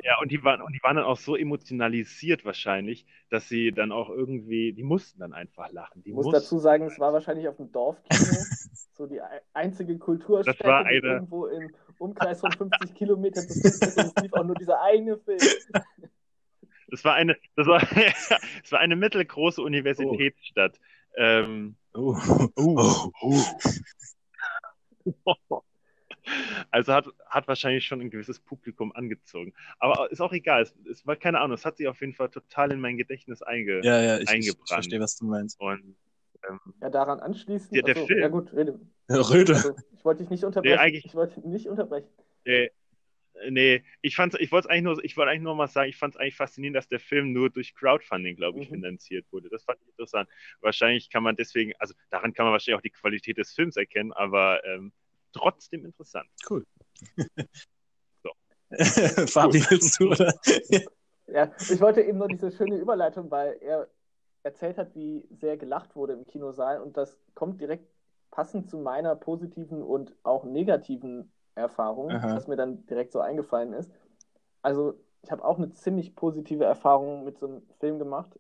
Ja, 0.05 0.19
und 0.21 0.31
die 0.31 0.43
waren, 0.45 0.61
und 0.63 0.73
die 0.73 0.83
waren 0.83 0.97
dann 0.97 1.05
auch 1.05 1.17
so 1.17 1.37
emotionalisiert 1.37 2.45
wahrscheinlich, 2.45 3.05
dass 3.31 3.49
sie 3.49 3.73
dann 3.73 3.91
auch 3.93 4.11
irgendwie, 4.11 4.73
die 4.73 4.83
mussten 4.85 5.19
dann 5.21 5.33
einfach 5.33 5.71
lachen. 5.73 6.03
Die 6.05 6.11
Ich 6.11 6.15
muss 6.15 6.31
dazu 6.31 6.59
sagen, 6.59 6.85
es 6.87 6.99
war 7.01 7.13
wahrscheinlich 7.13 7.49
auf 7.49 7.57
dem 7.57 7.73
Dorfkino 7.73 8.09
so 8.95 9.07
die 9.07 9.21
ei- 9.21 9.41
einzige 9.55 9.99
Kulturstätte, 9.99 10.59
Das 10.59 10.67
war 10.67 10.85
die 10.85 10.91
eine- 10.91 10.97
irgendwo 11.15 11.47
im 11.47 11.75
Umkreis 11.99 12.41
von 12.41 12.53
50 12.53 12.95
Kilometern 12.95 13.47
befindet 13.47 13.83
ist 13.83 13.99
und 13.99 14.07
es 14.17 14.23
lief 14.23 14.33
auch 14.35 14.45
nur 14.45 14.55
dieser 14.57 14.81
eine 14.83 15.19
Film. 15.19 15.39
Das 16.89 17.05
war 17.05 17.15
eine, 17.15 17.37
das 17.57 17.67
war, 17.67 17.81
das 18.63 18.71
war 18.71 18.79
eine 18.79 18.95
mittelgroße 18.95 19.61
Universitätsstadt. 19.61 20.79
Ähm, 21.17 21.75
Oh, 21.93 22.17
oh, 22.55 23.11
oh. 23.23 23.35
Also 26.71 26.93
hat, 26.93 27.07
hat 27.27 27.49
wahrscheinlich 27.49 27.87
schon 27.87 28.01
ein 28.01 28.11
gewisses 28.11 28.41
Publikum 28.41 28.93
angezogen. 28.93 29.53
Aber 29.79 30.11
ist 30.11 30.21
auch 30.21 30.33
egal. 30.33 30.62
Es, 30.62 30.75
es 30.91 31.07
war 31.07 31.17
keine 31.17 31.41
Ahnung. 31.41 31.55
Es 31.55 31.65
hat 31.65 31.77
sich 31.77 31.89
auf 31.89 32.01
jeden 32.01 32.15
Fall 32.15 32.29
total 32.31 32.73
in 32.73 32.81
mein 32.81 32.97
Gedächtnis 32.97 33.43
einge. 33.43 33.81
Ja, 33.85 34.01
ja, 34.03 34.17
ich, 34.17 34.23
ich, 34.23 34.29
ich 34.29 34.31
Eingebrannt. 34.31 34.69
verstehe, 34.69 35.01
was 35.01 35.17
du 35.17 35.27
meinst. 35.27 35.61
Und 35.61 35.97
ähm, 36.49 36.61
Ja, 36.81 36.91
daran 36.91 37.21
anschließend. 37.21 37.75
Ja, 37.77 37.83
der 37.83 37.95
achso, 37.97 38.07
Film. 38.07 38.21
Ja, 38.21 38.29
gut, 38.29 38.53
rede. 38.53 38.79
Röde. 39.09 39.55
Also, 39.55 39.77
ich 39.93 40.05
wollte 40.05 40.23
dich 40.23 40.31
nicht 40.31 40.45
unterbrechen. 40.45 40.79
eigentlich- 40.79 41.05
ich 41.05 41.15
wollte 41.15 41.41
nicht 41.49 41.69
unterbrechen. 41.69 42.09
äh, 42.45 42.71
nee, 43.51 43.85
ich 44.03 44.17
fand's, 44.17 44.37
ich 44.41 44.51
wollte 44.51 44.71
eigentlich 44.71 44.83
nur, 44.85 45.05
ich 45.05 45.17
wollte 45.17 45.31
eigentlich 45.31 45.43
nur 45.43 45.55
mal 45.55 45.69
sagen, 45.69 45.89
ich 45.91 45.97
fand 45.97 46.15
es 46.15 46.21
eigentlich 46.21 46.37
faszinierend, 46.37 46.77
dass 46.77 46.89
der 46.89 47.01
Film 47.01 47.33
nur 47.33 47.51
durch 47.51 47.75
Crowdfunding, 47.75 48.37
glaube 48.37 48.61
ich, 48.61 48.69
Mhm. 48.71 48.75
finanziert 48.77 49.27
wurde. 49.31 49.49
Das 49.51 49.65
fand 49.65 49.79
ich 49.83 49.89
interessant. 49.89 50.29
Wahrscheinlich 50.61 51.11
kann 51.11 51.23
man 51.23 51.37
deswegen, 51.37 51.73
also 51.79 51.95
daran 52.11 52.33
kann 52.33 52.47
man 52.47 52.53
wahrscheinlich 52.53 52.79
auch 52.79 52.83
die 52.83 52.91
Qualität 52.91 53.37
des 53.39 53.53
Films 53.53 53.77
erkennen, 53.77 54.12
aber 54.12 54.65
ähm, 54.65 54.93
trotzdem 55.37 55.85
interessant. 55.85 56.29
Fabi, 59.29 59.64
willst 59.70 60.01
du, 60.01 60.11
oder? 60.11 60.33
Ja, 61.29 61.51
ich 61.59 61.81
wollte 61.81 62.03
eben 62.03 62.18
nur 62.18 62.29
diese 62.29 62.53
schöne 62.53 62.77
Überleitung, 62.77 63.33
weil 63.33 63.59
er 63.61 63.88
erzählt 64.44 64.79
hat, 64.79 64.94
wie 64.94 65.27
sehr 65.33 65.57
gelacht 65.57 65.96
wurde 65.96 66.12
im 66.12 66.25
Kinosaal 66.25 66.81
und 66.81 66.96
das 66.96 67.18
kommt 67.35 67.61
direkt 67.61 67.88
passend 68.31 68.70
zu 68.70 68.79
meiner 68.79 69.16
positiven 69.16 69.83
und 69.83 70.14
auch 70.22 70.44
negativen 70.44 71.33
Erfahrung, 71.57 72.12
Aha. 72.12 72.37
was 72.37 72.46
mir 72.46 72.55
dann 72.55 72.87
direkt 72.87 73.11
so 73.11 73.18
eingefallen 73.18 73.72
ist. 73.72 73.90
Also 74.62 74.94
ich 75.22 75.33
habe 75.33 75.44
auch 75.44 75.59
eine 75.59 75.72
ziemlich 75.72 76.14
positive 76.14 76.64
Erfahrung 76.64 77.25
mit 77.25 77.38
so 77.38 77.49
einem 77.49 77.62
Film 77.81 77.99
gemacht, 77.99 78.38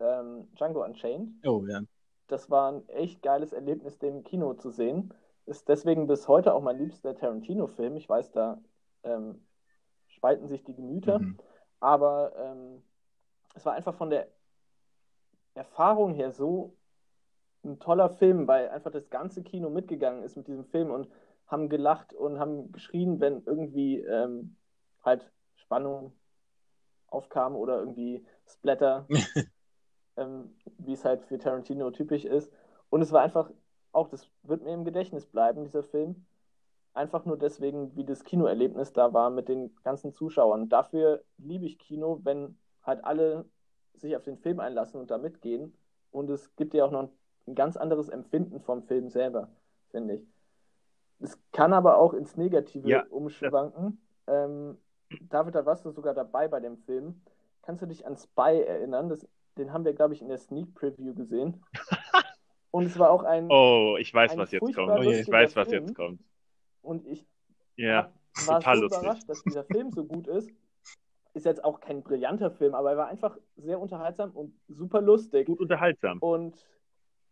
ähm, 0.00 0.48
Django 0.56 0.84
Unchained. 0.84 1.30
Oh, 1.46 1.64
ja. 1.68 1.82
Das 2.26 2.50
war 2.50 2.72
ein 2.72 2.88
echt 2.88 3.22
geiles 3.22 3.52
Erlebnis, 3.52 3.98
den 3.98 4.16
im 4.16 4.24
Kino 4.24 4.54
zu 4.54 4.70
sehen. 4.70 5.14
Ist 5.46 5.68
deswegen 5.68 6.06
bis 6.06 6.26
heute 6.26 6.54
auch 6.54 6.62
mein 6.62 6.78
liebster 6.78 7.14
Tarantino-Film. 7.14 7.96
Ich 7.96 8.08
weiß, 8.08 8.32
da 8.32 8.60
ähm, 9.02 9.46
spalten 10.08 10.48
sich 10.48 10.64
die 10.64 10.74
Gemüter. 10.74 11.18
Mhm. 11.18 11.38
Aber 11.80 12.32
ähm, 12.38 12.82
es 13.54 13.66
war 13.66 13.74
einfach 13.74 13.94
von 13.94 14.10
der 14.10 14.28
Erfahrung 15.54 16.14
her 16.14 16.32
so 16.32 16.76
ein 17.64 17.78
toller 17.78 18.10
Film, 18.10 18.46
weil 18.46 18.68
einfach 18.68 18.90
das 18.90 19.10
ganze 19.10 19.42
Kino 19.42 19.70
mitgegangen 19.70 20.22
ist 20.22 20.36
mit 20.36 20.48
diesem 20.48 20.64
Film 20.64 20.90
und 20.90 21.08
haben 21.46 21.68
gelacht 21.68 22.12
und 22.12 22.38
haben 22.38 22.72
geschrien, 22.72 23.20
wenn 23.20 23.42
irgendwie 23.44 24.00
ähm, 24.00 24.56
halt 25.02 25.30
Spannung 25.56 26.12
aufkam 27.06 27.54
oder 27.54 27.78
irgendwie 27.78 28.24
Splatter, 28.46 29.06
ähm, 30.16 30.54
wie 30.78 30.92
es 30.92 31.04
halt 31.04 31.24
für 31.24 31.38
Tarantino 31.38 31.90
typisch 31.90 32.24
ist. 32.24 32.52
Und 32.90 33.02
es 33.02 33.12
war 33.12 33.22
einfach 33.22 33.50
auch, 33.94 34.08
das 34.08 34.28
wird 34.42 34.62
mir 34.62 34.74
im 34.74 34.84
Gedächtnis 34.84 35.26
bleiben, 35.26 35.64
dieser 35.64 35.82
Film. 35.82 36.26
Einfach 36.92 37.24
nur 37.24 37.36
deswegen, 37.36 37.96
wie 37.96 38.04
das 38.04 38.24
Kinoerlebnis 38.24 38.92
da 38.92 39.12
war 39.12 39.30
mit 39.30 39.48
den 39.48 39.74
ganzen 39.82 40.12
Zuschauern. 40.12 40.68
Dafür 40.68 41.24
liebe 41.38 41.66
ich 41.66 41.78
Kino, 41.78 42.20
wenn 42.22 42.56
halt 42.82 43.04
alle 43.04 43.46
sich 43.94 44.16
auf 44.16 44.22
den 44.22 44.38
Film 44.38 44.60
einlassen 44.60 45.00
und 45.00 45.10
da 45.10 45.18
mitgehen. 45.18 45.76
Und 46.10 46.30
es 46.30 46.54
gibt 46.56 46.74
ja 46.74 46.84
auch 46.84 46.90
noch 46.90 47.08
ein 47.46 47.54
ganz 47.54 47.76
anderes 47.76 48.08
Empfinden 48.08 48.60
vom 48.60 48.84
Film 48.84 49.08
selber, 49.08 49.48
finde 49.90 50.14
ich. 50.14 50.26
Es 51.20 51.38
kann 51.52 51.72
aber 51.72 51.98
auch 51.98 52.14
ins 52.14 52.36
Negative 52.36 52.88
Ja, 52.88 53.04
umschwanken. 53.08 54.00
Ähm, 54.26 54.78
David, 55.28 55.54
da 55.54 55.66
warst 55.66 55.84
du 55.84 55.90
sogar 55.90 56.14
dabei 56.14 56.48
bei 56.48 56.60
dem 56.60 56.78
Film. 56.78 57.22
Kannst 57.62 57.82
du 57.82 57.86
dich 57.86 58.06
an 58.06 58.16
Spy 58.16 58.62
erinnern? 58.62 59.08
Das, 59.08 59.26
den 59.56 59.72
haben 59.72 59.84
wir, 59.84 59.94
glaube 59.94 60.14
ich, 60.14 60.22
in 60.22 60.28
der 60.28 60.38
Sneak 60.38 60.74
Preview 60.74 61.14
gesehen. 61.14 61.64
Und 62.74 62.86
es 62.86 62.98
war 62.98 63.10
auch 63.12 63.22
ein. 63.22 63.48
Oh, 63.48 63.96
ich 64.00 64.12
weiß, 64.12 64.36
was 64.36 64.50
jetzt 64.50 64.74
kommt. 64.74 64.98
lustiger 64.98 65.20
Ich 65.20 65.30
weiß, 65.30 65.54
was 65.54 65.68
Film. 65.68 65.84
jetzt 65.84 65.94
kommt. 65.94 66.20
Und 66.82 67.06
ich 67.06 67.24
Ja, 67.76 68.10
war 68.34 68.58
total 68.58 68.78
so 68.80 68.86
überrascht, 68.86 69.28
dass 69.28 69.44
dieser 69.44 69.62
Film 69.62 69.92
so 69.92 70.04
gut 70.04 70.26
ist. 70.26 70.50
Ist 71.34 71.46
jetzt 71.46 71.62
auch 71.62 71.78
kein 71.78 72.02
brillanter 72.02 72.50
Film, 72.50 72.74
aber 72.74 72.90
er 72.90 72.96
war 72.96 73.06
einfach 73.06 73.38
sehr 73.56 73.78
unterhaltsam 73.78 74.32
und 74.32 74.54
super 74.68 75.00
lustig. 75.00 75.46
gut 75.46 75.60
unterhaltsam. 75.60 76.18
Und 76.18 76.56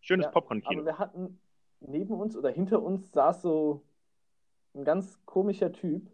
Schönes 0.01 0.27
Ja, 0.27 0.29
aber 0.29 0.35
Popcorn-Kino. 0.35 0.85
wir 0.85 0.99
hatten 1.01 1.41
neben 1.81 2.15
uns 2.15 2.37
oder 2.37 2.51
hinter 2.51 2.81
uns 2.81 3.11
saß 3.11 3.43
so 3.43 3.83
ein 4.75 4.85
ganz 4.85 5.19
komischer 5.27 5.73
Typ 5.73 6.09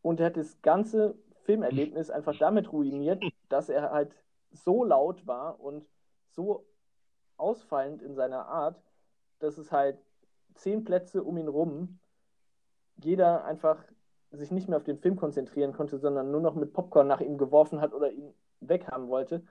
und 0.00 0.18
der 0.18 0.26
hat 0.28 0.36
das 0.38 0.62
ganze 0.62 1.14
Filmerlebnis 1.44 2.08
einfach 2.10 2.34
damit 2.38 2.72
ruiniert, 2.72 3.22
dass 3.50 3.68
er 3.68 3.90
halt 3.90 4.14
so 4.52 4.82
laut 4.84 5.26
war 5.26 5.60
und 5.60 5.86
so 6.30 6.64
ausfallend 7.42 8.02
in 8.02 8.14
seiner 8.14 8.46
Art, 8.46 8.80
dass 9.40 9.58
es 9.58 9.72
halt 9.72 9.98
zehn 10.54 10.84
Plätze 10.84 11.22
um 11.24 11.36
ihn 11.38 11.48
rum 11.48 11.98
jeder 12.96 13.44
einfach 13.44 13.84
sich 14.30 14.50
nicht 14.50 14.68
mehr 14.68 14.78
auf 14.78 14.84
den 14.84 14.98
Film 14.98 15.16
konzentrieren 15.16 15.72
konnte, 15.72 15.98
sondern 15.98 16.30
nur 16.30 16.40
noch 16.40 16.54
mit 16.54 16.72
Popcorn 16.72 17.06
nach 17.06 17.20
ihm 17.20 17.36
geworfen 17.38 17.80
hat 17.80 17.92
oder 17.92 18.10
ihn 18.10 18.32
weghaben 18.60 19.08
wollte. 19.08 19.44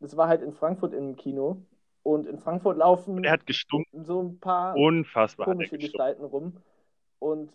Das 0.00 0.16
war 0.16 0.28
halt 0.28 0.42
in 0.42 0.52
Frankfurt 0.52 0.94
im 0.94 1.16
Kino. 1.16 1.62
Und 2.02 2.26
in 2.26 2.38
Frankfurt 2.38 2.76
laufen 2.78 3.24
Er 3.24 3.32
hat 3.32 3.46
gestunken. 3.46 4.04
so 4.04 4.22
ein 4.22 4.38
paar 4.38 4.76
Unfassbar 4.76 5.46
komische. 5.46 5.78
Gestalten 5.78 6.24
rum. 6.24 6.56
Und 7.18 7.52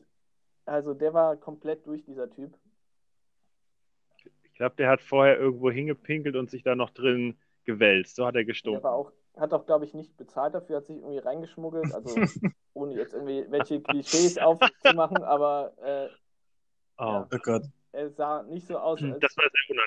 also 0.65 0.93
der 0.93 1.13
war 1.13 1.37
komplett 1.37 1.85
durch, 1.87 2.03
dieser 2.03 2.29
Typ. 2.29 2.57
Ich 4.43 4.53
glaube, 4.55 4.75
der 4.75 4.89
hat 4.89 5.01
vorher 5.01 5.37
irgendwo 5.39 5.71
hingepinkelt 5.71 6.35
und 6.35 6.49
sich 6.49 6.63
da 6.63 6.75
noch 6.75 6.91
drin 6.91 7.37
gewälzt. 7.65 8.15
So 8.15 8.25
hat 8.25 8.35
er 8.35 8.39
Der 8.39 8.45
gestunken. 8.45 8.83
war 8.83 8.93
auch, 8.93 9.11
hat 9.37 9.53
auch, 9.53 9.65
glaube 9.65 9.85
ich, 9.85 9.93
nicht 9.93 10.17
bezahlt 10.17 10.53
dafür, 10.53 10.77
hat 10.77 10.85
sich 10.85 10.97
irgendwie 10.97 11.19
reingeschmuggelt. 11.19 11.93
Also 11.93 12.15
ohne 12.73 12.95
jetzt 12.95 13.13
irgendwie 13.13 13.45
welche 13.49 13.81
Klischees 13.81 14.37
aufzumachen, 14.37 15.23
aber 15.23 15.73
äh, 15.81 16.09
Oh, 16.97 17.05
ja. 17.05 17.27
Oh 17.33 17.37
Gott. 17.41 17.63
er 17.93 18.09
sah 18.11 18.43
nicht 18.43 18.67
so 18.67 18.77
aus, 18.77 19.01
als 19.01 19.35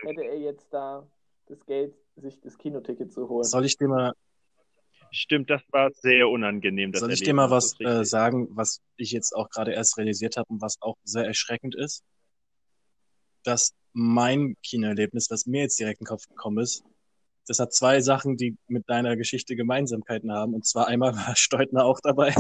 hätte 0.02 0.24
er 0.24 0.38
jetzt 0.38 0.72
da 0.74 1.07
das 1.46 1.64
Geld, 1.64 1.94
sich 2.16 2.40
das 2.40 2.59
Kinoticket 2.59 3.12
zu 3.12 3.28
holen. 3.28 3.44
Soll 3.44 3.64
ich 3.64 3.76
dir 3.76 3.87
mal, 3.87 4.14
Stimmt, 5.12 5.48
das 5.48 5.62
war 5.70 5.92
sehr 5.92 6.28
unangenehm. 6.28 6.90
Das 6.90 7.00
soll 7.00 7.12
ich 7.12 7.22
dir 7.22 7.35
mal 7.35 7.50
was 7.50 7.78
äh, 7.78 8.04
sagen, 8.04 8.48
was 8.50 8.80
ich 8.96 9.12
jetzt 9.12 9.33
auch 9.33 9.48
gerade 9.48 9.72
erst 9.72 9.96
realisiert 9.96 10.37
habe 10.37 10.48
und 10.48 10.61
was 10.61 10.83
auch 10.83 10.96
sehr 11.04 11.24
erschreckend 11.24 11.76
ist? 11.76 12.02
Dass 13.45 13.74
mein 13.92 14.57
Kinoerlebnis, 14.64 15.30
was 15.30 15.47
mir 15.47 15.62
jetzt 15.62 15.78
direkt 15.78 16.01
in 16.01 16.05
den 16.05 16.09
Kopf 16.09 16.26
gekommen 16.26 16.59
ist, 16.59 16.82
das 17.47 17.59
hat 17.59 17.72
zwei 17.72 18.01
Sachen, 18.01 18.36
die 18.36 18.57
mit 18.68 18.88
deiner 18.88 19.16
Geschichte 19.16 19.57
Gemeinsamkeiten 19.57 20.32
haben. 20.32 20.55
Und 20.55 20.66
zwar 20.66 20.86
einmal 20.88 21.14
war 21.14 21.34
Steutner 21.36 21.84
auch 21.84 22.01
dabei. 22.03 22.34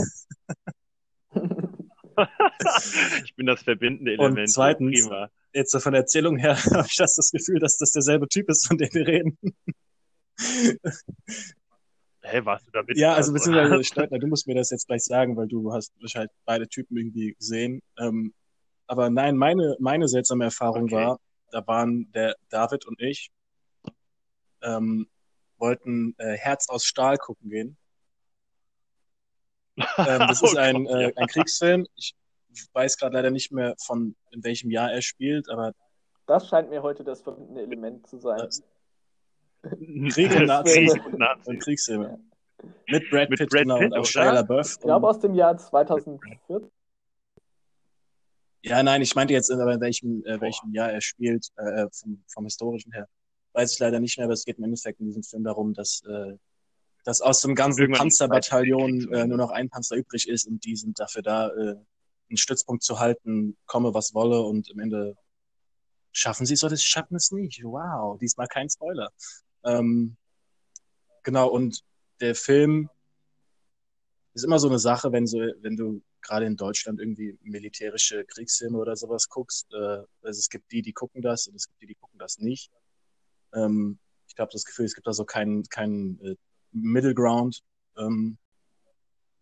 ich 3.24 3.34
bin 3.36 3.46
das 3.46 3.62
verbindende 3.62 4.12
Und 4.12 4.20
Element. 4.26 4.50
zweitens- 4.50 5.02
Prima. 5.08 5.28
Jetzt 5.52 5.70
so 5.70 5.78
von 5.78 5.92
der 5.92 6.00
Erzählung 6.02 6.36
her 6.36 6.56
habe 6.72 6.86
ich 6.88 6.96
das, 6.96 7.14
das 7.14 7.30
Gefühl, 7.30 7.60
dass 7.60 7.76
das 7.78 7.92
derselbe 7.92 8.26
Typ 8.28 8.48
ist, 8.48 8.66
von 8.66 8.76
dem 8.76 8.88
wir 8.92 9.06
reden. 9.06 9.38
Hä, 12.22 12.40
warst 12.44 12.66
du 12.66 12.70
da 12.72 12.82
mit? 12.82 12.96
Ja, 12.96 13.14
also 13.14 13.32
beziehungsweise 13.32 13.84
Steutner, 13.84 14.18
du 14.18 14.26
musst 14.26 14.46
mir 14.48 14.54
das 14.54 14.70
jetzt 14.70 14.86
gleich 14.88 15.04
sagen, 15.04 15.36
weil 15.36 15.46
du 15.46 15.72
hast 15.72 15.92
wahrscheinlich 16.00 16.32
beide 16.44 16.66
Typen 16.68 16.96
irgendwie 16.96 17.34
gesehen. 17.34 17.82
Ähm, 17.98 18.32
aber 18.86 19.10
nein, 19.10 19.36
meine, 19.36 19.76
meine 19.78 20.08
seltsame 20.08 20.44
Erfahrung 20.44 20.84
Okay. 20.84 20.94
war, 20.96 21.20
da 21.52 21.64
waren 21.66 22.10
der 22.12 22.34
David 22.48 22.86
und 22.86 23.00
ich, 23.00 23.30
ähm, 24.64 25.08
wollten 25.58 26.14
äh, 26.18 26.36
Herz 26.36 26.68
aus 26.68 26.84
Stahl 26.84 27.16
gucken 27.18 27.50
gehen. 27.50 27.76
Ähm, 29.76 29.84
das 30.28 30.42
ist 30.42 30.56
ein, 30.56 30.86
äh, 30.86 31.12
ein 31.16 31.26
Kriegsfilm. 31.26 31.86
Ich 31.96 32.14
weiß 32.72 32.96
gerade 32.98 33.14
leider 33.14 33.30
nicht 33.30 33.50
mehr 33.52 33.74
von 33.78 34.14
in 34.30 34.44
welchem 34.44 34.70
Jahr 34.70 34.92
er 34.92 35.02
spielt, 35.02 35.48
aber 35.48 35.72
Das 36.26 36.48
scheint 36.48 36.70
mir 36.70 36.82
heute 36.82 37.04
das 37.04 37.22
verbindende 37.22 37.62
Element 37.62 38.06
zu 38.06 38.18
sein. 38.18 38.48
Krieg 40.10 40.34
und 40.36 40.46
Nazis. 40.46 40.92
Krieg 40.92 41.46
und. 41.46 41.58
Kriegsfilme. 41.60 42.20
Mit 42.88 43.10
Brad 43.10 43.30
Mit 43.30 43.38
Pitt, 43.38 43.50
Brad 43.50 43.62
genau, 43.62 43.78
Pitt, 43.78 43.92
und 43.92 43.98
auch? 43.98 44.06
Shia 44.06 44.32
LaBeouf. 44.32 44.72
Ich 44.72 44.80
glaube 44.80 45.08
aus 45.08 45.18
dem 45.18 45.34
Jahr 45.34 45.56
2014. 45.56 46.70
Ja, 48.62 48.82
nein, 48.82 49.02
ich 49.02 49.14
meinte 49.14 49.34
jetzt, 49.34 49.50
aber 49.50 49.74
in 49.74 49.80
welchem, 49.80 50.24
äh, 50.24 50.40
welchem 50.40 50.72
Jahr 50.72 50.90
er 50.90 51.02
spielt, 51.02 51.48
äh, 51.56 51.86
vom, 51.92 52.24
vom 52.26 52.44
historischen 52.44 52.92
her. 52.92 53.06
Weiß 53.54 53.72
ich 53.72 53.78
leider 53.78 54.00
nicht 54.00 54.18
mehr, 54.18 54.26
aber 54.26 54.34
es 54.34 54.44
geht 54.44 54.58
im 54.58 54.64
Endeffekt 54.64 55.00
in 55.00 55.06
diesem 55.06 55.22
Film 55.22 55.44
darum, 55.44 55.72
dass, 55.72 56.02
äh, 56.06 56.36
dass 57.04 57.20
aus 57.20 57.40
dem 57.40 57.54
ganzen 57.54 57.82
Irgendwann 57.82 58.00
Panzerbataillon 58.00 59.12
äh, 59.12 59.26
nur 59.26 59.38
noch 59.38 59.50
ein 59.50 59.70
Panzer 59.70 59.96
übrig 59.96 60.28
ist 60.28 60.46
und 60.46 60.64
die 60.64 60.76
sind 60.76 60.98
dafür 60.98 61.22
da, 61.22 61.48
äh, 61.48 61.76
einen 62.28 62.36
Stützpunkt 62.36 62.82
zu 62.82 62.98
halten, 62.98 63.56
komme 63.66 63.94
was 63.94 64.12
wolle 64.12 64.40
und 64.42 64.70
am 64.72 64.80
Ende 64.80 65.16
schaffen 66.12 66.46
sie 66.46 66.54
es 66.54 66.64
oder 66.64 66.76
sie 66.76 66.84
schaffen 66.84 67.16
es 67.16 67.30
nicht. 67.30 67.62
Wow, 67.64 68.18
diesmal 68.18 68.48
kein 68.48 68.68
Spoiler. 68.68 69.10
Ähm, 69.64 70.16
genau, 71.22 71.48
und 71.48 71.84
der 72.20 72.34
Film 72.34 72.90
ist 74.34 74.44
immer 74.44 74.58
so 74.58 74.68
eine 74.68 74.78
Sache, 74.78 75.12
wenn 75.12 75.26
so, 75.26 75.38
wenn 75.38 75.76
du 75.76 76.02
gerade 76.22 76.46
in 76.46 76.56
Deutschland 76.56 77.00
irgendwie 77.00 77.38
militärische 77.42 78.24
Kriegsfilme 78.24 78.78
oder 78.78 78.96
sowas 78.96 79.28
guckst. 79.28 79.72
Äh, 79.72 80.02
also 80.22 80.38
es 80.38 80.48
gibt 80.48 80.72
die, 80.72 80.82
die 80.82 80.92
gucken 80.92 81.22
das 81.22 81.46
und 81.46 81.54
es 81.54 81.68
gibt 81.68 81.82
die, 81.82 81.86
die 81.86 81.94
gucken 81.94 82.18
das 82.18 82.38
nicht. 82.38 82.70
Ähm, 83.54 83.98
ich 84.28 84.38
habe 84.38 84.50
das 84.52 84.64
Gefühl, 84.64 84.86
es 84.86 84.94
gibt 84.94 85.06
da 85.06 85.12
so 85.12 85.24
keinen 85.24 85.64
keinen 85.64 86.20
äh, 86.20 86.36
Middle 86.72 87.14
Ground. 87.14 87.62
Ähm, 87.96 88.38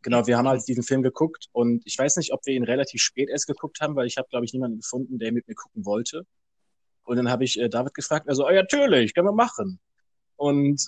genau, 0.03 0.27
wir 0.27 0.37
haben 0.37 0.49
halt 0.49 0.67
diesen 0.69 0.83
Film 0.83 1.03
geguckt 1.03 1.49
und 1.53 1.83
ich 1.87 1.99
weiß 1.99 2.17
nicht, 2.17 2.33
ob 2.33 2.45
wir 2.45 2.55
ihn 2.55 2.65
relativ 2.65 3.03
spät 3.03 3.31
erst 3.31 3.47
geguckt 3.47 3.81
haben, 3.81 3.97
weil 3.97 4.07
ich 4.07 4.19
habe, 4.19 4.29
glaube 4.29 4.45
ich, 4.45 4.53
niemanden 4.53 4.79
gefunden, 4.79 5.19
der 5.19 5.33
mit 5.33 5.49
mir 5.49 5.55
gucken 5.55 5.85
wollte. 5.87 6.27
Und 7.05 7.17
dann 7.17 7.31
habe 7.31 7.45
ich 7.45 7.59
äh, 7.59 7.69
David 7.69 7.95
gefragt, 7.95 8.29
also, 8.29 8.47
oh, 8.47 8.51
ja, 8.51 8.63
natürlich, 8.63 9.15
können 9.15 9.29
wir 9.29 9.33
machen. 9.33 9.81
Und 10.37 10.87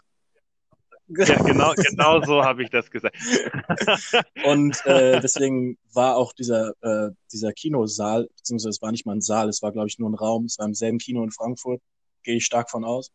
Ja, 1.08 1.42
genau, 1.42 1.74
genau 1.74 2.22
so 2.22 2.42
habe 2.42 2.62
ich 2.62 2.70
das 2.70 2.90
gesagt. 2.90 3.16
Und 4.44 4.84
äh, 4.86 5.20
deswegen 5.20 5.76
war 5.92 6.16
auch 6.16 6.32
dieser, 6.32 6.72
äh, 6.80 7.10
dieser 7.32 7.52
Kinosaal, 7.52 8.28
beziehungsweise 8.36 8.70
es 8.70 8.82
war 8.82 8.90
nicht 8.90 9.06
mal 9.06 9.16
ein 9.16 9.20
Saal, 9.20 9.48
es 9.48 9.60
war, 9.60 9.72
glaube 9.72 9.88
ich, 9.88 9.98
nur 9.98 10.10
ein 10.10 10.14
Raum. 10.14 10.46
Es 10.46 10.58
war 10.58 10.66
im 10.66 10.74
selben 10.74 10.98
Kino 10.98 11.22
in 11.22 11.30
Frankfurt, 11.30 11.82
gehe 12.24 12.36
ich 12.36 12.44
stark 12.44 12.70
von 12.70 12.84
aus. 12.84 13.12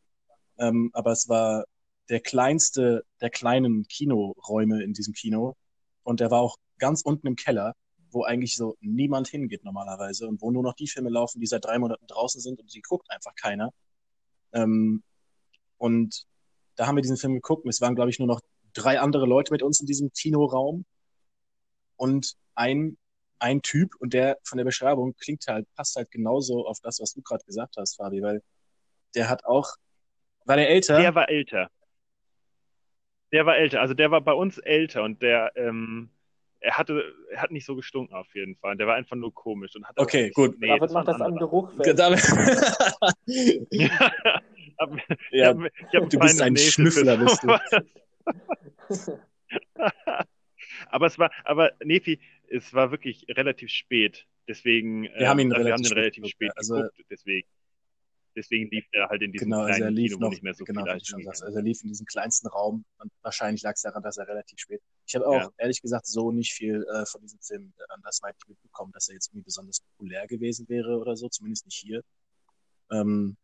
Ähm, 0.57 0.89
aber 0.93 1.11
es 1.11 1.27
war 1.27 1.65
der 2.09 2.19
kleinste 2.19 3.03
der 3.21 3.29
kleinen 3.29 3.87
Kinoräume 3.87 4.83
in 4.83 4.93
diesem 4.93 5.13
Kino. 5.13 5.55
Und 6.03 6.19
der 6.19 6.31
war 6.31 6.41
auch 6.41 6.57
ganz 6.79 7.01
unten 7.01 7.27
im 7.27 7.35
Keller, 7.35 7.75
wo 8.11 8.23
eigentlich 8.23 8.55
so 8.55 8.75
niemand 8.81 9.27
hingeht 9.27 9.63
normalerweise 9.63 10.27
und 10.27 10.41
wo 10.41 10.51
nur 10.51 10.63
noch 10.63 10.73
die 10.73 10.87
Filme 10.87 11.09
laufen, 11.09 11.39
die 11.39 11.47
seit 11.47 11.65
drei 11.65 11.77
Monaten 11.77 12.07
draußen 12.07 12.41
sind 12.41 12.59
und 12.59 12.73
die 12.73 12.81
guckt 12.81 13.09
einfach 13.11 13.35
keiner. 13.35 13.71
Ähm, 14.53 15.03
und 15.77 16.25
da 16.75 16.87
haben 16.87 16.95
wir 16.95 17.01
diesen 17.01 17.17
Film 17.17 17.33
geguckt 17.33 17.65
es 17.67 17.81
waren, 17.81 17.95
glaube 17.95 18.09
ich, 18.09 18.19
nur 18.19 18.27
noch 18.27 18.41
drei 18.73 18.99
andere 18.99 19.25
Leute 19.25 19.51
mit 19.51 19.61
uns 19.61 19.79
in 19.79 19.85
diesem 19.85 20.11
Kinoraum 20.11 20.85
und 21.97 22.35
ein, 22.55 22.97
ein 23.39 23.61
Typ 23.61 23.95
und 23.99 24.13
der 24.13 24.37
von 24.43 24.57
der 24.57 24.65
Beschreibung 24.65 25.15
klingt 25.17 25.45
halt, 25.47 25.67
passt 25.75 25.95
halt 25.95 26.11
genauso 26.11 26.65
auf 26.65 26.79
das, 26.81 26.99
was 26.99 27.13
du 27.13 27.21
gerade 27.21 27.43
gesagt 27.45 27.75
hast, 27.77 27.97
Fabi, 27.97 28.21
weil 28.21 28.41
der 29.15 29.29
hat 29.29 29.45
auch, 29.45 29.67
war 30.45 30.55
der 30.55 30.69
älter? 30.69 30.97
Der 30.99 31.15
war 31.15 31.29
älter. 31.29 31.69
Der 33.31 33.45
war 33.45 33.57
älter. 33.57 33.81
Also 33.81 33.93
der 33.93 34.09
war 34.11 34.21
bei 34.21 34.33
uns 34.33 34.57
älter 34.57 35.03
und 35.03 35.21
der, 35.21 35.51
ähm, 35.55 36.09
er 36.61 36.77
hatte, 36.77 37.03
er 37.31 37.41
hat 37.41 37.51
nicht 37.51 37.65
so 37.65 37.75
gestunken 37.75 38.13
auf 38.15 38.27
jeden 38.35 38.55
Fall. 38.57 38.75
Der 38.75 38.87
war 38.87 38.95
einfach 38.95 39.15
nur 39.15 39.33
komisch 39.33 39.75
und 39.75 39.85
hat 39.87 39.97
auch- 39.97 40.03
Okay, 40.03 40.29
gut. 40.31 40.59
Nee, 40.59 40.67
David 40.67 40.91
macht 40.91 41.07
das 41.07 41.21
am. 41.21 41.35
Geruch 41.37 41.71
fest. 41.75 41.97
Damit- 41.99 42.21
Hab- 42.21 43.17
ich 43.25 43.89
ja, 45.31 45.47
hab, 45.47 45.57
ich 45.61 45.95
hab 45.95 46.09
du 46.09 46.19
bist 46.19 46.41
ein 46.41 46.53
Nähte 46.53 46.71
Schnüffler, 46.71 47.17
bist 47.17 47.43
du. 47.43 47.49
aber 50.89 51.05
es 51.05 51.17
war, 51.19 51.31
aber 51.45 51.71
Nefi, 51.83 52.19
es 52.47 52.73
war 52.73 52.91
wirklich 52.91 53.25
relativ 53.29 53.69
spät. 53.69 54.25
Deswegen, 54.47 55.03
Wir 55.03 55.29
haben 55.29 55.39
ihn 55.39 55.53
also 55.53 55.65
wir 55.65 55.73
haben 55.73 55.85
relativ 55.85 56.23
den 56.23 56.29
spät 56.29 56.31
relativ 56.31 56.31
spät. 56.31 56.51
Also- 56.57 56.75
geguckt. 56.75 57.05
Deswegen, 57.11 57.47
deswegen 58.39 58.69
lief 58.69 58.85
er 58.91 59.09
halt 59.09 59.21
in 59.21 59.31
diesem 59.31 59.45
genau, 59.49 59.59
also 59.61 59.71
er 59.71 59.77
kleinen 59.77 59.95
lief 59.95 60.11
Kino, 60.13 60.21
noch, 60.25 60.29
nicht 60.31 60.43
mehr 60.43 60.53
so 60.53 60.63
genau, 60.63 60.83
du 60.85 60.99
schon 61.03 61.23
sagst, 61.23 61.43
also 61.43 61.57
er 61.57 61.63
lief 61.63 61.81
in 61.83 61.89
diesem 61.89 62.05
kleinsten 62.05 62.47
Raum 62.47 62.85
und 62.99 63.11
wahrscheinlich 63.21 63.61
lag 63.61 63.73
es 63.73 63.81
daran, 63.81 64.01
dass 64.01 64.17
er 64.17 64.27
relativ 64.27 64.59
spät. 64.59 64.81
Ich 65.05 65.15
habe 65.15 65.27
auch, 65.27 65.33
Ja. 65.33 65.49
ehrlich 65.57 65.81
gesagt, 65.81 66.07
so 66.07 66.31
nicht 66.31 66.53
viel 66.53 66.85
äh, 66.93 67.05
von 67.05 67.21
diesem 67.21 67.39
Film 67.41 67.73
äh, 67.77 67.83
andersweitig 67.89 68.41
mitbekommen, 68.47 68.91
dass 68.93 69.09
er 69.09 69.15
jetzt 69.15 69.29
irgendwie 69.29 69.45
besonders 69.45 69.81
populär 69.81 70.25
gewesen 70.27 70.67
wäre 70.69 70.97
oder 70.97 71.15
so, 71.15 71.27
zumindest 71.29 71.65
nicht 71.65 71.77
hier. 71.77 72.01
Ähm, 72.91 73.37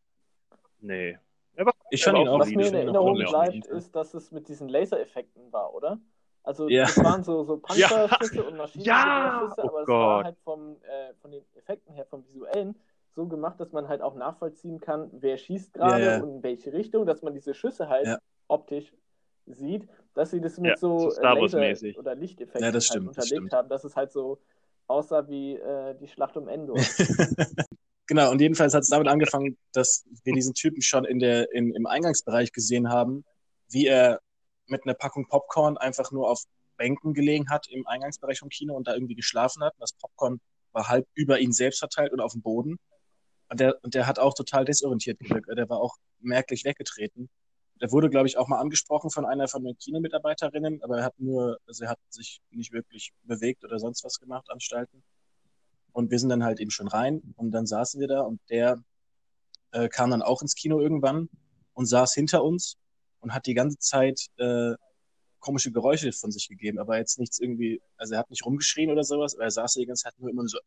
Nee. 0.80 1.18
Aber 1.58 1.72
ich 1.90 2.04
fand 2.04 2.18
ihn 2.18 2.28
auch 2.28 2.40
Was 2.40 2.50
mir 2.50 2.68
in 2.68 2.74
Erinnerung 2.74 3.18
bleibt, 3.18 3.66
ist, 3.68 3.96
dass 3.96 4.14
es 4.14 4.32
mit 4.32 4.48
diesen 4.48 4.68
Lasereffekten 4.70 5.52
war, 5.52 5.74
oder? 5.74 6.00
Also 6.44 6.70
Ja. 6.70 6.84
es 6.84 6.98
waren 7.04 7.24
so, 7.24 7.44
so 7.44 7.62
Ja. 7.76 7.88
Panzerschüsse 7.88 8.44
und 8.44 8.58
Maschinengewehrsschüsse, 8.58 9.56
Ja. 9.58 9.64
Oh 9.64 9.70
aber 9.70 9.82
es 9.82 9.88
war 9.88 10.24
halt 10.26 10.38
vom, 10.44 10.78
äh, 10.84 11.14
von 11.16 11.32
den 11.32 11.44
Effekten 11.56 11.94
her, 11.94 12.06
vom 12.06 12.26
visuellen, 12.28 12.76
so 13.16 13.28
gemacht, 13.28 13.60
dass 13.60 13.72
man 13.72 13.88
halt 13.88 14.02
auch 14.02 14.16
nachvollziehen 14.16 14.80
kann, 14.80 15.10
wer 15.14 15.38
schießt 15.38 15.74
gerade 15.74 16.06
Ja, 16.06 16.12
ja. 16.18 16.22
und 16.22 16.30
in 16.38 16.44
welche 16.44 16.74
Richtung, 16.74 17.06
dass 17.06 17.22
man 17.22 17.34
diese 17.34 17.54
Schüsse 17.54 17.88
halt 17.88 18.06
Ja. 18.08 18.18
optisch 18.48 18.94
sieht, 19.48 19.88
dass 20.14 20.32
sie 20.32 20.42
das 20.42 20.58
mit 20.58 20.72
Ja, 20.72 20.78
so 20.78 21.10
so 21.10 21.22
äh, 21.22 21.34
Laser- 21.34 22.00
oder 22.00 22.16
Lichteffekten 22.16 22.64
Ja, 22.64 22.72
das 22.72 22.90
halt 22.90 22.98
stimmt, 22.98 23.18
das 23.18 23.26
unterlegt 23.26 23.52
stimmt. 23.52 23.54
haben, 23.54 23.70
dass 23.70 23.84
es 23.84 23.96
halt 23.96 24.12
so 24.12 24.40
aussah 24.88 25.28
wie 25.28 25.56
äh, 25.56 25.96
die 25.96 26.08
Schlacht 26.08 26.38
um 26.38 26.48
Endor. 26.48 26.76
Genau, 28.08 28.30
und 28.30 28.40
jedenfalls 28.40 28.76
hat 28.76 28.84
es 28.84 28.90
damit 28.90 29.08
angefangen, 29.08 29.58
dass 29.72 30.06
wir 30.24 30.34
diesen 30.34 30.54
Typen 30.54 30.84
schon 30.84 31.06
in 31.06 31.18
der, 31.18 31.52
in, 31.52 31.74
im 31.74 31.88
Eingangsbereich 31.88 32.52
gesehen 32.52 32.90
haben, 32.90 33.26
wie 33.70 33.88
er 33.88 34.22
mit 34.68 34.84
einer 34.84 34.94
Packung 34.94 35.28
Popcorn 35.28 35.76
einfach 35.78 36.12
nur 36.12 36.30
auf 36.30 36.44
Bänken 36.78 37.16
gelegen 37.16 37.50
hat 37.50 37.68
im 37.68 37.88
Eingangsbereich 37.88 38.38
vom 38.38 38.50
Kino 38.50 38.76
und 38.76 38.88
da 38.88 38.94
irgendwie 38.94 39.16
geschlafen 39.16 39.64
hat. 39.64 39.74
Und 39.74 39.82
das 39.82 39.94
Popcorn 39.94 40.40
war 40.72 40.88
halb 40.88 41.08
über 41.16 41.40
ihn 41.40 41.52
selbst 41.52 41.80
verteilt 41.80 42.12
und 42.14 42.20
auf 42.20 42.34
dem 42.34 42.44
Boden. 42.44 42.78
Und 43.50 43.60
der, 43.60 43.84
und 43.84 43.94
der 43.94 44.08
hat 44.08 44.20
auch 44.20 44.34
total 44.34 44.66
desorientiert 44.66 45.20
gewirkt. 45.20 45.48
Der 45.56 45.70
war 45.70 45.80
auch 45.80 45.96
merklich 46.20 46.66
weggetreten. 46.66 47.30
Der 47.82 47.92
wurde, 47.92 48.10
glaube 48.10 48.28
ich, 48.28 48.38
auch 48.38 48.48
mal 48.48 48.60
angesprochen 48.60 49.10
von 49.10 49.26
einer 49.26 49.48
von 49.48 49.64
den 49.64 49.78
Kinomitarbeiterinnen, 49.78 50.82
aber 50.82 51.00
er 51.00 51.04
hat 51.04 51.20
nur, 51.20 51.58
also 51.68 51.84
er 51.84 51.92
hat 51.92 52.00
sich 52.10 52.42
nicht 52.52 52.72
wirklich 52.72 53.12
bewegt 53.24 53.64
oder 53.66 53.80
sonst 53.80 54.04
was 54.04 54.20
gemacht, 54.20 54.50
Anstalten. 54.50 55.04
Und 55.92 56.10
wir 56.10 56.20
sind 56.20 56.30
dann 56.30 56.44
halt 56.44 56.60
eben 56.60 56.72
schon 56.72 56.88
rein 56.88 57.22
und 57.36 57.52
dann 57.52 57.66
saßen 57.66 58.00
wir 58.00 58.08
da 58.08 58.22
und 58.22 58.40
der 58.50 58.82
äh, 59.72 59.90
kam 59.90 60.10
dann 60.12 60.22
auch 60.22 60.42
ins 60.42 60.56
Kino 60.56 60.80
irgendwann 60.80 61.30
und 61.74 61.86
saß 61.86 62.14
hinter 62.14 62.44
uns 62.44 62.78
und 63.20 63.34
hat 63.34 63.46
die 63.46 63.54
ganze 63.54 63.78
Zeit 63.80 64.28
äh, 64.38 64.76
komische 65.40 65.72
Geräusche 65.72 66.12
von 66.12 66.32
sich 66.32 66.48
gegeben, 66.48 66.80
aber 66.80 66.98
jetzt 66.98 67.20
nichts 67.20 67.40
irgendwie, 67.40 67.82
also 67.98 68.14
er 68.16 68.20
hat 68.20 68.30
nicht 68.30 68.46
rumgeschrien 68.46 68.90
oder 68.90 69.04
sowas, 69.04 69.36
aber 69.36 69.44
er 69.44 69.52
saß 69.52 69.74
die 69.74 69.86
ganze 69.86 70.04
Zeit 70.04 70.16
nur 70.18 70.30
immer 70.30 70.48
so 70.48 70.58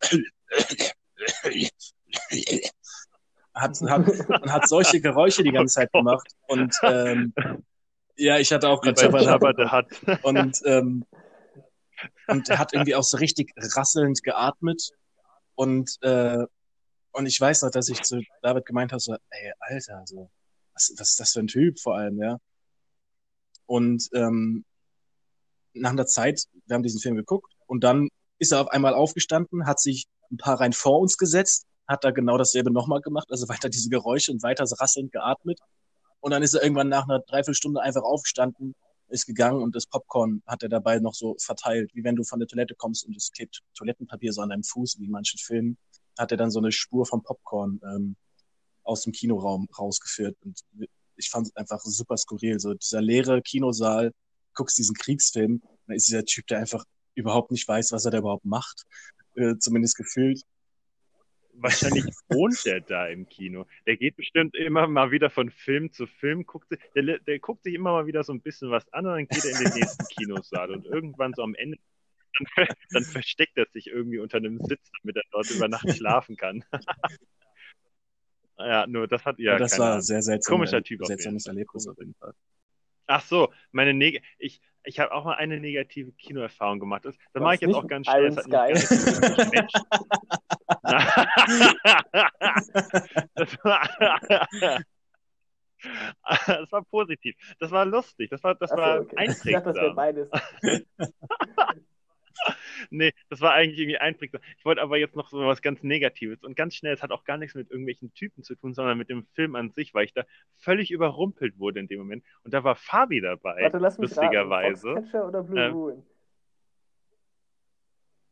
hat, 3.55 3.81
hat, 3.81 4.09
und 4.43 4.53
hat 4.53 4.69
solche 4.69 5.01
Geräusche 5.01 5.43
die 5.43 5.53
ganze 5.53 5.75
Zeit 5.75 5.93
gemacht 5.93 6.29
und 6.47 6.75
ähm, 6.83 7.33
ja, 8.19 8.39
ich 8.39 8.53
hatte 8.53 8.69
auch 8.69 8.81
gerade 8.81 9.01
the 9.57 9.71
Hutt. 9.71 10.25
und, 10.25 10.61
ähm, 10.65 11.05
und 12.27 12.49
er 12.49 12.59
hat 12.59 12.73
irgendwie 12.73 12.97
auch 12.97 13.05
so 13.05 13.17
richtig 13.17 13.53
rasselnd 13.57 14.23
geatmet. 14.23 14.91
Und, 15.55 15.99
äh, 16.03 16.45
und 17.13 17.27
ich 17.27 17.41
weiß 17.41 17.63
noch, 17.63 17.71
dass 17.71 17.89
ich 17.89 18.03
zu 18.03 18.21
David 18.43 18.67
gemeint 18.67 18.93
habe, 18.93 19.01
so, 19.01 19.17
ey, 19.31 19.53
Alter, 19.61 20.03
so, 20.05 20.31
was, 20.75 20.93
was 20.99 21.11
ist 21.11 21.21
das 21.21 21.33
für 21.33 21.41
ein 21.41 21.47
Typ 21.47 21.79
vor 21.79 21.97
allem, 21.97 22.19
ja? 22.21 22.39
Und 23.67 24.09
ähm, 24.15 24.65
nach 25.75 25.91
einer 25.91 26.07
Zeit, 26.07 26.45
wir 26.67 26.75
haben 26.75 26.83
diesen 26.83 27.01
Film 27.01 27.17
geguckt 27.17 27.53
und 27.67 27.85
dann 27.85 28.09
ist 28.39 28.53
er 28.53 28.63
auf 28.63 28.69
einmal 28.69 28.95
aufgestanden, 28.95 29.67
hat 29.67 29.81
sich 29.81 30.07
ein 30.31 30.37
paar 30.37 30.61
Reihen 30.61 30.73
vor 30.73 31.01
uns 31.01 31.17
gesetzt, 31.17 31.67
hat 31.87 32.05
da 32.05 32.11
genau 32.11 32.37
dasselbe 32.39 32.71
nochmal 32.71 33.01
gemacht, 33.01 33.29
also 33.31 33.49
weiter 33.49 33.69
diese 33.69 33.89
Geräusche 33.89 34.33
und 34.33 34.43
weiter 34.43 34.65
rasselnd 34.65 35.13
geatmet. 35.13 35.59
Und 36.21 36.33
dann 36.33 36.43
ist 36.43 36.55
er 36.55 36.63
irgendwann 36.63 36.89
nach 36.89 37.05
einer 37.09 37.21
Dreiviertelstunde 37.21 37.81
einfach 37.81 38.03
aufgestanden, 38.03 38.75
ist 39.09 39.27
gegangen 39.27 39.63
und 39.63 39.75
das 39.75 39.87
Popcorn 39.87 40.43
hat 40.47 40.63
er 40.63 40.69
dabei 40.69 40.99
noch 40.99 41.15
so 41.15 41.37
verteilt, 41.39 41.91
wie 41.95 42.05
wenn 42.05 42.17
du 42.17 42.25
von 42.25 42.41
der 42.41 42.49
Toilette 42.49 42.75
kommst 42.75 43.07
und 43.07 43.17
es 43.17 43.33
klebt 43.33 43.63
Toilettenpapier 43.75 44.33
so 44.33 44.43
an 44.43 44.51
deinem 44.51 44.65
Fuß, 44.65 44.99
wie 44.99 45.07
in 45.07 45.11
manchen 45.11 45.39
Filmen, 45.39 45.79
hat 46.19 46.31
er 46.31 46.37
dann 46.37 46.51
so 46.51 46.59
eine 46.59 46.73
Spur 46.73 47.07
vom 47.07 47.23
Popcorn 47.23 47.81
ähm, 47.85 48.17
aus 48.83 49.03
dem 49.03 49.13
Kinoraum 49.13 49.69
rausgeführt. 49.79 50.37
Und 50.45 50.61
ich 51.17 51.31
fand 51.31 51.47
es 51.47 51.57
einfach 51.57 51.81
super 51.81 52.17
skurril. 52.17 52.59
So 52.59 52.75
dieser 52.75 53.01
leere 53.01 53.41
Kinosaal, 53.43 54.13
guckst 54.55 54.79
diesen 54.79 54.95
Kriegsfilm, 54.95 55.63
dann 55.87 55.97
ist 55.97 56.09
dieser 56.09 56.25
Typ, 56.25 56.47
der 56.49 56.59
einfach 56.59 56.85
überhaupt 57.15 57.51
nicht 57.51 57.67
weiß, 57.67 57.93
was 57.93 58.05
er 58.05 58.11
da 58.11 58.19
überhaupt 58.19 58.45
macht. 58.45 58.85
Äh, 59.39 59.59
zumindest 59.59 59.97
gefühlt. 59.97 60.43
Wahrscheinlich 61.53 62.05
wohnt 62.29 62.65
der 62.65 62.81
da 62.81 63.07
im 63.07 63.29
Kino. 63.29 63.67
Der 63.87 63.97
geht 63.97 64.17
bestimmt 64.17 64.57
immer 64.57 64.87
mal 64.87 65.11
wieder 65.11 65.31
von 65.31 65.51
Film 65.51 65.93
zu 65.93 66.07
Film, 66.07 66.45
guckt, 66.47 66.69
sich- 66.69 66.79
der, 66.95 67.19
der 67.19 67.39
guckt 67.39 67.63
sich 67.65 67.75
immer 67.75 67.93
mal 67.93 68.07
wieder 68.07 68.23
so 68.25 68.33
ein 68.33 68.41
bisschen 68.41 68.71
was 68.71 68.93
an 68.93 69.07
und 69.07 69.13
dann 69.13 69.29
geht 69.29 69.45
er 69.45 69.53
in 69.53 69.65
den 69.65 69.75
nächsten 69.75 70.05
Kinosaal. 70.09 70.71
Und 70.71 70.87
irgendwann 70.87 71.35
so 71.35 71.43
am 71.43 71.55
Ende 71.55 71.79
dann, 72.57 72.67
dann 72.91 73.05
versteckt 73.05 73.57
er 73.57 73.67
sich 73.73 73.89
irgendwie 73.89 74.19
unter 74.19 74.37
einem 74.39 74.59
Sitz, 74.61 74.91
damit 75.03 75.17
er 75.17 75.23
dort 75.31 75.51
über 75.51 75.69
Nacht 75.69 75.91
schlafen 75.97 76.37
kann. 76.37 76.65
ja, 78.59 78.87
nur 78.87 79.09
das 79.09 79.25
hat 79.25 79.39
ja. 79.39 79.53
Ja, 79.53 79.59
das 79.59 79.79
war 79.79 80.03
sehr 80.03 80.23
seltsam. 80.23 80.55
Komischer 80.55 80.83
Typ 80.83 81.05
Seltsames. 81.07 81.47
Erlebnis 81.47 81.89
auf 81.89 81.99
jeden 81.99 82.15
Fall. 82.15 82.35
Ach 83.07 83.25
so, 83.25 83.53
meine 83.73 83.95
Neg 83.95 84.23
ich, 84.39 84.61
ich 84.89 84.99
habe 84.99 85.13
auch 85.13 85.25
mal 85.25 85.35
eine 85.35 85.61
negative 85.61 86.13
Kinoerfahrung 86.13 86.81
gemacht. 86.81 87.05
Das, 87.05 87.15
das 87.35 87.43
mache 87.43 87.57
ich 87.57 87.61
jetzt 87.61 87.75
auch 87.75 87.87
ganz 87.87 88.07
schnell. 88.07 88.35
Das 88.35 88.45
so 88.45 88.51
das, 93.35 93.65
war, 93.65 93.87
das 96.47 96.73
war 96.73 96.83
positiv. 96.85 97.37
Das 97.61 97.71
war 97.71 97.85
lustig. 97.85 98.31
Das 98.31 98.43
war, 98.43 98.55
das 98.55 98.73
Achso, 98.73 98.83
war 98.83 99.01
okay. 99.01 99.27
Ich 99.29 99.53
dachte, 99.53 99.73
das 99.73 99.77
wäre 99.77 99.91
einprägsam. 99.91 99.95
beides. 99.95 100.31
Nee, 102.91 103.13
das 103.29 103.41
war 103.41 103.53
eigentlich 103.55 103.79
irgendwie 103.79 103.99
einprägsam. 103.99 104.41
Ich 104.57 104.65
wollte 104.65 104.81
aber 104.81 104.97
jetzt 104.99 105.17
noch 105.17 105.29
so 105.31 105.39
was 105.45 105.63
ganz 105.63 105.83
Negatives 105.83 106.45
und 106.45 106.57
ganz 106.57 106.75
schnell, 106.75 106.95
es 106.95 107.03
hat 107.03 107.11
auch 107.11 107.25
gar 107.25 107.37
nichts 107.37 107.55
mit 107.57 107.71
irgendwelchen 107.71 108.15
Typen 108.15 108.43
zu 108.45 108.55
tun, 108.55 108.73
sondern 108.73 108.97
mit 108.97 109.09
dem 109.11 109.27
Film 109.35 109.57
an 109.57 109.71
sich, 109.73 109.95
weil 109.95 110.05
ich 110.05 110.15
da 110.15 110.25
völlig 110.57 110.91
überrumpelt 110.93 111.59
wurde 111.59 111.81
in 111.81 111.89
dem 111.89 111.99
Moment. 111.99 112.25
Und 112.45 112.55
da 112.55 112.63
war 112.65 112.77
Fabi 112.77 113.21
dabei, 113.21 113.63
Warte, 113.63 113.79
lass 113.79 113.99
mich 113.99 114.11
lustigerweise. 114.11 114.95
raten. 114.95 115.17
Oder 115.17 115.43
Blue 115.43 115.61
Ähm, 115.61 115.73
Ruin? 115.73 116.03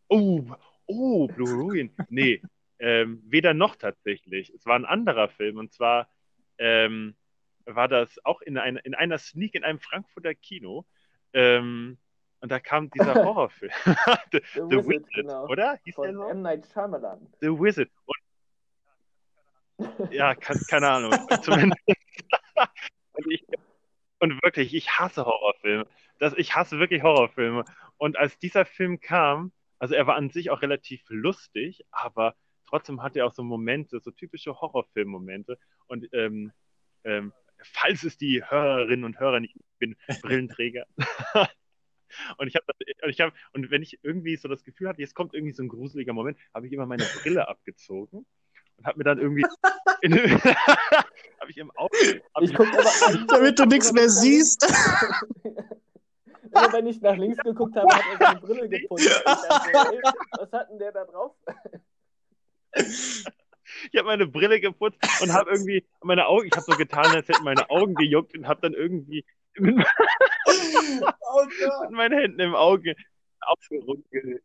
Oh, 0.08 0.44
oh, 0.86 1.26
Blue 1.26 1.52
Ruin. 1.52 1.90
Nee, 2.08 2.40
ähm, 2.78 3.22
weder 3.26 3.54
noch 3.54 3.76
tatsächlich. 3.76 4.50
Es 4.50 4.64
war 4.66 4.76
ein 4.76 4.84
anderer 4.84 5.28
Film 5.28 5.56
und 5.56 5.72
zwar 5.72 6.08
ähm, 6.58 7.16
war 7.64 7.88
das 7.88 8.24
auch 8.24 8.40
in, 8.42 8.56
einer 8.58 8.84
in 8.84 8.94
einer 8.94 9.18
Sneak 9.18 9.54
in 9.54 9.64
einem 9.64 9.80
Frankfurter 9.80 10.34
Kino. 10.34 10.86
Ähm, 11.32 11.98
und 12.40 12.50
da 12.50 12.60
kam 12.60 12.90
dieser 12.90 13.14
Horrorfilm. 13.24 13.72
The, 14.32 14.40
The, 14.54 14.60
The 14.60 14.62
Wizard, 14.62 14.86
Wizard, 14.86 15.14
genau. 15.14 15.46
oder? 15.48 15.78
Hieß 15.84 15.96
der 15.96 16.04
Von 16.04 16.14
so? 16.14 16.28
M. 16.28 16.42
Night 16.42 16.66
Shyamalan. 16.72 17.26
The 17.40 17.48
Wizard. 17.48 17.90
Und, 19.78 20.12
ja, 20.12 20.34
kann, 20.34 20.58
keine 20.68 20.88
Ahnung. 20.88 21.12
Zumindest. 21.42 21.82
und, 23.12 23.32
ich, 23.32 23.44
und 24.20 24.42
wirklich, 24.42 24.74
ich 24.74 24.90
hasse 24.90 25.24
Horrorfilme. 25.24 25.86
Das, 26.18 26.34
ich 26.34 26.54
hasse 26.54 26.78
wirklich 26.78 27.02
Horrorfilme. 27.02 27.64
Und 27.98 28.16
als 28.16 28.38
dieser 28.38 28.64
Film 28.64 29.00
kam, 29.00 29.52
also 29.78 29.94
er 29.94 30.06
war 30.06 30.16
an 30.16 30.30
sich 30.30 30.50
auch 30.50 30.62
relativ 30.62 31.02
lustig, 31.08 31.84
aber 31.90 32.34
trotzdem 32.66 33.02
hatte 33.02 33.20
er 33.20 33.26
auch 33.26 33.34
so 33.34 33.42
Momente, 33.42 34.00
so 34.00 34.10
typische 34.10 34.60
Horrorfilm-Momente. 34.60 35.58
Und 35.86 36.08
ähm, 36.12 36.52
ähm, 37.04 37.32
falls 37.62 38.02
es 38.02 38.16
die 38.16 38.42
Hörerinnen 38.44 39.04
und 39.04 39.20
Hörer 39.20 39.40
nicht, 39.40 39.56
ich 39.56 39.62
bin 39.78 39.96
Brillenträger. 40.22 40.86
Und 42.38 42.48
ich 42.48 42.56
habe 42.56 42.64
und 43.02 43.10
ich 43.10 43.20
habe 43.20 43.32
und 43.52 43.70
wenn 43.70 43.82
ich 43.82 43.98
irgendwie 44.02 44.36
so 44.36 44.48
das 44.48 44.64
Gefühl 44.64 44.88
hatte, 44.88 45.00
jetzt 45.00 45.14
kommt 45.14 45.34
irgendwie 45.34 45.52
so 45.52 45.62
ein 45.62 45.68
gruseliger 45.68 46.12
Moment, 46.12 46.38
habe 46.54 46.66
ich 46.66 46.72
immer 46.72 46.86
meine 46.86 47.04
Brille 47.04 47.48
abgezogen 47.48 48.26
und 48.76 48.86
habe 48.86 48.98
mir 48.98 49.04
dann 49.04 49.18
irgendwie 49.18 49.44
in, 50.02 50.12
habe 51.40 51.50
ich 51.50 51.58
im 51.58 51.70
Auge 51.76 52.22
hab 52.34 52.42
Ich 52.42 52.54
guck 52.54 52.68
aber 52.68 53.26
Damit 53.28 53.58
du 53.58 53.66
nichts 53.66 53.92
mehr 53.92 54.08
siehst. 54.08 54.64
Immer 55.44 56.72
wenn 56.72 56.86
ich 56.86 57.00
nach 57.00 57.16
links 57.16 57.38
geguckt 57.38 57.76
habe, 57.76 57.94
hat 57.94 58.04
er 58.12 58.26
seine 58.26 58.40
Brille 58.40 58.68
geputzt. 58.68 59.06
Ich 59.06 59.24
dachte, 59.24 60.02
was 60.38 60.52
hat 60.52 60.70
denn 60.70 60.78
der 60.78 60.92
da 60.92 61.04
drauf? 61.04 61.34
ich 63.92 63.96
habe 63.96 64.06
meine 64.06 64.26
Brille 64.26 64.60
geputzt 64.60 64.98
und 65.20 65.32
habe 65.32 65.50
irgendwie 65.50 65.86
meine 66.02 66.26
Augen, 66.26 66.46
ich 66.46 66.52
habe 66.52 66.64
so 66.64 66.76
getan, 66.76 67.06
als 67.14 67.28
hätten 67.28 67.44
meine 67.44 67.68
Augen 67.70 67.94
gejuckt 67.94 68.36
und 68.36 68.46
habe 68.46 68.60
dann 68.60 68.74
irgendwie 68.74 69.24
mit, 69.60 69.76
Oh 70.46 71.44
mit 71.82 71.90
meinen 71.90 72.18
Händen 72.18 72.40
im 72.40 72.54
Auge 72.54 72.94
aufgeruckelt. 73.40 74.42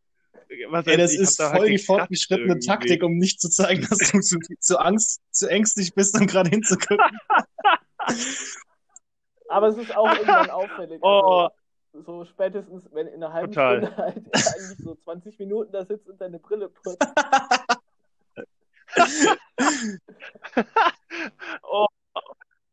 Was 0.70 0.86
Ey, 0.88 0.98
das 0.98 1.14
ich, 1.14 1.22
ist 1.22 1.40
da 1.40 1.50
voll 1.52 1.60
halt 1.60 1.70
die 1.70 1.78
fortgeschrittene 1.78 2.50
irgendwie. 2.50 2.68
Taktik, 2.68 3.04
um 3.04 3.18
nicht 3.18 3.40
zu 3.40 3.50
zeigen, 3.50 3.88
dass 3.90 4.00
du 4.12 4.20
zu, 4.20 4.38
zu 4.60 4.78
Angst, 4.80 5.22
zu 5.32 5.48
ängstlich 5.48 5.94
bist, 5.94 6.20
um 6.20 6.28
gerade 6.28 6.50
hinzugucken. 6.50 7.00
Aber 9.48 9.68
es 9.68 9.78
ist 9.78 9.96
auch 9.96 10.12
irgendwann 10.12 10.50
auffällig. 10.50 11.00
Oh. 11.02 11.50
Also, 11.94 12.04
so 12.06 12.26
spätestens, 12.26 12.88
wenn 12.94 13.08
in 13.08 13.24
einer 13.24 13.34
halben 13.34 13.52
Total. 13.52 13.78
Stunde 13.78 13.98
halt 13.98 14.18
eigentlich 14.34 14.78
so 14.78 14.96
20 14.96 15.40
Minuten 15.40 15.72
da 15.72 15.86
sitzt 15.86 16.08
und 16.08 16.20
deine 16.22 16.40
Brille 16.40 16.70
putzt. 16.70 17.06
oh, 21.64 21.88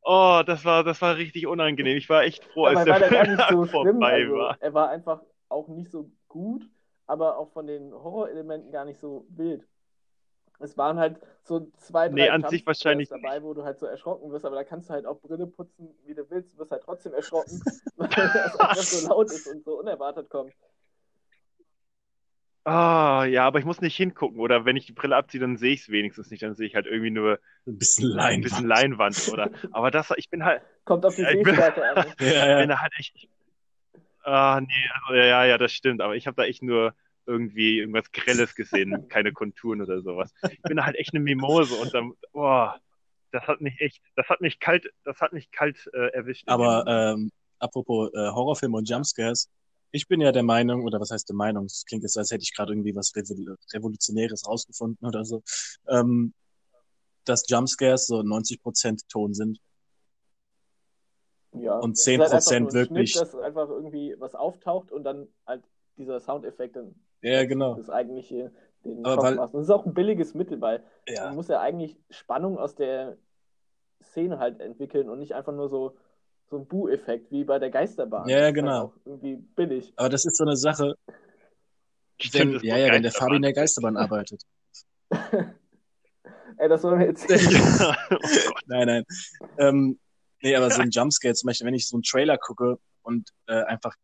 oh, 0.02 0.42
das 0.46 0.64
war, 0.64 0.84
das 0.84 1.00
war 1.02 1.16
richtig 1.16 1.46
unangenehm. 1.46 1.96
Ich 1.96 2.08
war 2.08 2.22
echt 2.24 2.44
froh, 2.44 2.66
als 2.66 2.84
der 2.84 2.96
Film 2.96 3.26
nicht 3.26 3.46
so 3.48 3.64
dann 3.64 3.68
schlimm. 3.68 4.00
vorbei 4.00 4.12
Also, 4.24 4.32
war. 4.34 4.58
er 4.60 4.74
war 4.74 4.90
einfach 4.90 5.22
auch 5.48 5.68
nicht 5.68 5.90
so 5.90 6.10
gut, 6.28 6.68
aber 7.06 7.38
auch 7.38 7.50
von 7.50 7.66
den 7.66 7.92
Horrorelementen 7.92 8.72
gar 8.72 8.84
nicht 8.84 9.00
so 9.00 9.26
wild. 9.30 9.66
Es 10.60 10.76
waren 10.76 10.98
halt 10.98 11.20
so 11.44 11.70
zwei, 11.76 12.08
drei 12.08 12.14
Nee, 12.14 12.28
an 12.30 12.44
sich 12.44 12.66
wahrscheinlich 12.66 13.08
dabei, 13.08 13.42
wo 13.42 13.54
du 13.54 13.64
halt 13.64 13.78
so 13.78 13.86
erschrocken 13.86 14.30
wirst, 14.32 14.44
aber 14.44 14.56
da 14.56 14.64
kannst 14.64 14.88
du 14.90 14.94
halt 14.94 15.06
auch 15.06 15.20
Brille 15.20 15.46
putzen, 15.46 15.94
wie 16.04 16.14
du 16.14 16.28
willst, 16.30 16.52
du 16.54 16.58
wirst 16.58 16.72
halt 16.72 16.82
trotzdem 16.82 17.14
erschrocken, 17.14 17.62
weil 17.96 18.08
das 18.08 18.56
einfach 18.56 18.86
so 18.86 19.08
laut 19.08 19.30
ist 19.30 19.46
und 19.46 19.64
so 19.64 19.78
unerwartet 19.78 20.28
kommt. 20.30 20.54
Ah, 22.68 23.24
ja, 23.24 23.46
aber 23.46 23.58
ich 23.58 23.64
muss 23.64 23.80
nicht 23.80 23.96
hingucken. 23.96 24.38
Oder 24.38 24.64
wenn 24.64 24.76
ich 24.76 24.86
die 24.86 24.92
Brille 24.92 25.16
abziehe, 25.16 25.40
dann 25.40 25.56
sehe 25.56 25.72
ich 25.72 25.80
es 25.82 25.88
wenigstens 25.88 26.30
nicht. 26.30 26.42
Dann 26.42 26.54
sehe 26.54 26.66
ich 26.66 26.74
halt 26.74 26.86
irgendwie 26.86 27.10
nur 27.10 27.38
Ein 27.66 27.78
bisschen 27.78 28.18
ein 28.18 28.42
bisschen 28.42 28.66
Leinwand. 28.66 29.26
Oder, 29.28 29.50
aber 29.72 29.90
das, 29.90 30.12
ich 30.16 30.28
bin 30.28 30.44
halt, 30.44 30.62
Kommt 30.84 31.04
auf 31.06 31.16
die 31.16 31.22
Ja, 31.22 31.30
ich 31.30 31.42
bin- 31.42 31.54
Sehstärke 31.54 31.84
an. 31.96 32.14
Ja, 32.20 32.26
ich 32.26 32.34
ja. 32.34 32.58
bin 32.60 32.68
da 32.68 32.80
halt 32.80 32.92
echt. 32.98 33.28
Ah, 34.24 34.60
nee, 34.60 34.88
also, 35.06 35.14
ja, 35.14 35.44
ja, 35.46 35.56
das 35.58 35.72
stimmt. 35.72 36.00
Aber 36.02 36.14
ich 36.16 36.26
habe 36.26 36.36
da 36.36 36.44
echt 36.44 36.62
nur 36.62 36.94
irgendwie 37.26 37.78
irgendwas 37.78 38.10
Grelles 38.12 38.54
gesehen, 38.54 39.06
keine 39.08 39.32
Konturen 39.32 39.80
oder 39.82 40.00
sowas. 40.02 40.32
Ich 40.50 40.62
bin 40.62 40.76
da 40.76 40.84
halt 40.84 40.96
echt 40.96 41.14
eine 41.14 41.20
Mimose 41.20 41.74
und 41.74 41.94
dann, 41.94 42.12
boah, 42.32 42.78
das 43.32 43.46
hat 43.46 43.60
mich 43.60 43.80
echt, 43.80 44.02
das 44.16 44.28
hat 44.28 44.40
mich 44.40 44.60
kalt, 44.60 44.90
das 45.04 45.20
hat 45.20 45.32
mich 45.32 45.50
kalt 45.50 45.88
äh, 45.94 46.08
erwischt. 46.08 46.44
Aber 46.48 46.84
ähm, 46.86 47.30
apropos 47.58 48.10
äh, 48.14 48.18
Horrorfilme 48.30 48.76
und 48.76 48.88
Jumpscares, 48.88 49.50
ich 49.90 50.06
bin 50.08 50.20
ja 50.20 50.32
der 50.32 50.42
Meinung, 50.42 50.84
oder 50.84 51.00
was 51.00 51.10
heißt 51.10 51.28
der 51.28 51.36
Meinung, 51.36 51.64
es 51.66 51.84
klingt 51.86 52.02
jetzt, 52.02 52.16
als 52.18 52.30
hätte 52.30 52.42
ich 52.42 52.54
gerade 52.54 52.72
irgendwie 52.72 52.94
was 52.94 53.14
Revol 53.16 53.56
Revolutionäres 53.72 54.46
rausgefunden 54.46 55.06
oder 55.06 55.24
so, 55.24 55.42
ähm, 55.88 56.34
dass 57.24 57.48
Jumpscares 57.48 58.06
so 58.06 58.22
90% 58.22 59.08
Ton 59.08 59.34
sind. 59.34 59.60
Ja. 61.52 61.78
Und 61.78 61.92
Es 61.92 62.06
ist 62.06 62.18
halt 62.18 62.20
einfach 62.32 62.38
10% 62.40 62.72
wirklich- 62.74 63.12
Schnitt, 63.12 63.22
dass 63.22 63.34
einfach 63.34 63.68
irgendwie 63.68 64.14
was 64.18 64.34
auftaucht 64.34 64.92
und 64.92 65.04
dann 65.04 65.28
halt 65.46 65.64
dieser 65.96 66.20
Soundeffekt 66.20 66.76
dann 66.76 66.94
Ja, 67.22 67.44
genau. 67.44 67.74
das 67.74 67.90
eigentliche 67.90 68.52
den 68.84 69.04
Aber 69.04 69.22
weil- 69.22 69.36
das 69.36 69.54
ist 69.54 69.70
auch 69.70 69.84
ein 69.86 69.94
billiges 69.94 70.34
Mittel, 70.34 70.60
weil 70.60 70.84
Ja. 71.08 71.24
man 71.26 71.34
muss 71.34 71.48
ja 71.48 71.60
eigentlich 71.60 71.96
Spannung 72.10 72.58
aus 72.58 72.74
der 72.76 73.16
Szene 74.02 74.38
halt 74.38 74.60
entwickeln 74.60 75.08
und 75.08 75.18
nicht 75.18 75.34
einfach 75.34 75.52
nur 75.52 75.68
so, 75.68 75.96
so 76.50 76.58
ein 76.58 76.66
Bu-Effekt 76.66 77.30
wie 77.30 77.44
bei 77.44 77.58
der 77.58 77.70
Geisterbahn. 77.70 78.28
Ja, 78.28 78.38
ja, 78.38 78.50
genau. 78.50 78.70
Halt 78.70 78.82
auch 78.84 79.06
irgendwie 79.06 79.36
billig. 79.36 79.92
Aber 79.96 80.08
das 80.08 80.24
ist 80.24 80.36
so 80.36 80.44
eine 80.44 80.56
Sache, 80.56 80.94
Stimmt, 82.20 82.62
wenn, 82.62 82.68
ja, 82.68 82.76
ja, 82.76 82.92
wenn 82.92 83.02
der 83.02 83.12
Fabi 83.12 83.36
in 83.36 83.42
der 83.42 83.52
Geisterbahn 83.52 83.96
arbeitet. 83.96 84.42
Ey, 86.58 86.68
das 86.68 86.82
sollen 86.82 86.98
wir 86.98 87.06
jetzt 87.06 87.24
oh 87.30 88.16
Gott. 88.16 88.62
Nein, 88.66 88.86
nein. 88.86 89.04
Ähm, 89.58 89.98
nee, 90.42 90.56
aber 90.56 90.70
so 90.70 90.82
ein 90.82 90.90
Jumpscare 90.90 91.34
zum 91.34 91.46
Beispiel, 91.46 91.66
wenn 91.66 91.74
ich 91.74 91.86
so 91.86 91.96
einen 91.96 92.02
Trailer 92.02 92.36
gucke 92.38 92.78
und 93.02 93.30
äh, 93.46 93.62
einfach 93.64 93.94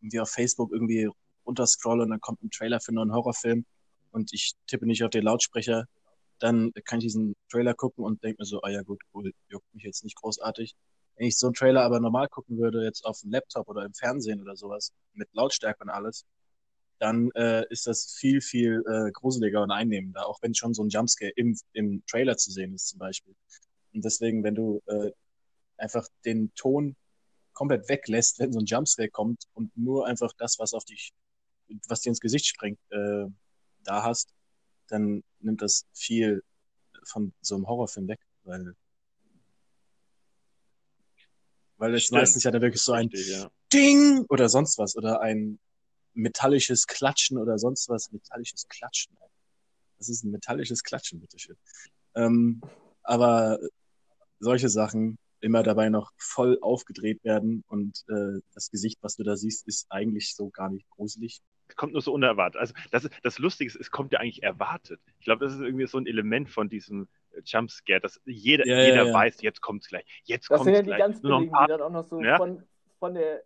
irgendwie 0.00 0.20
auf 0.20 0.30
Facebook 0.30 0.72
irgendwie 0.72 1.08
runterscrolle 1.46 2.02
und 2.02 2.10
dann 2.10 2.20
kommt 2.20 2.42
ein 2.42 2.50
Trailer 2.50 2.80
für 2.80 2.88
einen 2.88 2.96
neuen 2.96 3.14
Horrorfilm 3.14 3.64
und 4.10 4.32
ich 4.34 4.54
tippe 4.66 4.86
nicht 4.86 5.02
auf 5.04 5.10
den 5.10 5.22
Lautsprecher, 5.22 5.86
dann 6.38 6.72
kann 6.84 6.98
ich 6.98 7.06
diesen 7.06 7.34
Trailer 7.50 7.72
gucken 7.72 8.04
und 8.04 8.22
denke 8.22 8.42
mir 8.42 8.46
so, 8.46 8.60
ah 8.60 8.68
ja 8.68 8.82
gut, 8.82 9.00
cool, 9.14 9.32
juckt 9.48 9.72
mich 9.74 9.84
jetzt 9.84 10.04
nicht 10.04 10.16
großartig. 10.16 10.74
Wenn 11.16 11.28
ich 11.28 11.38
so 11.38 11.46
einen 11.46 11.54
Trailer 11.54 11.82
aber 11.82 12.00
normal 12.00 12.28
gucken 12.28 12.58
würde, 12.58 12.84
jetzt 12.84 13.04
auf 13.04 13.20
dem 13.20 13.30
Laptop 13.30 13.68
oder 13.68 13.84
im 13.84 13.94
Fernsehen 13.94 14.40
oder 14.40 14.56
sowas, 14.56 14.92
mit 15.14 15.28
Lautstärke 15.32 15.82
und 15.84 15.90
alles, 15.90 16.24
dann 16.98 17.30
äh, 17.34 17.64
ist 17.70 17.86
das 17.86 18.14
viel, 18.18 18.40
viel 18.40 18.82
äh, 18.86 19.10
gruseliger 19.12 19.62
und 19.62 19.70
einnehmender, 19.70 20.26
auch 20.26 20.38
wenn 20.42 20.54
schon 20.54 20.74
so 20.74 20.82
ein 20.82 20.88
Jumpscare 20.88 21.32
im, 21.36 21.58
im 21.72 22.02
Trailer 22.06 22.36
zu 22.36 22.50
sehen 22.50 22.74
ist 22.74 22.88
zum 22.88 22.98
Beispiel. 22.98 23.34
Und 23.92 24.04
deswegen, 24.04 24.44
wenn 24.44 24.54
du 24.54 24.82
äh, 24.86 25.10
einfach 25.76 26.06
den 26.24 26.52
Ton 26.54 26.96
komplett 27.52 27.88
weglässt, 27.88 28.38
wenn 28.38 28.52
so 28.52 28.60
ein 28.60 28.66
Jumpscare 28.66 29.08
kommt 29.08 29.44
und 29.54 29.76
nur 29.76 30.06
einfach 30.06 30.32
das, 30.38 30.58
was 30.58 30.74
auf 30.74 30.84
dich, 30.84 31.12
was 31.88 32.00
dir 32.00 32.10
ins 32.10 32.20
Gesicht 32.20 32.46
springt, 32.46 32.78
äh, 32.90 33.26
da 33.84 34.02
hast, 34.02 34.34
dann 34.88 35.22
nimmt 35.40 35.62
das 35.62 35.86
viel 35.92 36.42
von 37.04 37.32
so 37.40 37.54
einem 37.54 37.66
Horrorfilm 37.66 38.08
weg, 38.08 38.20
weil 38.44 38.74
weil 41.78 41.94
es 41.94 42.10
meistens 42.10 42.44
ja 42.44 42.50
dann 42.50 42.62
wirklich 42.62 42.82
so 42.82 42.92
ein 42.92 43.08
Richtig, 43.08 43.28
ja. 43.28 43.50
Ding 43.72 44.24
oder 44.28 44.48
sonst 44.48 44.78
was 44.78 44.96
oder 44.96 45.20
ein 45.20 45.58
metallisches 46.14 46.86
Klatschen 46.86 47.38
oder 47.38 47.58
sonst 47.58 47.88
was. 47.88 48.10
Metallisches 48.12 48.66
Klatschen. 48.68 49.16
Das 49.98 50.08
ist 50.08 50.24
ein 50.24 50.30
metallisches 50.30 50.82
Klatschen, 50.82 51.20
bitteschön. 51.20 51.56
Ähm, 52.14 52.62
aber 53.02 53.58
solche 54.38 54.68
Sachen 54.68 55.18
immer 55.40 55.62
dabei 55.62 55.88
noch 55.90 56.12
voll 56.16 56.58
aufgedreht 56.60 57.22
werden 57.22 57.62
und 57.68 58.04
äh, 58.08 58.40
das 58.54 58.70
Gesicht, 58.70 58.98
was 59.02 59.16
du 59.16 59.22
da 59.22 59.36
siehst, 59.36 59.66
ist 59.66 59.86
eigentlich 59.90 60.34
so 60.34 60.50
gar 60.50 60.70
nicht 60.70 60.88
gruselig. 60.90 61.40
es 61.68 61.76
kommt 61.76 61.92
nur 61.92 62.02
so 62.02 62.12
unerwartet. 62.12 62.60
Also 62.60 62.74
das, 62.90 63.08
das 63.22 63.38
Lustige 63.38 63.68
ist, 63.68 63.76
es 63.76 63.90
kommt 63.90 64.12
ja 64.12 64.20
eigentlich 64.20 64.42
erwartet. 64.42 65.00
Ich 65.18 65.24
glaube, 65.24 65.44
das 65.44 65.54
ist 65.54 65.60
irgendwie 65.60 65.86
so 65.86 65.98
ein 65.98 66.06
Element 66.06 66.50
von 66.50 66.68
diesem 66.68 67.08
Jumpscare, 67.44 68.00
dass 68.00 68.20
jeder, 68.24 68.66
Ja, 68.66 68.76
ja, 68.76 68.82
jeder 68.84 69.06
ja. 69.06 69.12
weiß, 69.14 69.42
jetzt 69.42 69.60
kommt's 69.60 69.88
gleich, 69.88 70.04
jetzt 70.24 70.50
Das 70.50 70.58
kommt's 70.58 70.64
sind 70.64 70.74
ja 70.74 70.82
die 70.82 70.86
gleich. 70.88 70.98
ganz 70.98 71.20
billigen, 71.20 71.52
paar 71.52 71.66
die 71.66 71.70
dann 71.72 71.82
auch 71.82 71.90
noch 71.90 72.04
so 72.04 72.22
Ja. 72.22 72.36
von, 72.36 72.62
von 72.98 73.14
der 73.14 73.42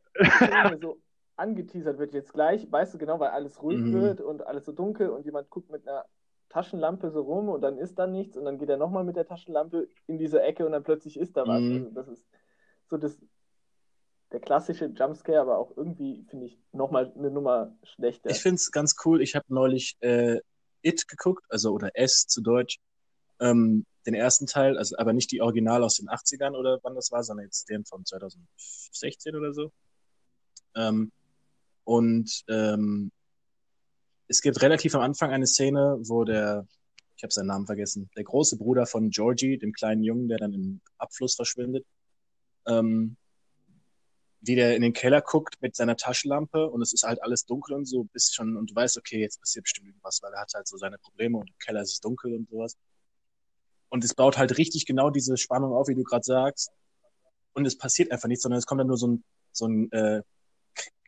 so 0.81 1.01
angeteasert 1.37 1.99
wird 1.99 2.13
jetzt 2.15 2.33
gleich, 2.33 2.71
weißt 2.71 2.95
du 2.95 2.99
genau, 2.99 3.19
weil 3.19 3.31
alles 3.31 3.63
ruhig 3.63 3.81
Mhm. 3.81 3.93
wird 3.93 4.21
und 4.21 4.47
alles 4.47 4.65
so 4.67 4.73
dunkel 4.73 5.09
und 5.09 5.25
jemand 5.25 5.49
guckt 5.51 5.71
mit 5.71 5.87
einer 5.89 6.05
Taschenlampe 6.51 7.11
so 7.11 7.23
rum 7.23 7.49
und 7.49 7.63
dann 7.63 7.79
ist 7.79 7.99
da 7.99 8.07
nichts 8.07 8.37
und 8.37 8.45
dann 8.45 8.59
geht 8.59 8.69
er 8.69 8.77
nochmal 8.77 9.05
mit 9.05 9.17
der 9.17 9.27
Taschenlampe 9.27 9.89
in 10.07 10.19
diese 10.19 10.43
Ecke 10.43 10.67
und 10.67 10.73
dann 10.73 10.83
plötzlich 10.83 11.19
ist 11.19 11.37
da 11.37 11.47
was. 11.47 11.63
Mhm. 11.63 11.77
Also 11.77 11.91
das 11.93 12.09
ist 12.09 12.25
so 12.89 12.97
das, 12.99 13.19
der 14.33 14.41
klassische 14.41 14.87
Jumpscare, 14.87 15.41
aber 15.41 15.59
auch 15.59 15.77
irgendwie, 15.77 16.25
finde 16.29 16.47
ich, 16.47 16.59
nochmal 16.73 17.13
eine 17.17 17.31
Nummer 17.31 17.73
schlechter. 17.85 18.31
Ich 18.31 18.41
finde 18.43 18.57
es 18.57 18.71
ganz 18.71 18.97
cool. 19.05 19.23
Ich 19.23 19.35
habe 19.35 19.47
neulich 19.49 19.97
äh, 20.01 20.41
It 20.83 21.09
geguckt, 21.09 21.45
also 21.49 21.73
oder 21.73 21.91
S 21.95 22.27
zu 22.27 22.43
Deutsch. 22.43 22.79
Ähm, 23.41 23.87
den 24.07 24.15
ersten 24.15 24.47
Teil, 24.47 24.79
also 24.79 24.97
aber 24.99 25.13
nicht 25.13 25.31
die 25.31 25.41
Original 25.41 25.83
aus 25.83 25.97
den 25.97 26.09
80ern 26.09 26.57
oder 26.57 26.79
wann 26.83 26.95
das 26.95 27.11
war, 27.13 27.23
sondern 27.23 27.47
jetzt 27.47 27.69
den 27.69 27.85
von 27.85 28.05
2016 28.05 29.37
oder 29.37 29.53
so. 29.53 29.73
Ähm, 30.75 31.13
und 31.85 32.43
ähm, 32.49 33.11
es 34.29 34.41
gibt 34.41 34.63
relativ 34.63 34.95
am 34.95 35.03
Anfang 35.03 35.31
eine 35.33 35.47
Szene, 35.47 35.99
wo 36.03 36.25
der, 36.25 36.67
ich 37.17 37.23
habe 37.23 37.33
seinen 37.33 37.49
Namen 37.49 37.67
vergessen, 37.67 38.11
der 38.17 38.25
große 38.25 38.57
Bruder 38.57 38.87
von 38.87 39.11
Georgie, 39.11 39.59
dem 39.59 39.73
kleinen 39.73 40.03
Jungen, 40.03 40.29
der 40.29 40.39
dann 40.39 40.53
im 40.53 40.81
Abfluss 40.99 41.35
verschwindet, 41.35 41.85
ähm, 42.67 43.17
wie 44.41 44.55
der 44.55 44.77
in 44.77 44.83
den 44.83 44.93
Keller 44.93 45.21
guckt 45.21 45.61
mit 45.61 45.77
seiner 45.77 45.97
Taschenlampe 45.97 46.71
und 46.71 46.81
es 46.81 46.93
ist 46.93 47.03
halt 47.03 47.23
alles 47.23 47.45
dunkel 47.45 47.75
und 47.75 47.87
so, 47.87 48.05
bist 48.05 48.35
schon, 48.35 48.57
und 48.57 48.71
du 48.71 48.75
weißt, 48.75 48.97
okay, 48.97 49.21
jetzt 49.21 49.41
passiert 49.41 49.65
bestimmt 49.65 49.89
irgendwas, 49.89 50.21
weil 50.23 50.33
er 50.33 50.41
hat 50.41 50.53
halt 50.55 50.67
so 50.67 50.79
seine 50.79 50.97
Probleme 50.99 51.39
und 51.39 51.51
im 51.51 51.59
Keller 51.59 51.83
ist 51.83 51.93
es 51.93 52.01
dunkel 52.01 52.35
und 52.35 52.49
sowas. 52.49 52.77
Und 53.91 54.05
es 54.05 54.15
baut 54.15 54.39
halt 54.39 54.57
richtig 54.57 54.87
genau 54.87 55.11
diese 55.11 55.37
Spannung 55.37 55.75
auf, 55.75 55.89
wie 55.89 55.95
du 55.95 56.05
gerade 56.05 56.25
sagst. 56.25 56.71
Und 57.53 57.67
es 57.67 57.77
passiert 57.77 58.13
einfach 58.13 58.29
nichts, 58.29 58.43
sondern 58.43 58.59
es 58.59 58.67
kommt 58.67 58.81
dann 58.81 58.87
nur 58.87 58.97
so 58.97 59.09
ein, 59.09 59.25
so 59.53 59.67
ein, 59.67 59.93
äh, 59.93 60.23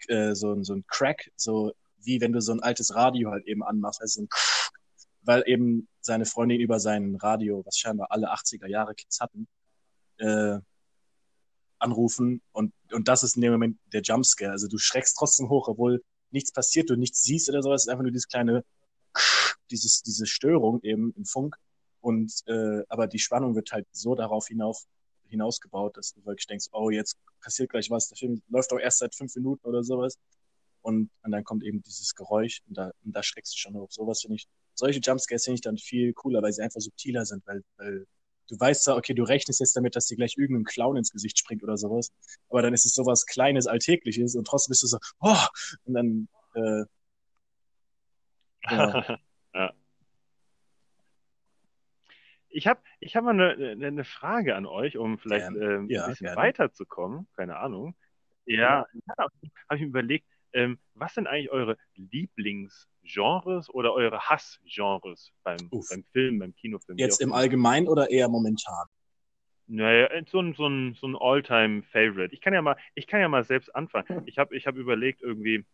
äh, 0.09 0.35
so 0.35 0.53
ein, 0.53 0.64
so 0.64 0.74
ein 0.74 0.85
Crack, 0.89 1.30
so 1.37 1.72
wie 1.99 2.20
wenn 2.20 2.33
du 2.33 2.41
so 2.41 2.53
ein 2.53 2.61
altes 2.61 2.95
Radio 2.95 3.30
halt 3.30 3.47
eben 3.47 3.62
anmachst, 3.62 4.01
also 4.01 4.20
so 4.20 4.22
ein 4.24 4.28
weil 5.22 5.45
eben 5.47 5.89
seine 6.01 6.26
Freundin 6.26 6.61
über 6.61 6.80
sein 6.80 7.16
Radio, 7.16 7.64
was 7.64 7.78
scheinbar 7.78 8.11
alle 8.11 8.33
80er 8.33 8.66
Jahre 8.66 8.95
Kids 8.95 9.20
hatten, 9.20 9.47
äh, 10.18 10.59
anrufen 11.78 12.43
und, 12.53 12.72
und 12.93 13.09
das 13.09 13.22
ist 13.22 13.37
in 13.37 13.43
dem 13.43 13.53
Moment 13.53 13.78
der 13.93 14.03
Jumpscare. 14.03 14.53
Also 14.53 14.68
du 14.68 14.78
schreckst 14.78 15.16
trotzdem 15.16 15.49
hoch, 15.49 15.68
obwohl 15.68 16.03
nichts 16.30 16.53
passiert, 16.53 16.91
du 16.91 16.97
nichts 16.97 17.22
siehst 17.22 17.49
oder 17.49 17.62
sowas, 17.62 17.83
es 17.83 17.87
ist 17.87 17.91
einfach 17.91 18.03
nur 18.03 18.12
dieses 18.12 18.28
kleine, 18.28 18.64
dieses, 19.70 20.03
diese 20.03 20.26
Störung 20.26 20.80
eben 20.83 21.12
im 21.16 21.24
Funk. 21.24 21.57
Und 22.03 22.43
äh, 22.47 22.83
aber 22.89 23.07
die 23.07 23.21
Spannung 23.21 23.55
wird 23.55 23.73
halt 23.73 23.87
so 23.93 24.15
darauf 24.15 24.49
hinauf, 24.49 24.85
hinausgebaut, 25.29 25.97
dass 25.97 26.13
du 26.13 26.25
wirklich 26.27 26.47
denkst, 26.47 26.67
oh, 26.73 26.91
jetzt 26.91 27.17
passiert 27.41 27.71
gleich 27.71 27.91
was. 27.91 28.09
Der 28.09 28.19
Film 28.19 28.43
läuft 28.49 28.73
doch 28.73 28.79
erst 28.79 28.99
seit 28.99 29.15
fünf 29.15 29.35
Minuten 29.37 29.67
oder 29.67 29.83
sowas. 29.83 30.19
Und, 30.83 31.11
und 31.23 31.31
dann 31.31 31.45
kommt 31.45 31.63
eben 31.63 31.81
dieses 31.83 32.15
Geräusch 32.15 32.61
und 32.67 32.77
da, 32.77 32.91
und 33.05 33.13
da 33.17 33.23
schreckst 33.23 33.55
du 33.55 33.59
schon 33.59 33.75
hoch. 33.75 33.91
Sowas 33.91 34.23
finde 34.23 34.37
ich, 34.37 34.49
solche 34.75 34.99
Jumpscares 35.01 35.45
finde 35.45 35.55
ich 35.55 35.61
dann 35.61 35.79
viel 35.79 36.13
cooler, 36.13 36.43
weil 36.43 36.53
sie 36.53 36.63
einfach 36.63 36.81
subtiler 36.81 37.25
sind, 37.25 37.47
weil, 37.47 37.63
weil 37.77 38.05
du 38.49 38.59
weißt 38.59 38.83
zwar, 38.83 38.97
okay, 38.97 39.15
du 39.15 39.23
rechnest 39.23 39.61
jetzt 39.61 39.77
damit, 39.77 39.95
dass 39.95 40.07
dir 40.07 40.17
gleich 40.17 40.37
irgendein 40.37 40.65
Clown 40.65 40.97
ins 40.97 41.13
Gesicht 41.13 41.39
springt 41.39 41.63
oder 41.63 41.77
sowas, 41.77 42.11
aber 42.49 42.63
dann 42.63 42.75
ist 42.75 42.85
es 42.85 42.95
sowas 42.95 43.27
Kleines, 43.27 43.69
Alltägliches 43.69 44.35
und 44.35 44.45
trotzdem 44.45 44.71
bist 44.73 44.83
du 44.83 44.89
so, 44.89 44.99
oh, 45.21 45.47
und 45.85 45.95
dann, 45.95 46.29
äh, 46.55 46.85
ja. 48.71 49.19
ja. 49.55 49.73
Ich 52.53 52.67
habe 52.67 52.81
ich 53.01 53.17
hab 53.17 53.25
mal 53.25 53.31
eine, 53.31 53.71
eine, 53.73 53.87
eine 53.87 54.05
Frage 54.05 54.55
an 54.55 54.67
euch, 54.67 54.97
um 54.97 55.19
vielleicht 55.19 55.51
Gerne. 55.51 55.75
ähm, 55.75 55.91
Ja, 55.91 56.05
ein 56.05 56.11
bisschen 56.11 56.27
gerne. 56.27 56.41
weiterzukommen. 56.41 57.27
Keine 57.37 57.57
Ahnung. 57.57 57.95
Ja, 58.47 58.87
ja 59.07 59.17
habe 59.17 59.31
ich 59.75 59.81
mir 59.81 59.89
überlegt, 59.89 60.27
ähm, 60.53 60.79
was 60.95 61.15
sind 61.15 61.27
eigentlich 61.27 61.51
eure 61.51 61.79
Lieblingsgenres 61.95 63.71
oder 63.71 63.95
eure 63.95 64.21
Hassgenres 64.21 65.33
beim, 65.43 65.69
Uff. 65.71 65.87
beim 65.91 66.05
Film, 66.13 66.39
beim 66.39 66.55
Kinofilm? 66.55 66.99
jetzt 66.99 67.21
im? 67.21 67.33
Allgemeinen 67.33 67.89
oder 67.89 68.11
eher 68.11 68.29
momentan? 68.29 68.87
Naja, 69.67 70.09
so 70.27 70.41
ein, 70.41 70.55
so 70.55 70.67
ein, 70.67 70.95
so 70.95 71.07
ein 71.07 71.17
All-Time-Favorite. 71.17 72.35
Ich 72.35 72.43
kann 72.43 72.53
ja 72.53 72.61
mal, 72.61 72.77
ich 72.95 73.07
kann 73.07 73.21
ja 73.21 73.29
mal 73.29 73.45
selbst 73.45 73.75
anfangen. 73.75 74.23
Ich 74.27 74.37
habe 74.37 74.55
ich 74.55 74.67
hab 74.67 74.77
überlegt, 74.77 75.23
irgendwie, 75.23 75.65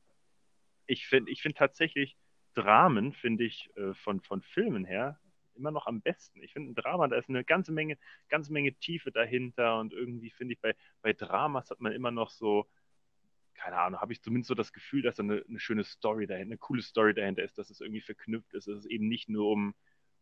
ich 0.86 1.08
finde 1.08 1.32
ich 1.32 1.42
find 1.42 1.56
tatsächlich 1.56 2.16
Dramen, 2.54 3.12
finde 3.12 3.44
ich, 3.44 3.70
äh, 3.76 3.94
von, 3.94 4.20
von 4.20 4.42
Filmen 4.42 4.84
her 4.84 5.18
immer 5.58 5.70
noch 5.70 5.86
am 5.86 6.00
besten. 6.00 6.42
Ich 6.42 6.52
finde 6.52 6.72
ein 6.72 6.74
Drama, 6.74 7.08
da 7.08 7.16
ist 7.16 7.28
eine 7.28 7.44
ganze 7.44 7.72
Menge, 7.72 7.98
ganze 8.28 8.52
Menge 8.52 8.74
Tiefe 8.74 9.12
dahinter 9.12 9.78
und 9.78 9.92
irgendwie 9.92 10.30
finde 10.30 10.54
ich, 10.54 10.60
bei, 10.60 10.74
bei 11.02 11.12
Dramas 11.12 11.70
hat 11.70 11.80
man 11.80 11.92
immer 11.92 12.10
noch 12.10 12.30
so, 12.30 12.66
keine 13.54 13.78
Ahnung, 13.78 14.00
habe 14.00 14.12
ich 14.12 14.22
zumindest 14.22 14.48
so 14.48 14.54
das 14.54 14.72
Gefühl, 14.72 15.02
dass 15.02 15.16
da 15.16 15.22
eine, 15.24 15.44
eine 15.48 15.60
schöne 15.60 15.84
Story 15.84 16.26
dahinter, 16.26 16.50
eine 16.50 16.58
coole 16.58 16.82
Story 16.82 17.14
dahinter 17.14 17.42
ist, 17.42 17.58
dass 17.58 17.70
es 17.70 17.80
irgendwie 17.80 18.00
verknüpft 18.00 18.54
ist, 18.54 18.68
dass 18.68 18.78
es 18.78 18.86
eben 18.86 19.08
nicht 19.08 19.28
nur 19.28 19.50
um, 19.50 19.74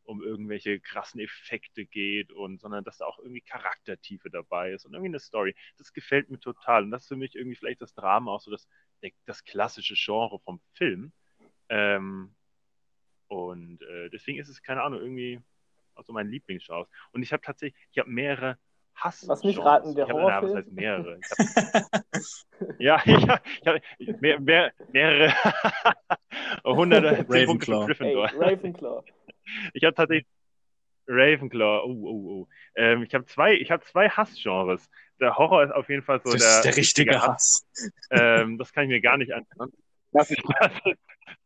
um 0.04 0.22
irgendwelche 0.22 0.80
krassen 0.80 1.20
Effekte 1.20 1.84
geht 1.84 2.32
und, 2.32 2.60
sondern 2.60 2.84
dass 2.84 2.98
da 2.98 3.06
auch 3.06 3.18
irgendwie 3.18 3.42
Charaktertiefe 3.42 4.30
dabei 4.30 4.72
ist 4.72 4.86
und 4.86 4.94
irgendwie 4.94 5.10
eine 5.10 5.20
Story. 5.20 5.54
Das 5.76 5.92
gefällt 5.92 6.30
mir 6.30 6.40
total. 6.40 6.84
Und 6.84 6.90
das 6.90 7.02
ist 7.02 7.08
für 7.08 7.16
mich 7.16 7.34
irgendwie 7.34 7.56
vielleicht 7.56 7.82
das 7.82 7.94
Drama 7.94 8.32
auch 8.32 8.40
so 8.40 8.50
das, 8.50 8.68
das 9.26 9.44
klassische 9.44 9.94
Genre 9.96 10.38
vom 10.40 10.60
Film. 10.72 11.12
Ähm, 11.68 12.35
und 13.28 13.82
äh, 13.82 14.10
deswegen 14.10 14.38
ist 14.38 14.48
es, 14.48 14.62
keine 14.62 14.82
Ahnung, 14.82 15.00
irgendwie 15.00 15.40
auch 15.94 16.04
so 16.04 16.12
mein 16.12 16.28
Lieblingsgenre. 16.28 16.86
Und 17.12 17.22
ich 17.22 17.32
habe 17.32 17.42
tatsächlich, 17.42 17.80
ich 17.92 17.98
habe 17.98 18.10
mehrere 18.10 18.58
Hass. 18.96 19.24
Lass 19.28 19.44
mich 19.44 19.58
raten, 19.58 19.94
der 19.94 20.06
ich 20.06 20.12
hab, 20.12 20.18
na, 20.18 20.24
was 20.24 20.32
Horrorfilm? 20.32 20.56
heißt 20.56 20.72
mehrere? 20.72 21.18
Ich 22.78 22.88
hab, 22.88 23.06
ja, 23.06 23.40
ich 23.98 24.08
habe 24.08 24.18
mehr, 24.20 24.40
mehr, 24.40 24.72
mehrere 24.92 25.34
hunderte 26.64 27.26
Ravenclaw. 27.28 27.86
Gryffindor. 27.86 28.30
Ravenclaw. 28.34 29.02
Ich 29.74 29.84
habe 29.84 29.94
tatsächlich 29.94 30.26
Ravenclaw. 31.08 31.84
Oh, 31.84 31.92
oh, 31.92 32.40
oh. 32.42 32.48
Ähm, 32.74 33.02
ich 33.02 33.14
habe 33.14 33.26
zwei, 33.26 33.54
ich 33.54 33.70
habe 33.70 33.84
zwei 33.84 34.08
Hassgenres. 34.08 34.88
Der 35.20 35.36
Horror 35.36 35.64
ist 35.64 35.72
auf 35.72 35.88
jeden 35.88 36.02
Fall 36.02 36.20
so 36.24 36.32
das 36.32 36.40
der, 36.40 36.50
ist 36.50 36.64
der 36.64 36.76
richtige 36.76 37.22
Hass. 37.22 37.66
Ähm, 38.10 38.58
das 38.58 38.72
kann 38.72 38.84
ich 38.84 38.90
mir 38.90 39.00
gar 39.00 39.16
nicht 39.16 39.32
anschauen. 39.32 39.72
Das 40.12 40.30
ist, 40.30 40.42
das 40.60 40.72
ist, 40.84 40.98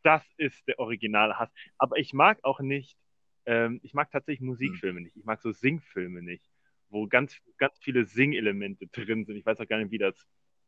das 0.02 0.22
ist 0.36 0.66
der 0.68 0.78
originale 0.78 1.38
Hass. 1.38 1.50
Aber 1.78 1.96
ich 1.98 2.12
mag 2.12 2.38
auch 2.42 2.60
nicht, 2.60 2.96
ähm, 3.46 3.80
ich 3.82 3.94
mag 3.94 4.10
tatsächlich 4.10 4.40
Musikfilme 4.40 5.00
nicht. 5.00 5.16
Ich 5.16 5.24
mag 5.24 5.40
so 5.40 5.52
Singfilme 5.52 6.22
nicht, 6.22 6.44
wo 6.88 7.06
ganz, 7.06 7.36
ganz 7.58 7.78
viele 7.80 8.04
Singelemente 8.04 8.86
drin 8.88 9.24
sind. 9.24 9.36
Ich 9.36 9.46
weiß 9.46 9.60
auch 9.60 9.66
gar 9.66 9.78
nicht, 9.78 9.90
wie 9.90 9.98
das, 9.98 10.14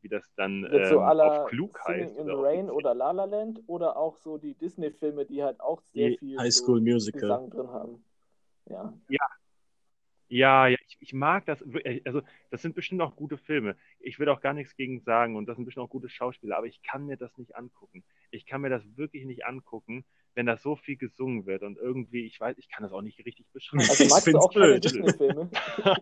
wie 0.00 0.08
das 0.08 0.32
dann 0.36 0.62
so 0.70 0.76
ähm, 0.76 0.98
aller 0.98 1.42
auf 1.42 1.48
klug 1.48 1.78
Singing 1.84 2.04
heißt. 2.04 2.18
in 2.18 2.26
the 2.26 2.32
oder 2.32 2.42
Rain 2.42 2.70
oder 2.70 2.94
La 2.94 3.10
La 3.12 3.24
Land 3.24 3.62
oder 3.66 3.96
auch 3.96 4.16
so 4.16 4.38
die 4.38 4.54
Disney-Filme, 4.54 5.26
die 5.26 5.42
halt 5.42 5.60
auch 5.60 5.80
sehr 5.80 6.10
Die 6.10 6.18
viel 6.18 6.38
High 6.38 6.52
so 6.52 6.64
School 6.64 6.80
Musical. 6.80 7.20
Gesang 7.20 7.50
drin 7.50 7.68
haben. 7.68 8.04
Ja. 8.66 8.92
Ja, 9.08 9.26
ja, 10.32 10.68
ich, 10.68 10.96
ich 11.00 11.12
mag 11.12 11.44
das. 11.44 11.60
wirklich. 11.60 12.06
Also, 12.06 12.22
das 12.50 12.62
sind 12.62 12.74
bestimmt 12.74 13.02
auch 13.02 13.14
gute 13.16 13.36
Filme. 13.36 13.76
Ich 14.00 14.18
will 14.18 14.28
auch 14.30 14.40
gar 14.40 14.54
nichts 14.54 14.74
gegen 14.76 15.00
sagen 15.00 15.36
und 15.36 15.44
das 15.46 15.56
sind 15.56 15.66
bestimmt 15.66 15.84
auch 15.84 15.90
gute 15.90 16.08
Schauspieler, 16.08 16.56
aber 16.56 16.66
ich 16.66 16.82
kann 16.82 17.04
mir 17.04 17.18
das 17.18 17.36
nicht 17.36 17.54
angucken. 17.54 18.02
Ich 18.30 18.46
kann 18.46 18.62
mir 18.62 18.70
das 18.70 18.82
wirklich 18.96 19.26
nicht 19.26 19.44
angucken, 19.44 20.06
wenn 20.34 20.46
da 20.46 20.56
so 20.56 20.74
viel 20.76 20.96
gesungen 20.96 21.44
wird 21.44 21.62
und 21.62 21.76
irgendwie, 21.76 22.24
ich 22.24 22.40
weiß, 22.40 22.56
ich 22.56 22.70
kann 22.70 22.82
das 22.82 22.92
auch 22.92 23.02
nicht 23.02 23.18
richtig 23.26 23.46
beschreiben. 23.52 23.90
Also 23.90 24.04
Ich 24.04 24.08
magst 24.08 24.26
du 24.26 24.30
find's 24.30 24.46
auch 24.46 24.52
keine 24.54 24.66
blöd. 24.80 24.84
Disney-Filme? 24.84 25.50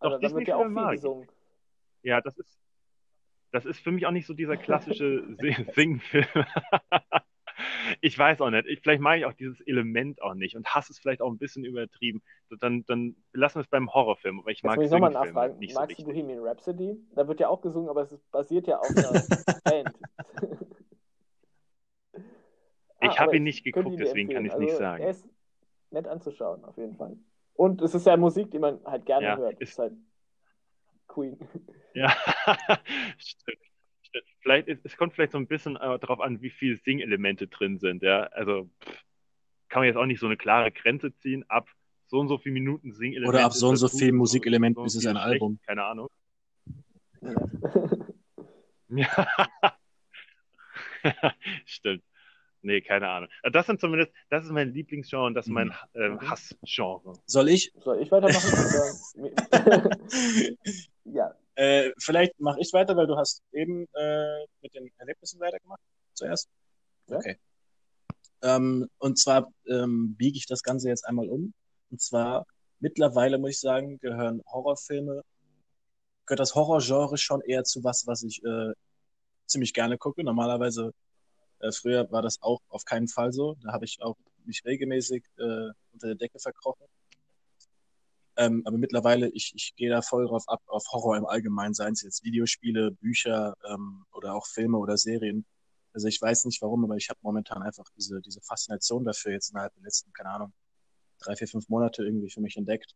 Also, 0.00 0.18
da 0.18 0.32
wird 0.34 0.46
ja 0.48 0.56
auch 0.56 0.68
viel 0.68 0.84
ich. 0.84 0.90
gesungen. 0.92 1.28
Ja, 2.02 2.20
das 2.20 2.36
ist, 2.38 2.58
das 3.50 3.64
ist 3.64 3.80
für 3.80 3.90
mich 3.90 4.06
auch 4.06 4.12
nicht 4.12 4.26
so 4.26 4.34
dieser 4.34 4.56
klassische 4.56 5.24
Sing- 5.38 5.72
Singfilm. 5.72 6.26
Ich 8.00 8.18
weiß 8.18 8.40
auch 8.40 8.50
nicht. 8.50 8.66
Ich, 8.66 8.80
vielleicht 8.80 9.00
mag 9.00 9.18
ich 9.18 9.24
auch 9.24 9.32
dieses 9.32 9.60
Element 9.60 10.20
auch 10.22 10.34
nicht 10.34 10.56
und 10.56 10.66
Hass 10.74 10.90
ist 10.90 10.98
vielleicht 11.00 11.20
auch 11.22 11.30
ein 11.30 11.38
bisschen 11.38 11.64
übertrieben. 11.64 12.22
Dann, 12.60 12.84
dann 12.86 13.16
belassen 13.32 13.60
wir 13.60 13.62
es 13.64 13.68
beim 13.68 13.92
Horrorfilm. 13.92 14.40
Aber 14.40 14.50
ich 14.50 14.58
Jetzt 14.58 14.64
mag 14.64 14.80
ich 14.82 14.90
nochmal 14.90 15.12
Singfilme 15.12 15.34
nachfragen. 15.34 15.58
nicht 15.58 15.74
so 15.74 15.80
Magst 15.80 15.98
du 15.98 16.02
richtig. 16.02 16.14
Bohemian 16.14 16.44
Rhapsody? 16.46 16.96
Da 17.14 17.28
wird 17.28 17.40
ja 17.40 17.48
auch 17.48 17.60
gesungen, 17.60 17.88
aber 17.88 18.02
es 18.02 18.16
basiert 18.30 18.66
ja 18.66 18.78
auf 18.78 18.90
einer 18.96 19.26
Band. 19.64 19.96
Ich 23.00 23.10
Ah, 23.10 23.18
habe 23.20 23.36
ihn 23.36 23.44
nicht 23.44 23.62
geguckt, 23.64 23.98
deswegen 24.00 24.28
kann 24.28 24.44
ich 24.44 24.52
es 24.52 24.58
empfehlen. 24.58 24.60
nicht 24.60 24.70
Also, 24.72 24.78
sagen. 24.82 25.02
Er 25.04 25.10
ist 25.10 25.28
nett 25.90 26.08
anzuschauen, 26.08 26.64
auf 26.64 26.76
jeden 26.76 26.96
Fall. 26.96 27.16
Und 27.54 27.80
es 27.82 27.94
ist 27.94 28.06
ja 28.06 28.16
Musik, 28.16 28.50
die 28.50 28.58
man 28.58 28.80
halt 28.84 29.06
gerne 29.06 29.26
Ja, 29.26 29.36
hört. 29.36 29.60
ist- 29.60 29.70
ist 29.72 29.78
halt 29.78 29.92
Queen. 31.06 31.38
Ja, 31.94 32.12
stimmt. 33.18 33.58
Vielleicht 34.40 34.68
es 34.68 34.96
kommt 34.96 35.14
vielleicht 35.14 35.32
so 35.32 35.38
ein 35.38 35.46
bisschen 35.46 35.76
äh, 35.76 35.98
darauf 35.98 36.20
an, 36.20 36.40
wie 36.40 36.50
viele 36.50 36.76
Singelemente 36.76 37.46
drin 37.46 37.78
sind. 37.78 38.02
Ja, 38.02 38.24
also 38.24 38.70
pff, 38.82 39.04
kann 39.68 39.80
man 39.80 39.86
jetzt 39.86 39.96
auch 39.96 40.06
nicht 40.06 40.20
so 40.20 40.26
eine 40.26 40.36
klare 40.36 40.72
Grenze 40.72 41.14
ziehen. 41.16 41.44
Ab 41.48 41.68
so 42.06 42.18
und 42.18 42.28
so 42.28 42.38
viel 42.38 42.52
Minuten 42.52 42.92
Singelemente. 42.92 43.36
Oder 43.36 43.44
ab 43.44 43.52
so 43.52 43.68
und 43.68 43.76
so 43.76 43.86
das 43.86 43.92
gut, 43.92 44.00
viel 44.00 44.12
Musikelementen 44.12 44.82
so 44.82 44.86
ist 44.86 44.94
es 44.96 45.06
ein 45.06 45.16
schlecht, 45.16 45.26
Album. 45.26 45.58
Keine 45.66 45.84
Ahnung. 45.84 46.08
Ja. 47.20 47.34
Ja. 48.90 49.06
Stimmt. 51.66 52.02
Nee, 52.62 52.80
keine 52.80 53.08
Ahnung. 53.08 53.28
Das 53.52 53.66
sind 53.66 53.80
zumindest, 53.80 54.12
das 54.30 54.44
ist 54.44 54.50
mein 54.50 54.72
Lieblingsgenre 54.72 55.24
und 55.24 55.34
das 55.34 55.46
ist 55.46 55.52
mein 55.52 55.72
äh, 55.92 56.16
Hassgenre. 56.18 57.12
Soll 57.26 57.50
ich? 57.50 57.72
Soll 57.78 58.00
ich 58.02 58.10
weitermachen? 58.10 59.30
ja. 61.04 61.34
Äh, 61.58 61.90
vielleicht 61.98 62.38
mache 62.38 62.60
ich 62.60 62.72
weiter, 62.72 62.96
weil 62.96 63.08
du 63.08 63.16
hast 63.16 63.42
eben 63.50 63.84
äh, 63.94 64.46
mit 64.62 64.72
den 64.76 64.92
Erlebnissen 64.96 65.40
weitergemacht 65.40 65.80
zuerst. 66.14 66.48
Ja. 67.08 67.16
Okay. 67.16 67.36
Ähm, 68.42 68.88
und 68.98 69.18
zwar 69.18 69.50
ähm, 69.66 70.14
biege 70.16 70.38
ich 70.38 70.46
das 70.46 70.62
Ganze 70.62 70.88
jetzt 70.88 71.04
einmal 71.04 71.28
um. 71.28 71.52
Und 71.90 72.00
zwar 72.00 72.46
mittlerweile 72.78 73.38
muss 73.38 73.50
ich 73.50 73.60
sagen, 73.60 73.98
gehören 73.98 74.40
Horrorfilme, 74.46 75.22
gehört 76.26 76.38
das 76.38 76.54
Horrorgenre 76.54 77.18
schon 77.18 77.40
eher 77.40 77.64
zu 77.64 77.82
was, 77.82 78.06
was 78.06 78.22
ich 78.22 78.40
äh, 78.44 78.72
ziemlich 79.46 79.74
gerne 79.74 79.98
gucke. 79.98 80.22
Normalerweise 80.22 80.92
äh, 81.58 81.72
früher 81.72 82.08
war 82.12 82.22
das 82.22 82.40
auch 82.40 82.60
auf 82.68 82.84
keinen 82.84 83.08
Fall 83.08 83.32
so. 83.32 83.56
Da 83.64 83.72
habe 83.72 83.84
ich 83.84 83.98
auch 84.00 84.16
mich 84.44 84.64
regelmäßig 84.64 85.24
äh, 85.38 85.70
unter 85.92 86.06
der 86.06 86.14
Decke 86.14 86.38
verkrochen. 86.38 86.86
Ähm, 88.38 88.62
aber 88.64 88.78
mittlerweile, 88.78 89.28
ich, 89.30 89.52
ich 89.56 89.74
gehe 89.74 89.90
da 89.90 90.00
voll 90.00 90.26
drauf 90.28 90.44
ab, 90.46 90.62
auf 90.66 90.84
Horror 90.92 91.16
im 91.16 91.26
Allgemeinen, 91.26 91.74
seien 91.74 91.94
es 91.94 92.02
jetzt 92.02 92.22
Videospiele, 92.22 92.92
Bücher 92.92 93.56
ähm, 93.68 94.06
oder 94.12 94.34
auch 94.34 94.46
Filme 94.46 94.78
oder 94.78 94.96
Serien. 94.96 95.44
Also 95.92 96.06
ich 96.06 96.22
weiß 96.22 96.44
nicht 96.44 96.62
warum, 96.62 96.84
aber 96.84 96.96
ich 96.96 97.08
habe 97.10 97.18
momentan 97.22 97.62
einfach 97.62 97.86
diese, 97.96 98.20
diese 98.20 98.40
Faszination 98.40 99.04
dafür 99.04 99.32
jetzt 99.32 99.50
innerhalb 99.50 99.74
der 99.74 99.82
letzten, 99.82 100.12
keine 100.12 100.30
Ahnung, 100.30 100.52
drei, 101.18 101.34
vier, 101.34 101.48
fünf 101.48 101.68
Monate 101.68 102.04
irgendwie 102.04 102.30
für 102.30 102.40
mich 102.40 102.56
entdeckt. 102.56 102.94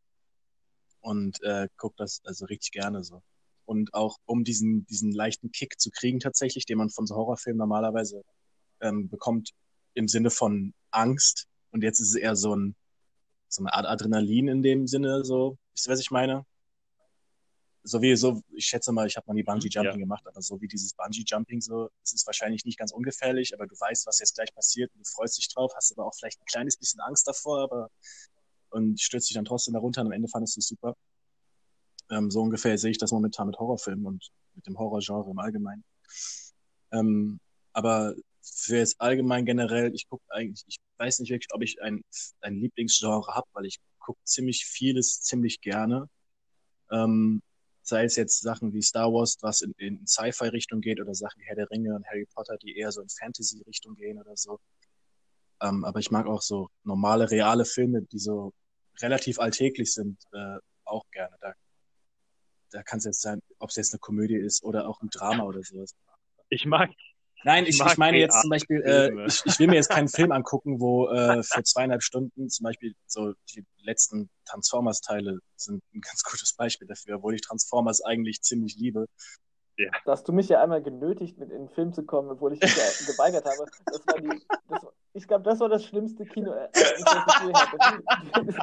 Und 1.01 1.43
äh, 1.43 1.69
gucke 1.77 1.97
das 1.99 2.21
also 2.25 2.45
richtig 2.47 2.71
gerne 2.71 3.03
so. 3.03 3.25
Und 3.65 3.95
auch 3.95 4.19
um 4.25 4.45
diesen, 4.45 4.87
diesen 4.87 5.11
leichten 5.11 5.51
Kick 5.51 5.81
zu 5.81 5.91
kriegen 5.91 6.21
tatsächlich, 6.21 6.67
den 6.67 6.79
man 6.79 6.91
von 6.91 7.07
so 7.07 7.17
Horrorfilmen 7.17 7.59
normalerweise 7.59 8.23
ähm, 8.81 9.09
bekommt 9.09 9.51
im 9.95 10.07
Sinne 10.07 10.31
von 10.31 10.73
Angst. 10.93 11.49
Und 11.73 11.83
jetzt 11.83 11.99
ist 11.99 12.11
es 12.11 12.15
eher 12.15 12.37
so, 12.37 12.55
ein, 12.55 12.77
so 13.53 13.63
eine 13.63 13.73
Art 13.75 13.87
Adrenalin 13.87 14.49
in 14.49 14.63
dem 14.63 14.87
Sinne, 14.87 15.25
so, 15.25 15.59
wisst 15.75 15.87
ihr, 15.87 15.93
was 15.93 16.01
ich 16.01 16.11
meine? 16.11 16.45
So 17.85 18.01
wie 18.01 18.15
so, 18.17 18.41
ich 18.55 18.65
schätze 18.67 18.93
mal, 18.93 19.07
ich 19.07 19.17
habe 19.17 19.27
mal 19.27 19.35
nie 19.35 19.43
Bungee 19.43 19.69
Jumping 19.69 19.93
Ja. 19.93 19.99
gemacht, 19.99 20.25
aber 20.27 20.41
so 20.41 20.61
wie 20.61 20.69
dieses 20.69 20.95
Bungee 20.95 21.25
Jumping 21.27 21.61
so, 21.61 21.91
es 22.05 22.13
ist 22.13 22.27
wahrscheinlich 22.27 22.65
nicht 22.65 22.79
ganz 22.79 22.93
ungefährlich, 22.93 23.53
aber 23.55 23.67
du 23.67 23.75
weißt, 23.75 24.07
was 24.07 24.21
jetzt 24.21 24.37
gleich 24.37 24.55
passiert 24.55 24.91
und 24.95 25.05
du 25.07 25.11
freust 25.11 25.37
dich 25.37 25.53
drauf, 25.53 25.73
hast 25.77 25.93
aber 25.93 26.07
auch 26.07 26.15
vielleicht 26.15 26.41
ein 26.41 26.45
kleines 26.47 26.77
bisschen 26.77 27.01
Angst 27.01 27.27
davor, 27.27 27.61
aber 27.65 27.91
und 28.71 29.01
stürzt 29.01 29.29
dich 29.29 29.35
dann 29.35 29.45
trotzdem 29.45 29.75
darunter 29.75 30.01
und 30.01 30.07
am 30.07 30.13
Ende 30.13 30.29
fandest 30.29 30.57
du 30.57 30.61
es 30.61 30.69
super. 30.69 30.95
Ähm, 32.11 32.31
so 32.31 32.41
ungefähr 32.41 32.79
sehe 32.79 32.91
ich 32.93 32.99
das 32.99 33.13
momentan 33.13 33.49
mit 33.49 33.59
Horrorfilmen 33.59 34.07
und 34.07 34.31
mit 34.55 34.67
dem 34.67 34.79
Horrorgenre 34.79 35.31
im 35.31 35.39
Allgemeinen. 35.39 35.85
Ähm, 36.93 37.41
aber 37.73 38.15
für 38.43 38.79
jetzt 38.79 39.01
allgemein 39.01 39.45
generell, 39.45 39.95
ich 39.95 40.09
gucke 40.09 40.25
eigentlich, 40.31 40.65
ich 40.67 40.77
weiß 40.99 41.21
nicht 41.21 41.31
wirklich, 41.31 41.53
ob 41.53 41.63
ich 41.63 41.81
ein, 41.83 42.03
ein 42.41 42.57
Lieblingsgenre 42.57 43.35
habe, 43.35 43.47
weil 43.53 43.67
ich 43.67 43.79
gucke 43.99 44.21
ziemlich 44.25 44.67
vieles 44.67 45.23
ziemlich 45.23 45.61
gerne. 45.61 46.09
Ähm, 46.91 47.43
sei 47.83 48.05
es 48.05 48.17
jetzt 48.17 48.41
Sachen 48.41 48.73
wie 48.73 48.83
Star 48.83 49.13
Wars, 49.13 49.39
was 49.41 49.61
in, 49.63 49.73
in 49.79 50.07
Sci-Fi-Richtung 50.07 50.81
geht, 50.81 51.01
oder 51.01 51.15
Sachen 51.15 51.41
wie 51.41 51.47
Herr 51.47 51.57
der 51.57 51.71
Ringe 51.71 51.95
und 51.95 52.07
Harry 52.07 52.27
Potter, 52.33 52.57
die 52.59 52.77
eher 52.77 52.93
so 52.93 53.01
in 53.01 53.09
Fantasy-Richtung 53.09 53.95
gehen 53.97 54.19
oder 54.19 54.37
so. 54.37 54.59
Ähm, 55.61 55.85
aber 55.85 56.01
ich 56.01 56.11
mag 56.11 56.27
auch 56.27 56.43
so 56.43 56.69
normale, 56.85 57.31
reale 57.31 57.65
Filme, 57.65 58.03
die 58.03 58.19
so 58.19 58.53
relativ 59.01 59.39
alltäglich 59.39 59.93
sind, 59.93 60.19
äh, 60.33 60.59
auch 60.85 61.05
gerne. 61.11 61.37
Da, 61.41 61.55
da 62.71 62.83
kann 62.83 62.99
es 62.99 63.05
jetzt 63.05 63.23
sein, 63.23 63.41
ob 63.59 63.71
es 63.71 63.77
jetzt 63.77 63.93
eine 63.93 64.01
Komödie 64.01 64.37
ist 64.37 64.63
oder 64.63 64.89
auch 64.89 65.01
ein 65.03 65.09
Drama 65.11 65.45
oder 65.45 65.63
sowas. 65.63 65.95
Ich 66.49 66.67
mag, 66.67 66.91
Nein, 67.45 67.67
Ich 67.67 67.81
ich, 67.81 67.97
meine 67.97 68.19
jetzt 68.19 68.41
zum 68.41 68.51
Beispiel, 68.51 68.83
äh, 68.83 69.27
ich, 69.27 69.43
ich 69.45 69.59
will 69.59 69.67
mir 69.67 69.77
jetzt 69.77 69.91
keinen 69.91 70.09
Film 70.09 70.33
angucken, 70.33 70.81
wo 70.81 71.09
äh, 71.09 71.43
für 71.43 71.63
zweieinhalb 71.63 72.03
Stunden 72.03 72.49
zum 72.49 72.65
Beispiel 72.65 72.95
so 73.07 73.35
die 73.55 73.65
letzten 73.83 74.31
Transformers-Teile 74.47 75.39
sind 75.57 75.83
ein 75.95 76.01
ganz 76.01 76.23
gutes 76.23 76.55
Beispiel 76.55 76.87
dafür, 76.87 77.17
obwohl 77.17 77.35
ich 77.35 77.43
Transformers 77.43 78.03
eigentlich 78.03 78.43
ziemlich 78.43 78.77
liebe. 78.77 79.07
Da 80.05 80.13
hast 80.13 80.29
du 80.29 80.33
mich 80.33 80.49
ja 80.49 80.63
einmal 80.63 80.83
genötigt, 80.83 81.39
mit 81.39 81.51
in 81.51 81.67
den 81.67 81.69
Film 81.71 81.93
zu 81.93 82.05
kommen, 82.05 82.31
obwohl 82.31 82.53
ich 82.53 82.61
mich 82.61 82.77
ja 82.77 83.13
geweigert 83.13 83.45
habe. 83.45 83.69
Das 83.87 84.07
war 84.07 84.21
die, 84.21 84.43
das, 84.69 84.87
ich 85.15 85.27
glaube, 85.27 85.45
das 85.45 85.61
war 85.61 85.69
das 85.69 85.85
schlimmste 85.85 86.25
Kino. 86.27 86.53
Äh, 86.53 86.69
das 86.73 86.93
ich 86.93 87.47
je 87.47 87.53
hatte. 87.53 88.63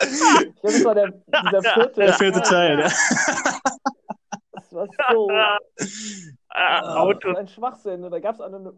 Ich 0.00 0.60
glaube, 0.60 0.62
das 0.62 0.84
war 0.84 0.94
der, 0.94 1.10
dieser 1.10 1.62
vierte. 1.62 2.00
Der 2.00 2.12
vierte 2.14 2.42
Teil, 2.42 2.80
ja. 2.80 2.90
Das 4.86 4.98
war 4.98 5.06
so 5.10 5.28
ah, 6.48 6.80
das 6.80 6.96
Autos, 6.96 7.32
war 7.32 7.40
ein 7.40 7.48
Schwachsinn. 7.48 8.04
Und 8.04 8.10
da 8.10 8.20
gab 8.20 8.34
es 8.34 8.40
eine. 8.40 8.72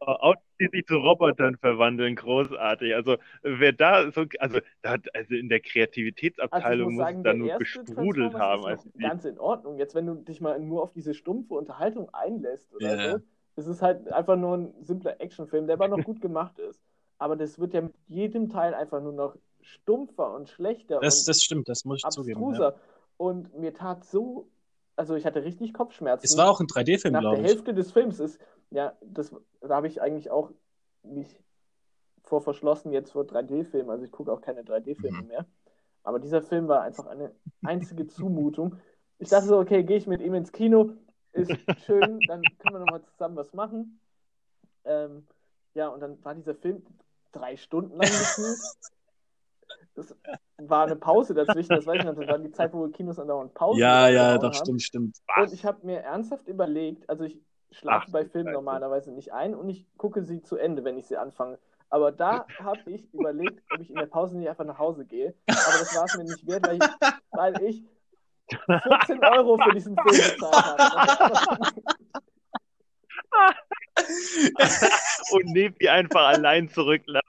Autos, 0.00 0.42
die 0.60 0.68
sich 0.72 0.86
zu 0.86 0.96
Robotern 0.96 1.56
verwandeln, 1.56 2.16
großartig. 2.16 2.94
Also 2.94 3.16
wer 3.42 3.72
da 3.72 4.10
so, 4.10 4.24
also 4.38 4.60
da 4.82 4.90
hat, 4.92 5.14
also 5.14 5.34
in 5.34 5.48
der 5.48 5.60
Also 5.60 5.70
Kreativitätsabteilung 5.70 6.94
muss 6.94 6.94
muss 6.94 6.98
sagen, 7.04 7.18
es 7.18 7.24
da 7.24 7.34
nur 7.34 7.48
Transformers 7.94 8.34
haben. 8.38 8.62
ist 8.62 8.66
als 8.66 8.84
noch 8.84 8.92
die, 8.98 9.02
ganz 9.02 9.24
in 9.24 9.38
Ordnung. 9.38 9.78
Jetzt, 9.78 9.94
wenn 9.94 10.06
du 10.06 10.14
dich 10.16 10.40
mal 10.40 10.58
nur 10.60 10.82
auf 10.82 10.92
diese 10.92 11.14
stumpfe 11.14 11.54
Unterhaltung 11.54 12.10
einlässt 12.14 12.72
oder 12.74 12.96
Ja. 12.96 12.96
so, 12.96 13.22
es 13.56 13.66
ist 13.66 13.82
halt 13.82 14.08
einfach 14.12 14.36
nur 14.36 14.56
ein 14.56 14.74
simpler 14.84 15.20
Actionfilm, 15.20 15.66
der 15.66 15.74
aber 15.74 15.88
noch 15.88 16.04
gut 16.04 16.20
gemacht 16.20 16.58
ist. 16.58 16.82
Aber 17.18 17.36
das 17.36 17.58
wird 17.58 17.72
ja 17.74 17.80
mit 17.82 17.94
jedem 18.08 18.48
Teil 18.50 18.74
einfach 18.74 19.02
nur 19.02 19.12
noch 19.12 19.36
stumpfer 19.62 20.34
und 20.34 20.48
schlechter 20.48 21.00
Das, 21.00 21.20
und 21.20 21.28
das 21.28 21.42
stimmt, 21.42 21.68
das 21.68 21.84
muss 21.84 22.02
ich 22.04 22.08
zugeben. 22.10 22.48
Ja. 22.52 22.62
abstruser. 22.62 22.80
Und 23.16 23.58
mir 23.58 23.72
tat 23.74 24.04
so, 24.04 24.48
also 24.96 25.14
ich 25.14 25.26
hatte 25.26 25.44
richtig 25.44 25.72
Kopfschmerzen. 25.74 26.24
Es 26.24 26.36
war 26.36 26.50
auch 26.50 26.60
ein 26.60 26.66
3D-Film, 26.66 27.12
nach 27.12 27.20
der 27.20 27.30
glaube 27.30 27.42
ich. 27.42 27.48
Hälfte 27.48 27.74
des 27.74 27.92
Films 27.92 28.18
ist, 28.18 28.40
ja, 28.70 28.96
das, 29.02 29.34
da 29.60 29.76
habe 29.76 29.86
ich 29.86 30.00
eigentlich 30.02 30.30
auch 30.30 30.50
mich 31.02 31.40
vor 32.24 32.40
verschlossen 32.40 32.92
jetzt 32.92 33.12
vor 33.12 33.24
3D-Filmen. 33.24 33.90
Also 33.90 34.04
ich 34.04 34.10
gucke 34.10 34.32
auch 34.32 34.40
keine 34.40 34.62
3D-Filme 34.62 35.22
Mhm. 35.22 35.26
mehr. 35.28 35.46
Aber 36.02 36.18
dieser 36.18 36.42
Film 36.42 36.68
war 36.68 36.82
einfach 36.82 37.06
eine 37.06 37.32
einzige 37.62 38.06
Zumutung. 38.06 38.76
Ich 39.18 39.28
dachte 39.28 39.46
so, 39.46 39.58
okay, 39.58 39.82
gehe 39.84 39.96
ich 39.96 40.06
mit 40.06 40.20
ihm 40.20 40.34
ins 40.34 40.52
Kino, 40.52 40.92
ist 41.32 41.52
schön, 41.84 42.26
dann 42.26 42.56
können 42.58 42.74
wir 42.74 42.80
nochmal 42.80 43.02
zusammen 43.02 43.36
was 43.36 43.52
machen. 43.52 44.00
Ähm, 44.84 45.26
ja, 45.74 45.88
und 45.88 46.00
dann 46.00 46.22
war 46.24 46.34
dieser 46.34 46.54
Film 46.54 46.84
drei 47.32 47.56
Stunden 47.56 47.96
lang 47.96 48.00
gefühlt. 48.08 48.58
Das 49.96 50.14
war 50.58 50.84
eine 50.84 50.96
Pause 50.96 51.34
dazwischen, 51.34 51.74
das 51.74 51.86
weiß 51.86 52.00
ich 52.00 52.04
noch. 52.04 52.14
Das 52.14 52.28
war 52.28 52.38
die 52.38 52.52
Zeit, 52.52 52.72
wo 52.72 52.86
Kinos 52.88 53.18
andauernd 53.18 53.54
Pause 53.54 53.80
Ja, 53.80 54.08
ja, 54.08 54.36
doch, 54.36 54.44
haben. 54.44 54.54
stimmt, 54.54 54.82
stimmt. 54.82 55.16
Und 55.36 55.52
ich 55.52 55.64
habe 55.64 55.84
mir 55.86 56.00
ernsthaft 56.00 56.46
überlegt, 56.48 57.08
also 57.08 57.24
ich 57.24 57.40
schlafe 57.70 58.06
Ach, 58.08 58.12
bei 58.12 58.24
Filmen 58.26 58.52
normalerweise 58.52 59.10
nicht 59.10 59.32
ein 59.32 59.54
und 59.54 59.68
ich 59.68 59.86
gucke 59.96 60.22
sie 60.22 60.42
zu 60.42 60.56
Ende, 60.56 60.84
wenn 60.84 60.98
ich 60.98 61.06
sie 61.06 61.16
anfange. 61.16 61.58
Aber 61.88 62.12
da 62.12 62.46
habe 62.58 62.90
ich 62.90 63.12
überlegt, 63.14 63.62
ob 63.72 63.80
ich 63.80 63.90
in 63.90 63.96
der 63.96 64.06
Pause 64.06 64.36
nicht 64.36 64.48
einfach 64.48 64.64
nach 64.64 64.78
Hause 64.78 65.04
gehe. 65.04 65.34
Aber 65.46 65.78
das 65.78 65.94
war 65.94 66.04
es 66.04 66.16
mir 66.16 66.24
nicht 66.24 66.46
wert, 66.46 66.66
weil 66.66 66.76
ich, 66.76 66.84
weil 67.30 67.62
ich 67.62 67.84
14 68.66 69.24
Euro 69.24 69.56
für 69.58 69.72
diesen 69.72 69.96
Film 69.96 70.16
bezahlt 70.16 70.78
habe. 70.78 71.72
und 75.32 75.46
Nepi 75.52 75.88
einfach 75.88 76.26
allein 76.26 76.68
zurücklassen. 76.68 77.26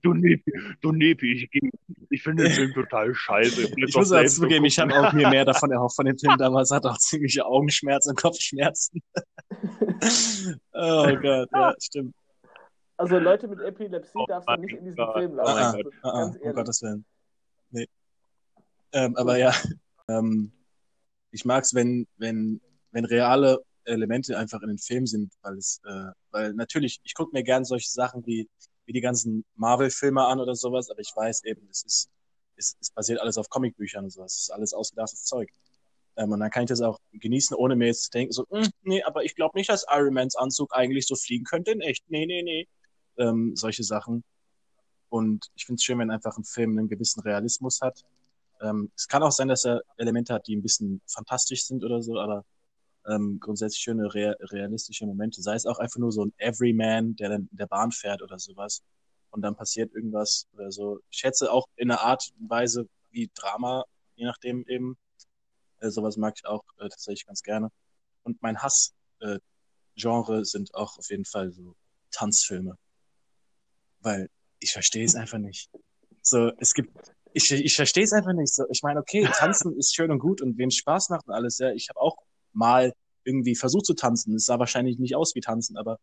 Du 0.00 0.14
Nepi, 0.14 0.52
du 0.80 0.92
Nepi, 0.92 1.32
ich, 1.32 1.50
geh- 1.50 1.70
ich 2.10 2.22
finde 2.22 2.44
den 2.44 2.52
Film 2.52 2.72
total 2.72 3.14
scheiße. 3.14 3.68
Ich 3.76 3.94
muss 3.94 4.12
auch 4.12 4.24
zugeben, 4.26 4.64
ich 4.64 4.78
habe 4.78 4.94
auch 4.94 5.12
mir 5.12 5.28
mehr 5.28 5.44
davon 5.44 5.70
erhofft 5.72 5.96
von 5.96 6.06
dem 6.06 6.18
Film 6.18 6.36
damals, 6.38 6.70
hatte 6.70 6.90
auch 6.90 6.98
ziemliche 6.98 7.44
Augenschmerzen 7.44 8.10
und 8.10 8.16
Kopfschmerzen. 8.20 9.02
oh 10.72 11.16
Gott, 11.20 11.48
ja, 11.52 11.74
stimmt. 11.80 12.14
Also 12.96 13.18
Leute 13.18 13.48
mit 13.48 13.60
Epilepsie 13.60 14.12
Oh 14.18 14.26
darfst 14.26 14.48
du 14.48 14.56
nicht 14.60 14.74
in 14.74 14.84
diesen 14.84 14.96
Gott. 14.96 15.16
Film 15.16 15.32
Oh 15.32 15.36
lassen. 15.36 15.82
mein 15.82 15.92
Ah, 16.02 16.08
ah, 16.08 16.32
ah, 16.32 16.36
um. 16.40 16.54
Gottes 16.54 16.82
Willen. 16.82 17.04
Nee. 17.70 17.88
Ähm, 18.92 19.16
aber 19.16 19.38
ja, 19.38 19.52
ähm, 20.08 20.52
ich 21.32 21.44
mag's, 21.44 21.74
wenn, 21.74 22.06
wenn, 22.18 22.60
wenn 22.92 23.04
reale 23.04 23.58
Elemente 23.84 24.38
einfach 24.38 24.62
in 24.62 24.68
den 24.68 24.78
Film 24.78 25.06
sind, 25.06 25.32
weil 25.42 25.56
es, 25.56 25.80
äh, 25.84 26.12
weil 26.30 26.52
natürlich, 26.54 27.00
ich 27.02 27.14
gucke 27.14 27.32
mir 27.32 27.42
gern 27.42 27.64
solche 27.64 27.88
Sachen 27.90 28.24
wie, 28.26 28.48
wie 28.86 28.92
die 28.92 29.00
ganzen 29.00 29.44
Marvel-Filme 29.56 30.24
an 30.24 30.40
oder 30.40 30.54
sowas, 30.54 30.90
aber 30.90 31.00
ich 31.00 31.12
weiß 31.14 31.44
eben, 31.44 31.66
es 31.70 31.84
ist, 31.84 32.10
es, 32.56 32.76
es 32.80 32.90
basiert 32.90 33.20
alles 33.20 33.38
auf 33.38 33.48
Comicbüchern 33.48 34.04
und 34.04 34.10
sowas. 34.10 34.34
Es 34.34 34.40
ist 34.42 34.50
alles 34.50 34.72
ausgedachtes 34.74 35.24
Zeug. 35.24 35.50
Ähm, 36.16 36.32
und 36.32 36.40
dann 36.40 36.50
kann 36.50 36.64
ich 36.64 36.68
das 36.68 36.80
auch 36.82 36.98
genießen, 37.12 37.56
ohne 37.56 37.76
mir 37.76 37.86
jetzt 37.86 38.04
zu 38.04 38.10
denken, 38.10 38.32
so, 38.32 38.46
"Hm, 38.50 38.68
nee, 38.82 39.02
aber 39.02 39.24
ich 39.24 39.34
glaube 39.34 39.56
nicht, 39.58 39.70
dass 39.70 39.86
Iron 39.90 40.14
Mans 40.14 40.36
Anzug 40.36 40.74
eigentlich 40.74 41.06
so 41.06 41.14
fliegen 41.16 41.44
könnte 41.44 41.70
in 41.72 41.80
echt. 41.80 42.04
Nee, 42.10 42.26
nee, 42.26 42.42
nee. 42.42 42.68
Ähm, 43.18 43.54
solche 43.56 43.82
Sachen. 43.84 44.24
Und 45.08 45.50
ich 45.54 45.66
finde 45.66 45.78
es 45.78 45.84
schön, 45.84 45.98
wenn 45.98 46.10
einfach 46.10 46.36
ein 46.38 46.44
Film 46.44 46.78
einen 46.78 46.88
gewissen 46.88 47.20
Realismus 47.20 47.80
hat. 47.80 48.04
Ähm, 48.60 48.90
es 48.96 49.08
kann 49.08 49.22
auch 49.22 49.32
sein, 49.32 49.48
dass 49.48 49.64
er 49.64 49.82
Elemente 49.96 50.34
hat, 50.34 50.46
die 50.46 50.56
ein 50.56 50.62
bisschen 50.62 51.02
fantastisch 51.06 51.66
sind 51.66 51.84
oder 51.84 52.02
so, 52.02 52.18
aber 52.18 52.44
ähm, 53.06 53.38
grundsätzlich 53.40 53.82
schöne 53.82 54.12
rea 54.14 54.34
realistische 54.40 55.06
Momente. 55.06 55.42
Sei 55.42 55.54
es 55.54 55.66
auch 55.66 55.78
einfach 55.78 55.98
nur 55.98 56.12
so 56.12 56.24
ein 56.24 56.32
Everyman, 56.38 57.16
der 57.16 57.30
dann 57.30 57.48
in 57.50 57.56
der 57.56 57.66
Bahn 57.66 57.92
fährt 57.92 58.22
oder 58.22 58.38
sowas. 58.38 58.82
Und 59.30 59.42
dann 59.42 59.56
passiert 59.56 59.92
irgendwas 59.94 60.46
oder 60.52 60.70
so. 60.70 61.00
Ich 61.10 61.18
schätze 61.18 61.50
auch 61.50 61.66
in 61.76 61.90
einer 61.90 62.00
Art 62.00 62.32
und 62.38 62.50
Weise 62.50 62.88
wie 63.10 63.30
Drama, 63.34 63.84
je 64.14 64.26
nachdem 64.26 64.64
eben. 64.66 64.96
Äh, 65.80 65.90
sowas 65.90 66.16
mag 66.16 66.34
ich 66.36 66.44
auch 66.46 66.62
äh, 66.78 66.88
tatsächlich 66.88 67.26
ganz 67.26 67.42
gerne. 67.42 67.70
Und 68.22 68.40
mein 68.42 68.58
Hass 68.58 68.92
äh, 69.20 69.38
sind 69.96 70.74
auch 70.74 70.96
auf 70.98 71.10
jeden 71.10 71.24
Fall 71.24 71.50
so 71.52 71.74
Tanzfilme. 72.10 72.76
Weil 74.00 74.28
ich 74.60 74.72
verstehe 74.72 75.04
es 75.04 75.14
einfach 75.14 75.38
nicht. 75.38 75.70
So, 76.22 76.52
es 76.58 76.72
gibt, 76.74 76.96
ich, 77.32 77.50
ich 77.50 77.74
verstehe 77.74 78.04
es 78.04 78.12
einfach 78.12 78.32
nicht. 78.32 78.54
So, 78.54 78.64
ich 78.70 78.82
meine, 78.82 79.00
okay, 79.00 79.28
tanzen 79.34 79.76
ist 79.76 79.94
schön 79.94 80.10
und 80.10 80.18
gut 80.18 80.40
und 80.40 80.56
wem 80.58 80.70
Spaß 80.70 81.08
macht 81.08 81.26
und 81.26 81.34
alles, 81.34 81.58
ja. 81.58 81.72
Ich 81.72 81.88
habe 81.88 82.00
auch 82.00 82.16
mal 82.52 82.92
irgendwie 83.24 83.54
versucht 83.54 83.86
zu 83.86 83.94
tanzen. 83.94 84.34
Es 84.34 84.46
sah 84.46 84.58
wahrscheinlich 84.58 84.98
nicht 84.98 85.16
aus 85.16 85.34
wie 85.34 85.40
tanzen, 85.40 85.76
aber 85.76 85.98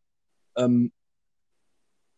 ähm, 0.55 0.91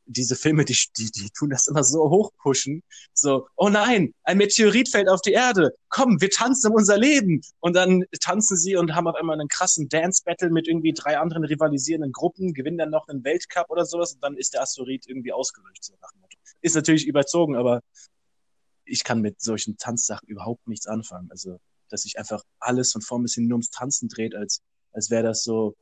diese 0.05 0.35
Filme, 0.35 0.65
die, 0.65 0.77
die, 0.97 1.11
die 1.11 1.29
tun 1.29 1.49
das 1.49 1.67
immer 1.67 1.83
so 1.83 2.09
hochpushen. 2.09 2.83
So, 3.13 3.47
oh 3.55 3.69
nein, 3.69 4.13
ein 4.23 4.37
Meteorit 4.37 4.89
fällt 4.89 5.09
auf 5.09 5.21
die 5.21 5.31
Erde. 5.31 5.71
Komm, 5.89 6.19
wir 6.19 6.29
tanzen 6.29 6.71
um 6.71 6.75
unser 6.75 6.97
Leben. 6.97 7.41
Und 7.59 7.75
dann 7.75 8.03
tanzen 8.19 8.57
sie 8.57 8.75
und 8.75 8.93
haben 8.95 9.07
auf 9.07 9.15
einmal 9.15 9.39
einen 9.39 9.47
krassen 9.47 9.89
Dance-Battle 9.89 10.49
mit 10.49 10.67
irgendwie 10.67 10.93
drei 10.93 11.17
anderen 11.17 11.43
rivalisierenden 11.45 12.11
Gruppen, 12.11 12.53
gewinnen 12.53 12.77
dann 12.77 12.89
noch 12.89 13.07
einen 13.07 13.23
Weltcup 13.23 13.69
oder 13.69 13.85
sowas 13.85 14.13
und 14.13 14.23
dann 14.23 14.37
ist 14.37 14.53
der 14.53 14.61
Asteroid 14.61 15.07
irgendwie 15.07 15.33
ausgelöscht. 15.33 15.83
So 15.83 15.93
nach 16.01 16.13
Motto. 16.19 16.37
Ist 16.61 16.75
natürlich 16.75 17.07
überzogen, 17.07 17.55
aber 17.55 17.81
ich 18.85 19.03
kann 19.03 19.21
mit 19.21 19.41
solchen 19.41 19.77
Tanzsachen 19.77 20.27
überhaupt 20.27 20.67
nichts 20.67 20.87
anfangen. 20.87 21.29
Also, 21.31 21.59
dass 21.91 22.01
sich 22.03 22.17
einfach 22.17 22.43
alles 22.59 22.91
von 22.91 23.01
vorn 23.01 23.23
bis 23.23 23.35
hin 23.35 23.47
nur 23.47 23.55
ums 23.55 23.69
Tanzen 23.69 24.09
dreht, 24.09 24.35
als, 24.35 24.61
als 24.91 25.09
wäre 25.09 25.23
das 25.23 25.43
so, 25.43 25.75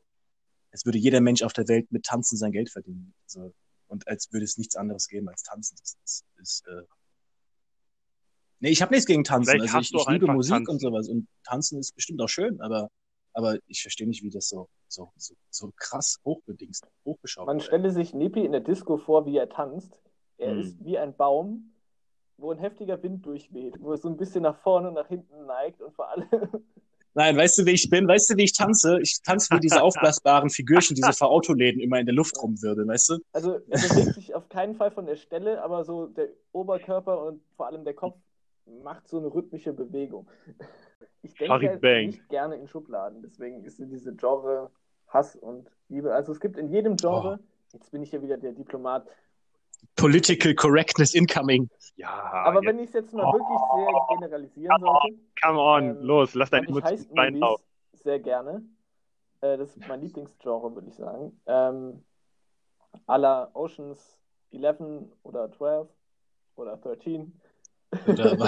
als 0.71 0.85
würde 0.85 0.97
jeder 0.97 1.21
Mensch 1.21 1.41
auf 1.43 1.53
der 1.53 1.67
Welt 1.67 1.91
mit 1.91 2.05
Tanzen 2.05 2.37
sein 2.37 2.51
Geld 2.51 2.69
verdienen. 2.69 3.13
Also, 3.25 3.53
und 3.87 4.07
als 4.07 4.31
würde 4.31 4.43
es 4.43 4.57
nichts 4.57 4.75
anderes 4.75 5.07
geben 5.07 5.29
als 5.29 5.43
Tanzen. 5.43 5.75
Das, 5.79 5.97
das 6.05 6.23
ist, 6.37 6.67
äh 6.67 6.83
Nee, 8.61 8.69
ich 8.71 8.81
habe 8.81 8.93
nichts 8.93 9.05
gegen 9.07 9.23
Tanzen. 9.23 9.51
Vielleicht 9.51 9.73
Also 9.73 9.95
ich, 9.95 10.01
ich 10.01 10.07
liebe 10.09 10.27
Musik 10.27 10.53
Tanzen. 10.53 10.71
und 10.71 10.79
sowas. 10.79 11.07
Und 11.07 11.27
Tanzen 11.45 11.79
ist 11.79 11.95
bestimmt 11.95 12.21
auch 12.21 12.27
schön, 12.27 12.59
aber, 12.59 12.89
aber 13.33 13.57
ich 13.67 13.81
verstehe 13.81 14.05
nicht, 14.07 14.21
wie 14.21 14.29
das 14.29 14.49
so, 14.49 14.67
so, 14.89 15.11
so, 15.15 15.33
so 15.49 15.71
krass 15.77 16.17
hochbedingst, 16.25 16.85
hochgeschaut 17.05 17.47
Man 17.47 17.61
stelle 17.61 17.89
sich 17.91 18.13
Nepi 18.13 18.43
in 18.43 18.51
der 18.51 18.59
Disco 18.61 18.97
vor, 18.97 19.25
wie 19.25 19.37
er 19.37 19.47
tanzt. 19.49 20.01
Er 20.37 20.51
Hm. 20.51 20.59
ist 20.59 20.83
wie 20.83 20.97
ein 20.97 21.15
Baum, 21.15 21.71
wo 22.39 22.51
ein 22.51 22.57
heftiger 22.57 23.01
Wind 23.03 23.25
durchweht, 23.25 23.75
wo 23.79 23.91
er 23.91 23.97
so 23.97 24.09
ein 24.09 24.17
bisschen 24.17 24.43
nach 24.43 24.57
vorne 24.57 24.89
und 24.89 24.95
nach 24.95 25.07
hinten 25.07 25.45
neigt 25.45 25.81
und 25.81 25.93
vor 25.93 26.09
allem. 26.09 26.27
Nein, 27.15 27.35
weißt 27.35 27.57
du, 27.57 27.65
wie 27.65 27.71
ich 27.71 27.89
bin? 27.89 28.07
Weißt 28.07 28.29
du, 28.29 28.37
wie 28.37 28.43
ich 28.43 28.53
tanze? 28.53 28.99
Ich 29.01 29.21
tanze 29.23 29.55
wie 29.55 29.59
diese 29.59 29.81
aufblasbaren 29.83 30.49
Figürchen, 30.49 30.95
die 30.95 31.01
so 31.01 31.11
vor 31.11 31.31
Autoläden 31.31 31.81
immer 31.81 31.99
in 31.99 32.05
der 32.05 32.15
Luft 32.15 32.41
rumwirbeln, 32.41 32.87
weißt 32.87 33.09
du? 33.09 33.17
Also 33.33 33.53
er 33.67 33.79
bewegt 33.79 34.13
sich 34.13 34.35
auf 34.35 34.47
keinen 34.47 34.75
Fall 34.75 34.91
von 34.91 35.05
der 35.05 35.15
Stelle, 35.15 35.61
aber 35.63 35.83
so 35.83 36.07
der 36.07 36.29
Oberkörper 36.51 37.25
und 37.25 37.41
vor 37.57 37.67
allem 37.67 37.83
der 37.83 37.95
Kopf 37.95 38.15
macht 38.83 39.07
so 39.07 39.17
eine 39.17 39.33
rhythmische 39.33 39.73
Bewegung. 39.73 40.27
Ich 41.23 41.33
denke 41.33 41.69
halt 41.69 41.81
nicht 41.81 42.29
gerne 42.29 42.55
in 42.55 42.67
Schubladen, 42.67 43.21
deswegen 43.21 43.63
ist 43.65 43.79
diese 43.79 44.15
Genre 44.15 44.69
Hass 45.07 45.35
und 45.35 45.69
Liebe. 45.89 46.13
Also 46.13 46.31
es 46.31 46.39
gibt 46.39 46.57
in 46.57 46.69
jedem 46.69 46.95
Genre, 46.95 47.39
jetzt 47.73 47.91
bin 47.91 48.03
ich 48.03 48.11
ja 48.11 48.21
wieder 48.21 48.37
der 48.37 48.53
Diplomat, 48.53 49.07
Political 49.95 50.55
Correctness 50.55 51.13
incoming. 51.13 51.69
Ja, 51.95 52.09
aber 52.09 52.61
jetzt, 52.61 52.67
wenn 52.67 52.79
ich 52.79 52.87
es 52.87 52.93
jetzt 52.93 53.13
mal 53.13 53.31
wirklich 53.33 53.59
sehr 53.73 54.17
generalisieren 54.17 54.79
sollte, 54.79 55.19
come 55.43 55.59
on, 55.59 55.83
ähm, 55.89 56.01
los, 56.01 56.33
lass 56.35 56.49
dein 56.49 56.65
Emotionen. 56.65 57.39
Movies 57.39 57.65
sehr 58.03 58.19
gerne. 58.19 58.63
Äh, 59.41 59.57
das 59.57 59.75
ist 59.75 59.87
mein 59.87 60.01
Lieblingsgenre, 60.01 60.73
würde 60.73 60.87
ich 60.87 60.95
sagen. 60.95 61.39
Ähm, 61.45 62.03
aller 63.07 63.51
Oceans 63.53 64.17
11 64.51 64.79
oder 65.23 65.51
12 65.51 65.89
oder 66.55 66.77
13. 66.77 67.39
Oder 68.07 68.37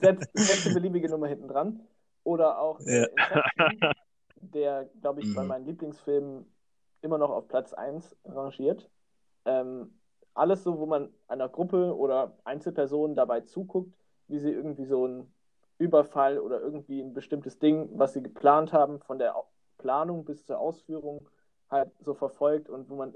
Setzt, 0.00 0.30
setzt 0.34 0.66
eine 0.66 0.74
beliebige 0.74 1.08
Nummer 1.08 1.28
hinten 1.28 1.48
dran. 1.48 1.80
Oder 2.24 2.58
auch 2.58 2.80
Ja. 2.80 3.04
Inception, 3.06 3.92
der, 4.40 4.88
glaube 5.00 5.20
ich, 5.20 5.34
bei 5.34 5.42
Mhm. 5.42 5.48
meinen 5.48 5.66
Lieblingsfilmen 5.66 6.52
immer 7.02 7.18
noch 7.18 7.30
auf 7.30 7.48
Platz 7.48 7.72
1 7.72 8.16
rangiert. 8.24 8.88
Ähm, 9.44 9.98
alles 10.36 10.62
so, 10.62 10.78
wo 10.78 10.86
man 10.86 11.10
einer 11.28 11.48
Gruppe 11.48 11.96
oder 11.96 12.36
Einzelpersonen 12.44 13.16
dabei 13.16 13.40
zuguckt, 13.40 13.94
wie 14.28 14.38
sie 14.38 14.50
irgendwie 14.50 14.84
so 14.84 15.04
einen 15.04 15.32
Überfall 15.78 16.38
oder 16.38 16.60
irgendwie 16.60 17.00
ein 17.00 17.14
bestimmtes 17.14 17.58
Ding, 17.58 17.88
was 17.94 18.12
sie 18.12 18.22
geplant 18.22 18.72
haben, 18.72 19.00
von 19.00 19.18
der 19.18 19.34
Planung 19.78 20.24
bis 20.24 20.44
zur 20.44 20.58
Ausführung 20.58 21.28
halt 21.70 21.90
so 22.00 22.14
verfolgt 22.14 22.68
und 22.68 22.88
wo 22.88 22.96
man, 22.96 23.14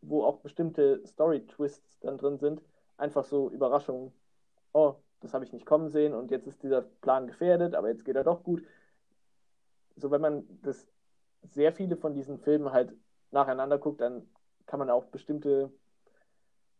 wo 0.00 0.24
auch 0.24 0.38
bestimmte 0.40 1.06
Story-Twists 1.06 2.00
dann 2.00 2.18
drin 2.18 2.38
sind, 2.38 2.62
einfach 2.96 3.24
so 3.24 3.50
Überraschungen. 3.50 4.12
Oh, 4.72 4.94
das 5.20 5.34
habe 5.34 5.44
ich 5.44 5.52
nicht 5.52 5.66
kommen 5.66 5.88
sehen 5.88 6.14
und 6.14 6.30
jetzt 6.30 6.46
ist 6.46 6.62
dieser 6.62 6.82
Plan 6.82 7.26
gefährdet, 7.26 7.74
aber 7.74 7.88
jetzt 7.88 8.04
geht 8.04 8.16
er 8.16 8.24
doch 8.24 8.42
gut. 8.42 8.62
So, 9.96 10.10
wenn 10.10 10.20
man 10.20 10.44
das 10.62 10.86
sehr 11.42 11.72
viele 11.72 11.96
von 11.96 12.14
diesen 12.14 12.38
Filmen 12.38 12.72
halt 12.72 12.94
nacheinander 13.30 13.78
guckt, 13.78 14.00
dann 14.00 14.28
kann 14.66 14.78
man 14.78 14.90
auch 14.90 15.06
bestimmte 15.06 15.72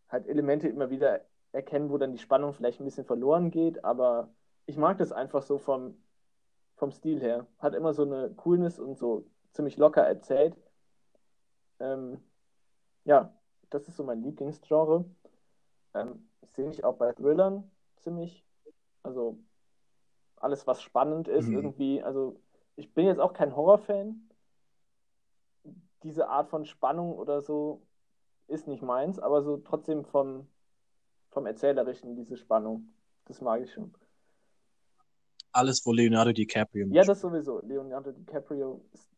halt 0.09 0.27
Elemente 0.27 0.69
immer 0.69 0.91
wieder 0.91 1.21
erkennen, 1.53 1.91
wo 1.91 1.99
dann 1.99 2.13
die 2.13 2.19
Spannung 2.19 2.53
vielleicht 2.53 2.81
ein 2.81 2.85
bisschen 2.85 3.05
verloren 3.05 3.51
geht, 3.51 3.85
aber 3.85 4.31
ich 4.67 4.77
mag 4.77 4.99
das 4.99 5.13
einfach 5.13 5.43
so 5.43 5.59
vom, 5.59 5.97
vom 6.77 6.93
Stil 6.93 7.21
her. 7.21 7.47
Hat 7.59 7.75
immer 7.75 7.95
so 7.95 8.03
eine 8.03 8.31
Coolness 8.35 8.79
und 8.79 8.97
so 8.99 9.25
ziemlich 9.53 9.77
locker 9.77 10.03
erzählt. 10.03 10.57
Ähm, 11.81 12.23
ja, 13.05 13.33
das 13.71 13.89
ist 13.89 13.97
so 13.97 14.05
mein 14.05 14.23
Lieblingsgenre. 14.23 15.05
Ähm, 15.95 16.29
sehe 16.43 16.71
ich 16.71 16.85
auch 16.85 16.97
bei 16.97 17.13
Thrillern 17.13 17.71
ziemlich. 17.97 18.45
Also 19.03 19.39
alles, 20.37 20.67
was 20.67 20.83
spannend 20.83 21.29
ist, 21.29 21.49
Mhm. 21.49 21.55
irgendwie. 21.55 22.03
Also 22.03 22.41
ich 22.77 22.93
bin 22.95 23.07
jetzt 23.07 23.21
auch 23.21 23.33
kein 23.33 23.57
Horrorfan. 23.57 24.29
Diese 26.03 26.29
Art 26.29 26.49
von 26.49 26.65
Spannung 26.65 27.13
oder 27.15 27.41
so 27.43 27.83
ist 28.49 28.67
nicht 28.67 28.83
meins, 28.83 29.19
aber 29.19 29.43
so 29.43 29.59
trotzdem 29.59 30.05
vom, 30.05 30.49
vom 31.31 31.47
Erzählerischen, 31.47 32.17
diese 32.17 32.37
Spannung. 32.37 32.89
Das 33.27 33.41
mag 33.41 33.63
ich 33.63 33.73
schon. 33.73 33.95
Alles, 35.53 35.85
wo 35.85 35.93
Leonardo 35.93 36.33
DiCaprio 36.33 36.89
Ja, 36.91 37.05
das 37.05 37.21
sowieso. 37.21 37.61
Leonardo 37.65 38.13
DiCaprio 38.13 38.83
ist 38.93 39.11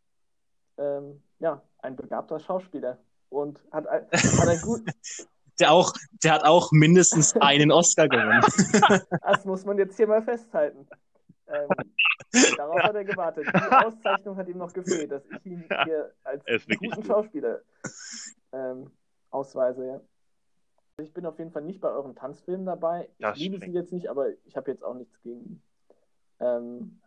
ähm, 0.79 1.23
ja, 1.39 1.63
ein 1.79 1.97
begabter 1.97 2.39
Schauspieler 2.41 2.99
und 3.29 3.61
hat, 3.71 3.87
ein, 3.87 4.07
hat 4.11 4.49
ein 4.49 4.61
gut, 4.61 4.83
der 5.61 5.73
auch, 5.73 5.93
der 6.25 6.33
hat 6.33 6.45
auch 6.45 6.73
mindestens 6.73 7.35
einen 7.41 7.71
Oscar 7.71 8.09
gewonnen. 8.09 8.43
das 9.23 9.45
muss 9.45 9.65
man 9.65 9.79
jetzt 9.79 9.97
hier 9.97 10.07
mal 10.07 10.23
festhalten. 10.23 10.89
Ähm, 11.49 11.69
darauf 12.57 12.83
hat 12.83 12.95
er 12.95 13.05
gewartet. 13.05 13.47
Die 13.47 13.85
Auszeichnung 13.85 14.37
hat 14.37 14.49
ihm 14.49 14.59
noch 14.59 14.73
gefehlt, 14.73 15.11
dass 15.11 15.25
ich 15.27 15.47
ihn 15.47 15.65
hier 15.85 16.13
als 16.23 16.45
guten 16.67 16.91
gut. 16.91 17.07
Schauspieler 17.07 17.61
ähm, 18.53 18.91
ausweise. 19.31 19.87
Ja. 19.87 20.01
Ich 21.03 21.13
bin 21.13 21.25
auf 21.27 21.39
jeden 21.39 21.51
Fall 21.51 21.63
nicht 21.63 21.81
bei 21.81 21.89
euren 21.91 22.15
Tanzfilmen 22.15 22.67
dabei. 22.67 23.09
Ich 23.19 23.19
Das 23.19 23.39
liebe 23.39 23.57
stimmt. 23.57 23.73
sie 23.73 23.79
jetzt 23.79 23.93
nicht, 23.93 24.09
aber 24.09 24.29
ich 24.45 24.57
habe 24.57 24.71
jetzt 24.71 24.85
auch 24.85 24.95
nichts 24.95 25.21
gegen. 25.23 25.63
Ähm, 26.41 27.01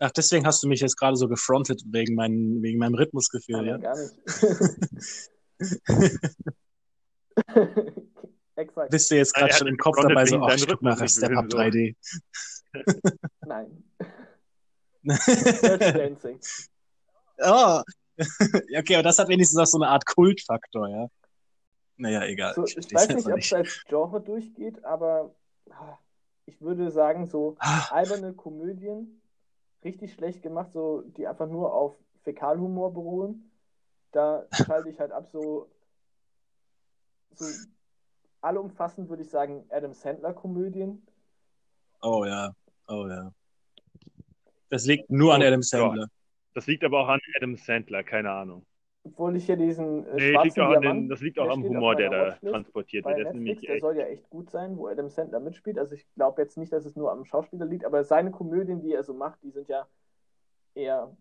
Ach, 0.00 0.10
deswegen 0.10 0.46
hast 0.46 0.62
du 0.62 0.68
mich 0.68 0.80
jetzt 0.80 0.96
gerade 0.96 1.16
so 1.16 1.28
gefrontet 1.28 1.82
wegen, 1.86 2.14
mein, 2.14 2.62
wegen 2.62 2.78
meinem 2.78 2.94
Rhythmusgefühl, 2.94 3.56
nein, 3.56 3.66
ja? 3.66 3.76
gar 3.78 3.96
nicht. 3.98 4.14
Exakt. 8.56 8.90
Bist 8.90 9.10
du 9.10 9.16
jetzt 9.16 9.36
Er 9.36 9.42
gerade 9.42 9.54
schon 9.54 9.68
im 9.68 9.76
Kopf 9.76 9.96
dabei 10.00 10.26
so, 10.26 10.40
ach, 10.42 10.54
ich 10.54 10.66
guck 10.66 10.82
mal 10.82 10.92
Rhythmusgefühl, 10.94 11.28
Step 11.28 11.38
Up 11.38 11.50
so. 11.50 11.58
3D. 11.58 11.96
Nein. 13.46 13.84
Dirty 15.04 15.92
Dancing. 15.92 16.40
oh. 17.38 17.82
Okay, 18.76 18.94
aber 18.96 19.04
das 19.04 19.18
hat 19.18 19.28
wenigstens 19.28 19.58
auch 19.60 19.66
so 19.66 19.78
eine 19.78 19.88
Art 19.88 20.04
Kultfaktor, 20.06 20.88
ja? 20.88 21.06
Naja, 21.98 22.24
egal. 22.24 22.54
So, 22.54 22.64
ich 22.64 22.76
weiß 22.94 23.08
nicht, 23.10 23.26
ob 23.26 23.38
es 23.38 23.52
als 23.52 23.84
Genre 23.84 24.20
durchgeht, 24.20 24.84
aber 24.84 25.34
ah, 25.70 25.98
ich 26.46 26.60
würde 26.60 26.90
sagen, 26.90 27.26
so 27.26 27.56
Ah, 27.60 27.86
alberne 27.90 28.34
Komödien, 28.34 29.20
richtig 29.84 30.14
schlecht 30.14 30.42
gemacht, 30.42 30.72
so 30.72 31.02
die 31.02 31.26
einfach 31.26 31.48
nur 31.48 31.74
auf 31.74 31.96
Fäkalhumor 32.22 32.92
beruhen. 32.94 33.50
Da 34.12 34.46
schalte 34.66 34.88
ich 34.90 35.00
halt 35.00 35.12
ab, 35.12 35.28
so, 35.28 35.68
so 37.34 37.44
allumfassend 38.42 39.08
würde 39.08 39.22
ich 39.22 39.30
sagen, 39.30 39.64
Adam 39.70 39.94
Sandler-Komödien. 39.94 41.06
Oh 42.02 42.24
ja, 42.24 42.54
oh 42.88 43.06
ja. 43.08 43.32
Das 44.70 44.86
liegt 44.86 45.10
nur 45.10 45.34
an 45.34 45.42
Oh 45.42 45.44
Adam 45.46 45.60
Gott. 45.60 45.64
Sandler. 45.64 46.08
Das 46.54 46.66
liegt 46.66 46.84
aber 46.84 47.00
auch 47.00 47.08
an 47.08 47.20
Adam 47.36 47.56
Sandler, 47.56 48.02
keine 48.04 48.30
Ahnung. 48.32 48.66
Obwohl 49.12 49.36
ich 49.36 49.46
hier 49.46 49.56
diesen 49.56 50.06
äh, 50.06 50.14
Nee, 50.14 50.32
schwarzen 50.32 50.44
liegt 50.44 50.56
Diamant, 50.56 50.84
den, 50.84 51.08
das 51.08 51.20
liegt 51.20 51.38
auch 51.38 51.50
am 51.50 51.62
Humor, 51.64 51.94
der 51.96 52.10
da 52.10 52.26
Watchlist 52.28 52.52
transportiert 52.52 53.04
wird. 53.04 53.18
Der 53.18 53.26
ist 53.28 53.34
Netflix, 53.34 53.60
der 53.62 53.74
echt. 53.74 53.80
soll 53.82 53.96
ja 53.96 54.04
echt 54.06 54.30
gut 54.30 54.50
sein, 54.50 54.76
wo 54.76 54.86
Adam 54.88 55.08
Sandler 55.08 55.40
mitspielt. 55.40 55.78
Also 55.78 55.94
ich 55.94 56.06
glaube 56.14 56.42
jetzt 56.42 56.56
nicht, 56.56 56.72
dass 56.72 56.84
es 56.84 56.96
nur 56.96 57.10
am 57.12 57.24
Schauspieler 57.24 57.66
liegt, 57.66 57.84
aber 57.84 58.04
seine 58.04 58.30
Komödien, 58.30 58.80
die 58.80 58.92
er 58.92 59.02
so 59.04 59.14
macht, 59.14 59.42
die 59.42 59.50
sind 59.50 59.68
ja 59.68 59.86
eher 60.74 61.16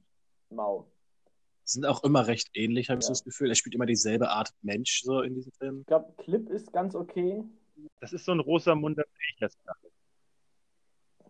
mau. 0.50 0.88
Sind 1.64 1.86
auch 1.86 2.04
immer 2.04 2.28
recht 2.28 2.50
ähnlich, 2.54 2.90
habe 2.90 3.00
ich 3.00 3.04
Ja. 3.06 3.08
so 3.08 3.14
das 3.14 3.24
Gefühl. 3.24 3.50
Er 3.50 3.56
spielt 3.56 3.76
immer 3.76 3.86
dieselbe 3.86 4.30
Art 4.30 4.54
Mensch 4.62 5.02
so 5.04 5.22
in 5.22 5.36
diesen 5.36 5.52
Filmen. 5.52 5.82
Ich 5.82 5.88
glaube, 5.88 6.14
Clip 6.18 6.50
ist 6.50 6.72
ganz 6.72 6.96
okay. 6.96 7.44
Das 8.00 8.14
ist 8.14 8.26
so 8.26 8.32
ein 8.32 8.40
Rosamunde 8.40 9.04
Pilcher-Style. 9.18 9.76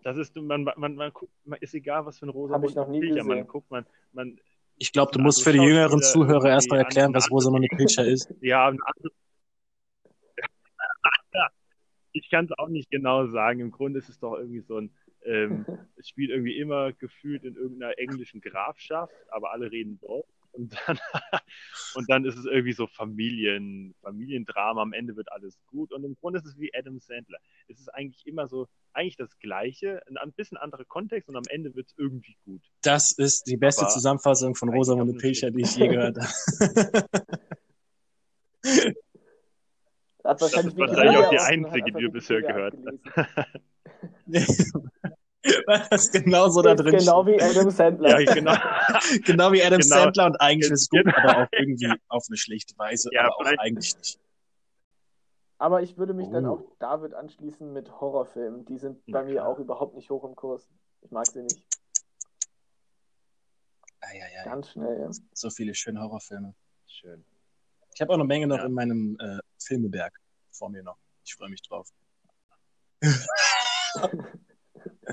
Das 0.03 0.15
ist, 0.17 0.35
man, 0.35 0.63
man, 0.77 0.95
man 0.95 1.11
guckt, 1.11 1.31
man 1.43 1.59
ist 1.59 1.73
egal, 1.73 2.05
was 2.05 2.19
für 2.19 2.27
ein 2.27 2.51
Hab 2.51 2.63
ich 2.63 2.75
noch 2.75 2.87
nie 2.87 2.99
Pilcher 3.01 3.23
man 3.23 3.37
gesehen. 3.37 3.47
guckt, 3.47 3.69
man, 3.71 3.85
man, 4.13 4.39
Ich 4.79 4.91
glaube, 4.91 5.11
du 5.11 5.19
musst 5.19 5.43
für 5.43 5.53
die 5.53 5.59
jüngeren 5.59 6.01
Zuhörer 6.01 6.49
erstmal 6.49 6.79
erklären, 6.79 7.13
was 7.13 7.25
eine 7.25 7.31
Rosamunde 7.31 7.67
Pilcher 7.67 8.05
ist. 8.05 8.29
Ja. 8.41 8.71
Ich 12.13 12.31
kann 12.31 12.45
es 12.45 12.51
auch 12.57 12.67
nicht 12.69 12.89
genau 12.89 13.27
sagen. 13.27 13.59
Im 13.59 13.69
Grunde 13.69 13.99
ist 13.99 14.09
es 14.09 14.19
doch 14.19 14.39
irgendwie 14.39 14.61
so 14.61 14.77
ein, 14.79 14.89
ähm, 15.23 15.65
es 15.97 16.09
spielt 16.09 16.31
irgendwie 16.31 16.57
immer 16.57 16.91
gefühlt 16.93 17.43
in 17.43 17.55
irgendeiner 17.55 17.99
englischen 17.99 18.41
Grafschaft, 18.41 19.13
aber 19.29 19.51
alle 19.51 19.71
reden 19.71 19.99
Deutsch. 19.99 20.25
Und 20.57 20.75
dann, 20.85 20.97
und 21.95 22.09
dann 22.09 22.25
ist 22.25 22.37
es 22.37 22.45
irgendwie 22.45 22.73
so 22.73 22.87
Familien, 22.87 23.95
Familiendrama, 24.01 24.81
am 24.81 24.93
Ende 24.93 25.15
wird 25.15 25.31
alles 25.31 25.59
gut. 25.67 25.93
Und 25.93 26.03
im 26.03 26.15
Grunde 26.15 26.39
ist 26.39 26.45
es 26.45 26.57
wie 26.57 26.73
Adam 26.73 26.99
Sandler. 26.99 27.37
Es 27.67 27.79
ist 27.79 27.89
eigentlich 27.89 28.25
immer 28.25 28.47
so, 28.47 28.67
eigentlich 28.93 29.17
das 29.17 29.37
Gleiche, 29.39 30.01
ein, 30.07 30.17
ein 30.17 30.33
bisschen 30.33 30.57
anderer 30.57 30.85
Kontext 30.85 31.29
und 31.29 31.35
am 31.35 31.43
Ende 31.49 31.75
wird 31.75 31.87
es 31.87 31.93
irgendwie 31.97 32.35
gut. 32.43 32.63
Das 32.81 33.11
ist 33.11 33.47
die 33.47 33.57
beste 33.57 33.83
Aber 33.83 33.91
Zusammenfassung 33.91 34.55
von 34.55 34.69
Rosamunde 34.69 35.13
Pilcher, 35.13 35.51
die 35.51 35.61
ich 35.61 35.75
je 35.75 35.87
gehört 35.87 36.17
habe. 36.17 36.27
Hat 40.23 40.41
Das 40.41 40.53
ist 40.53 40.77
wahrscheinlich 40.77 41.17
auch 41.17 41.29
die 41.29 41.39
einzige, 41.39 41.91
die 41.91 42.01
du 42.01 42.11
bisher 42.11 42.41
gehört 42.41 42.75
abgelesen. 42.75 44.91
Weil 45.65 45.87
das 45.89 46.11
genauso 46.11 46.61
da 46.61 46.73
Ist 46.73 46.81
drin 46.83 46.97
Genau 46.97 47.25
wie 47.25 47.41
Adam 47.41 47.69
Sandler. 47.69 48.19
Ja, 48.19 48.33
genau. 48.33 48.53
Genau 49.25 49.51
wie 49.51 49.63
Adam 49.63 49.79
Genau. 49.79 49.95
Sandler 49.95 50.25
und 50.27 50.41
eigentlich 50.41 50.71
ist 50.71 50.81
es 50.83 50.89
gut, 50.89 51.03
Genau. 51.05 51.17
aber 51.17 51.43
auch 51.43 51.47
irgendwie 51.51 51.93
auf 52.09 52.25
eine 52.27 52.37
schlechte 52.37 52.77
Weise, 52.77 53.09
Ja, 53.13 53.25
aber 53.25 53.35
auch 53.37 53.45
eigentlich 53.59 53.95
nicht. 53.95 54.19
Aber 55.59 55.81
ich 55.81 55.97
würde 55.97 56.13
mich 56.13 56.29
dann 56.29 56.45
Oh. 56.45 56.53
auch 56.53 56.63
David 56.79 57.13
anschließen 57.15 57.73
mit 57.73 57.89
Horrorfilmen. 57.99 58.65
Die 58.65 58.77
sind 58.77 59.03
bei 59.05 59.11
Na 59.19 59.23
mir 59.23 59.47
auch 59.47 59.57
überhaupt 59.59 59.95
nicht 59.95 60.09
hoch 60.09 60.23
im 60.23 60.35
Kurs. 60.35 60.69
Ich 61.01 61.09
mag 61.11 61.25
sie 61.27 61.41
nicht. 61.41 61.59
Eieiei, 64.01 64.43
Ganz 64.45 64.69
schnell, 64.69 64.99
ja. 65.01 65.09
so 65.33 65.49
viele 65.49 65.73
schöne 65.73 66.01
Horrorfilme. 66.01 66.53
Schön. 66.85 67.25
Ich 67.93 68.01
habe 68.01 68.11
auch 68.11 68.15
eine 68.17 68.25
Menge 68.25 68.45
noch 68.47 68.57
Ja. 68.59 68.65
in 68.65 68.73
meinem 68.73 69.17
äh, 69.19 69.39
Filmeberg 69.57 70.13
vor 70.51 70.69
mir 70.69 70.83
noch. 70.83 70.97
Ich 71.25 71.33
freue 71.35 71.49
mich 71.49 71.61
drauf. 71.63 71.89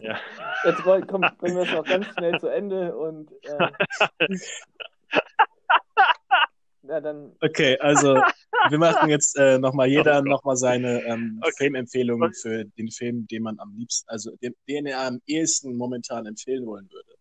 Ja. 0.00 0.18
Jetzt 0.64 0.84
wollen, 0.84 1.06
komm, 1.06 1.22
bringen 1.38 1.56
wir 1.56 1.62
es 1.62 1.72
noch 1.72 1.86
ganz 1.86 2.06
schnell 2.14 2.38
zu 2.40 2.48
Ende 2.48 2.96
und 2.96 3.30
äh, 3.44 3.70
ja, 6.82 7.00
dann 7.00 7.36
Okay, 7.40 7.78
also 7.78 8.22
wir 8.70 8.78
machen 8.78 9.08
jetzt 9.08 9.38
äh, 9.38 9.58
nochmal 9.58 9.88
jeder 9.88 10.20
Oh 10.20 10.22
nochmal 10.22 10.56
seine 10.56 11.02
ähm, 11.04 11.38
Okay. 11.42 11.52
Filmempfehlungen 11.58 12.32
für 12.34 12.64
den 12.64 12.90
Film, 12.90 13.26
den 13.28 13.42
man 13.42 13.58
am 13.58 13.74
liebsten, 13.76 14.08
also 14.08 14.34
den, 14.36 14.54
den 14.68 14.86
er 14.86 15.00
am 15.06 15.20
ehesten 15.26 15.76
momentan 15.76 16.26
empfehlen 16.26 16.66
wollen 16.66 16.90
würde. 16.90 17.14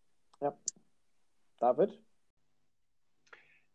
David. 1.64 1.98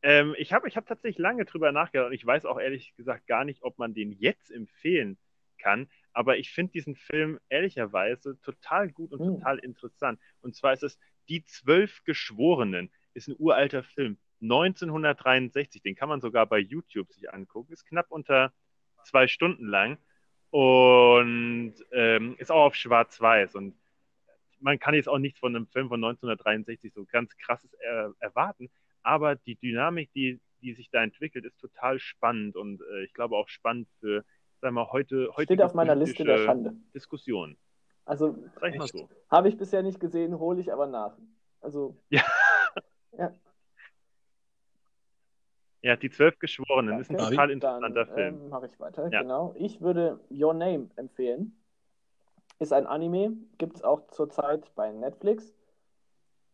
Ähm, 0.03 0.35
ich 0.37 0.53
habe 0.53 0.69
ich 0.69 0.77
hab 0.77 0.87
tatsächlich 0.87 1.19
lange 1.19 1.47
drüber 1.47 1.73
nachgedacht 1.73 2.09
und 2.09 2.13
ich 2.13 2.27
weiß 2.27 2.45
auch 2.45 2.61
ehrlich 2.61 2.95
gesagt 2.97 3.27
gar 3.27 3.47
nicht, 3.47 3.63
ob 3.63 3.79
man 3.79 3.95
den 3.95 4.13
jetzt 4.13 4.51
empfehlen 4.51 5.17
kann. 5.59 5.89
Aber 6.19 6.37
ich 6.37 6.51
finde 6.51 6.73
diesen 6.73 6.97
Film 6.97 7.39
ehrlicherweise 7.49 8.41
total 8.43 8.91
gut 8.91 9.13
und 9.13 9.21
Hm. 9.21 9.37
total 9.37 9.59
interessant. 9.61 10.19
Und 10.41 10.57
zwar 10.57 10.73
ist 10.73 10.83
es 10.83 10.99
Die 11.29 11.45
Zwölf 11.45 12.03
Geschworenen. 12.03 12.91
Ist 13.15 13.29
ein 13.29 13.37
uralter 13.39 13.85
Film. 13.85 14.19
1963. 14.41 15.81
Den 15.81 15.95
kann 15.95 16.09
man 16.09 16.21
sogar 16.21 16.47
bei 16.47 16.59
YouTube 16.59 17.13
sich 17.13 17.33
angucken. 17.33 17.73
Ist 17.73 17.87
knapp 17.87 18.11
unter 18.11 18.53
zwei 19.05 19.29
Stunden 19.29 19.69
lang. 19.69 19.97
Und 20.51 21.75
ähm, 21.93 22.35
ist 22.39 22.51
auch 22.51 22.65
auf 22.65 22.75
Schwarz-Weiß. 22.75 23.55
Und 23.55 23.77
man 24.59 24.81
kann 24.81 24.95
jetzt 24.95 25.09
auch 25.09 25.19
nichts 25.19 25.39
von 25.39 25.55
einem 25.55 25.69
Film 25.69 25.87
von 25.89 26.03
1963 26.03 26.93
so 26.95 27.05
ganz 27.05 27.37
krasses 27.37 27.73
äh, 27.75 28.09
erwarten. 28.19 28.71
Aber 29.03 29.37
die 29.37 29.55
Dynamik, 29.55 30.13
die, 30.15 30.41
die 30.63 30.75
sich 30.75 30.91
da 30.91 31.01
entwickelt, 31.05 31.45
ist 31.45 31.61
total 31.61 32.01
spannend 32.01 32.57
und 32.57 32.81
äh, 32.81 33.05
ich 33.05 33.15
glaube 33.15 33.37
auch 33.37 33.49
spannend 33.49 33.89
für, 34.01 34.25
sagen 34.61 34.75
wir 34.75 34.91
heute, 34.93 35.29
heute 35.37 35.45
Steht 35.45 35.63
auf 35.63 35.75
meiner 35.75 35.95
Liste 35.95 36.25
der 36.25 36.39
Schande. 36.39 36.75
Diskussion. 36.95 37.57
Also 38.05 38.37
Sag 38.61 38.71
ich 38.73 38.79
mal 38.79 38.85
Echt? 38.85 38.97
so. 38.97 39.09
habe 39.31 39.49
ich 39.49 39.57
bisher 39.57 39.83
nicht 39.83 40.01
gesehen, 40.01 40.39
hole 40.39 40.61
ich 40.61 40.73
aber 40.73 40.87
nach. 40.87 41.17
Also 41.61 41.97
Ja. 42.11 42.23
Ja. 43.17 43.33
Ja, 45.81 45.95
die 45.95 46.11
Zwölf 46.11 46.37
Geschworenen 46.41 46.99
ist 46.99 47.09
ein 47.09 47.15
Okay. 47.21 47.31
total 47.31 47.47
dann 47.47 47.51
interessanter 47.53 48.07
Film. 48.09 48.35
ähm, 48.43 48.49
mache 48.49 48.67
ich 48.67 48.81
weiter. 48.81 49.09
Ja. 49.13 49.23
Genau. 49.23 49.55
Ich 49.57 49.81
würde 49.81 50.19
Your 50.29 50.53
Name 50.53 50.91
empfehlen. 50.97 51.57
Ist 52.59 52.73
ein 52.73 52.85
Anime, 52.85 53.37
gibt 53.59 53.77
es 53.77 53.85
auch 53.85 54.09
zurzeit 54.09 54.75
bei 54.75 54.91
Netflix. 54.91 55.55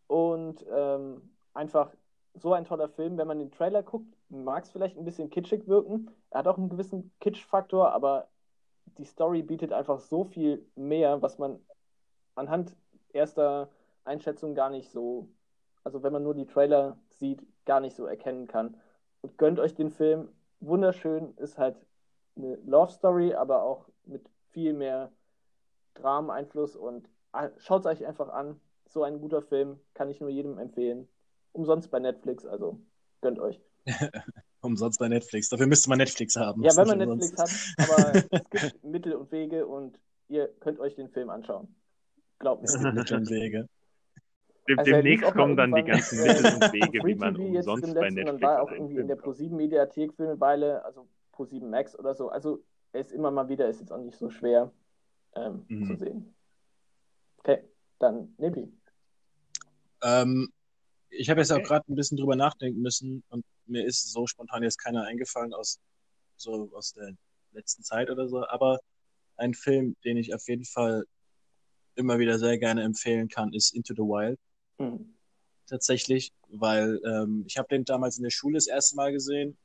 Und 0.09 0.63
ähm, 0.71 1.31
einfach 1.55 1.95
so 2.35 2.53
ein 2.53 2.65
toller 2.65 2.89
Film. 2.89 3.17
Wenn 3.17 3.29
man 3.29 3.39
den 3.39 3.51
Trailer 3.51 3.83
guckt, 3.83 4.17
mag 4.29 4.65
es 4.65 4.71
vielleicht 4.71 4.99
ein 4.99 5.05
bisschen 5.05 5.31
kitschig 5.31 5.67
wirken. 5.69 6.11
Er 6.31 6.41
hat 6.41 6.49
auch 6.49 6.59
einen 6.59 6.69
gewissen 6.69 7.13
Kitsch-Faktor, 7.21 7.93
aber 7.93 8.29
die 8.99 9.05
Story 9.05 9.43
bietet 9.43 9.73
einfach 9.73 10.01
so 10.01 10.25
viel 10.25 10.67
mehr, 10.75 11.23
was 11.23 11.39
man 11.39 11.61
anhand 12.35 12.77
erster 13.13 13.71
Einschätzung 14.05 14.55
gar 14.55 14.71
nicht 14.71 14.91
so, 14.91 15.29
also 15.85 16.03
wenn 16.03 16.13
man 16.13 16.23
nur 16.23 16.35
die 16.35 16.47
Trailer 16.47 16.99
sieht, 17.09 17.43
gar 17.65 17.81
nicht 17.81 17.97
so 17.97 18.07
erkennen 18.07 18.47
kann. 18.47 18.77
Und 19.23 19.39
gönnt 19.39 19.59
euch 19.59 19.75
den 19.75 19.91
Film. 19.91 20.29
Wunderschön, 20.61 21.35
ist 21.37 21.59
halt 21.59 21.77
eine 22.37 22.57
Love 22.57 22.93
Story, 22.93 23.35
aber 23.35 23.63
auch 23.63 23.89
mit 24.05 24.29
viel 24.51 24.73
mehr 24.73 25.13
Drameneinfluss 25.95 26.77
und 26.77 27.09
schaut 27.59 27.81
es 27.81 27.87
euch 27.87 28.07
einfach 28.07 28.29
an. 28.29 28.61
So 28.87 29.03
ein 29.03 29.21
guter 29.21 29.43
Film, 29.43 29.81
kann 29.95 30.11
ich 30.11 30.21
nur 30.21 30.31
jedem 30.31 30.59
empfehlen. 30.59 31.09
Umsonst 31.55 31.91
bei 31.91 31.99
Netflix, 32.01 32.45
also 32.45 32.79
gönnt 33.23 33.39
euch. 33.39 33.61
Umsonst 34.61 34.99
bei 34.99 35.09
Netflix. 35.09 35.49
Dafür 35.49 35.67
müsste 35.67 35.89
man 35.89 35.99
Netflix 35.99 36.37
haben. 36.37 36.63
Ja, 36.63 36.77
wenn 36.77 36.87
man 36.87 36.99
nicht 36.99 37.09
Netflix 37.09 37.31
umsonst 37.33 37.79
hat, 37.79 37.89
aber 37.91 38.25
es 38.31 38.51
gibt 38.51 38.85
Mittel 38.85 39.13
und 39.15 39.31
Wege 39.33 39.67
und 39.67 39.99
ihr 40.29 40.49
könnt 40.61 40.81
euch 40.81 40.95
den 40.97 41.09
Film 41.11 41.31
anschauen. 41.31 41.75
Glaubt 42.39 42.65
ist. 42.65 42.75
Es 42.75 42.81
mir. 42.81 42.85
gibt 42.93 42.97
Mittel 42.97 43.17
und 43.19 43.31
Wege. 43.31 43.69
Dem, 44.69 44.79
Also 44.79 44.91
demnächst 44.91 45.33
kommen 45.33 45.57
dann 45.57 45.75
die 45.75 45.83
ganzen 45.85 46.23
Mittel 46.23 46.55
und 46.55 46.61
Wege, 46.73 47.05
wie 47.07 47.15
man 47.15 47.37
umsonst 47.37 47.89
im 47.89 47.95
bei 47.95 48.11
Netflix 48.11 48.27
dann 48.31 48.41
war 48.43 48.63
auch 48.63 48.71
irgendwie 48.73 48.97
in 48.97 49.09
der 49.09 49.17
bekommt. 49.17 49.37
Pro7 49.37 49.51
Mediathek 49.55 50.15
für 50.15 50.25
eine 50.25 50.41
Weile, 50.41 50.85
also 50.85 51.07
Pro7 51.35 51.67
Max 51.67 51.97
oder 51.99 52.15
so. 52.15 52.31
Also 52.31 52.65
er 52.93 53.01
ist 53.03 53.13
immer 53.13 53.31
mal 53.31 53.49
wieder, 53.49 53.69
ist 53.69 53.81
jetzt 53.81 53.93
auch 53.93 53.99
nicht 54.03 54.17
so 54.19 54.31
schwer 54.31 54.73
ähm, 55.37 55.67
Mhm. 55.69 55.87
zu 55.87 55.97
sehen. 55.97 56.35
Okay, 57.39 57.63
dann 57.99 58.35
Nebi. 58.39 58.73
Ähm, 60.03 60.49
ich 61.17 61.31
habe 61.31 61.41
jetzt 61.41 61.53
auch 61.53 61.57
Okay. 61.57 61.67
gerade 61.67 61.93
ein 61.93 61.95
bisschen 61.95 62.17
drüber 62.17 62.37
nachdenken 62.37 62.81
müssen 62.81 63.23
und 63.29 63.45
mir 63.67 63.85
ist 63.85 64.13
so 64.13 64.27
spontan 64.27 64.63
jetzt 64.63 64.79
keiner 64.79 65.05
eingefallen 65.05 65.55
aus 65.55 65.81
so 66.37 66.71
aus 66.75 66.93
der 66.93 67.13
letzten 67.53 67.83
Zeit 67.85 68.11
oder 68.11 68.29
so, 68.29 68.47
aber 68.49 68.81
ein 69.37 69.55
Film, 69.55 69.97
den 70.05 70.17
ich 70.17 70.35
auf 70.35 70.47
jeden 70.49 70.65
Fall 70.65 71.05
immer 71.95 72.19
wieder 72.19 72.39
sehr 72.39 72.59
gerne 72.59 72.83
empfehlen 72.83 73.29
kann, 73.29 73.53
ist 73.53 73.75
Into 73.75 73.95
the 73.95 74.03
Wild 74.03 74.39
Mhm. 74.79 75.17
tatsächlich, 75.67 76.33
weil 76.49 77.01
ähm, 77.05 77.45
ich 77.47 77.57
habe 77.57 77.69
den 77.69 77.85
damals 77.85 78.17
in 78.17 78.25
der 78.25 78.31
Schule 78.31 78.55
das 78.55 78.67
erste 78.67 78.97
Mal 78.97 79.13
gesehen 79.13 79.57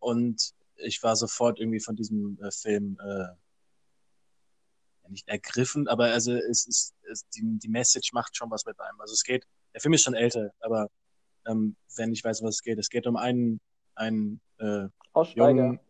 und 0.00 0.52
ich 0.76 1.02
war 1.02 1.16
sofort 1.16 1.60
irgendwie 1.60 1.80
von 1.80 1.94
diesem 1.96 2.38
äh, 2.42 2.50
Film 2.50 2.98
äh, 3.00 3.26
nicht 5.08 5.28
ergriffen, 5.28 5.88
aber 5.88 6.06
also 6.06 6.32
es 6.32 6.66
ist 6.66 6.94
es, 7.10 7.28
die, 7.30 7.42
die 7.58 7.68
Message 7.68 8.12
macht 8.14 8.34
schon 8.36 8.50
was 8.50 8.64
mit 8.64 8.80
einem. 8.80 9.00
Also 9.00 9.12
es 9.12 9.22
geht, 9.22 9.46
der 9.74 9.80
Film 9.80 9.94
ist 9.94 10.02
schon 10.02 10.14
älter, 10.14 10.50
aber 10.60 10.88
ähm, 11.46 11.76
wenn 11.96 12.12
ich 12.12 12.24
weiß, 12.24 12.42
was 12.42 12.56
es 12.56 12.62
geht, 12.62 12.78
es 12.78 12.88
geht 12.88 13.06
um 13.06 13.16
einen 13.16 13.60
einen 13.94 14.40
äh, 14.58 14.86
Aussteiger. 15.12 15.48
jungen, 15.48 15.80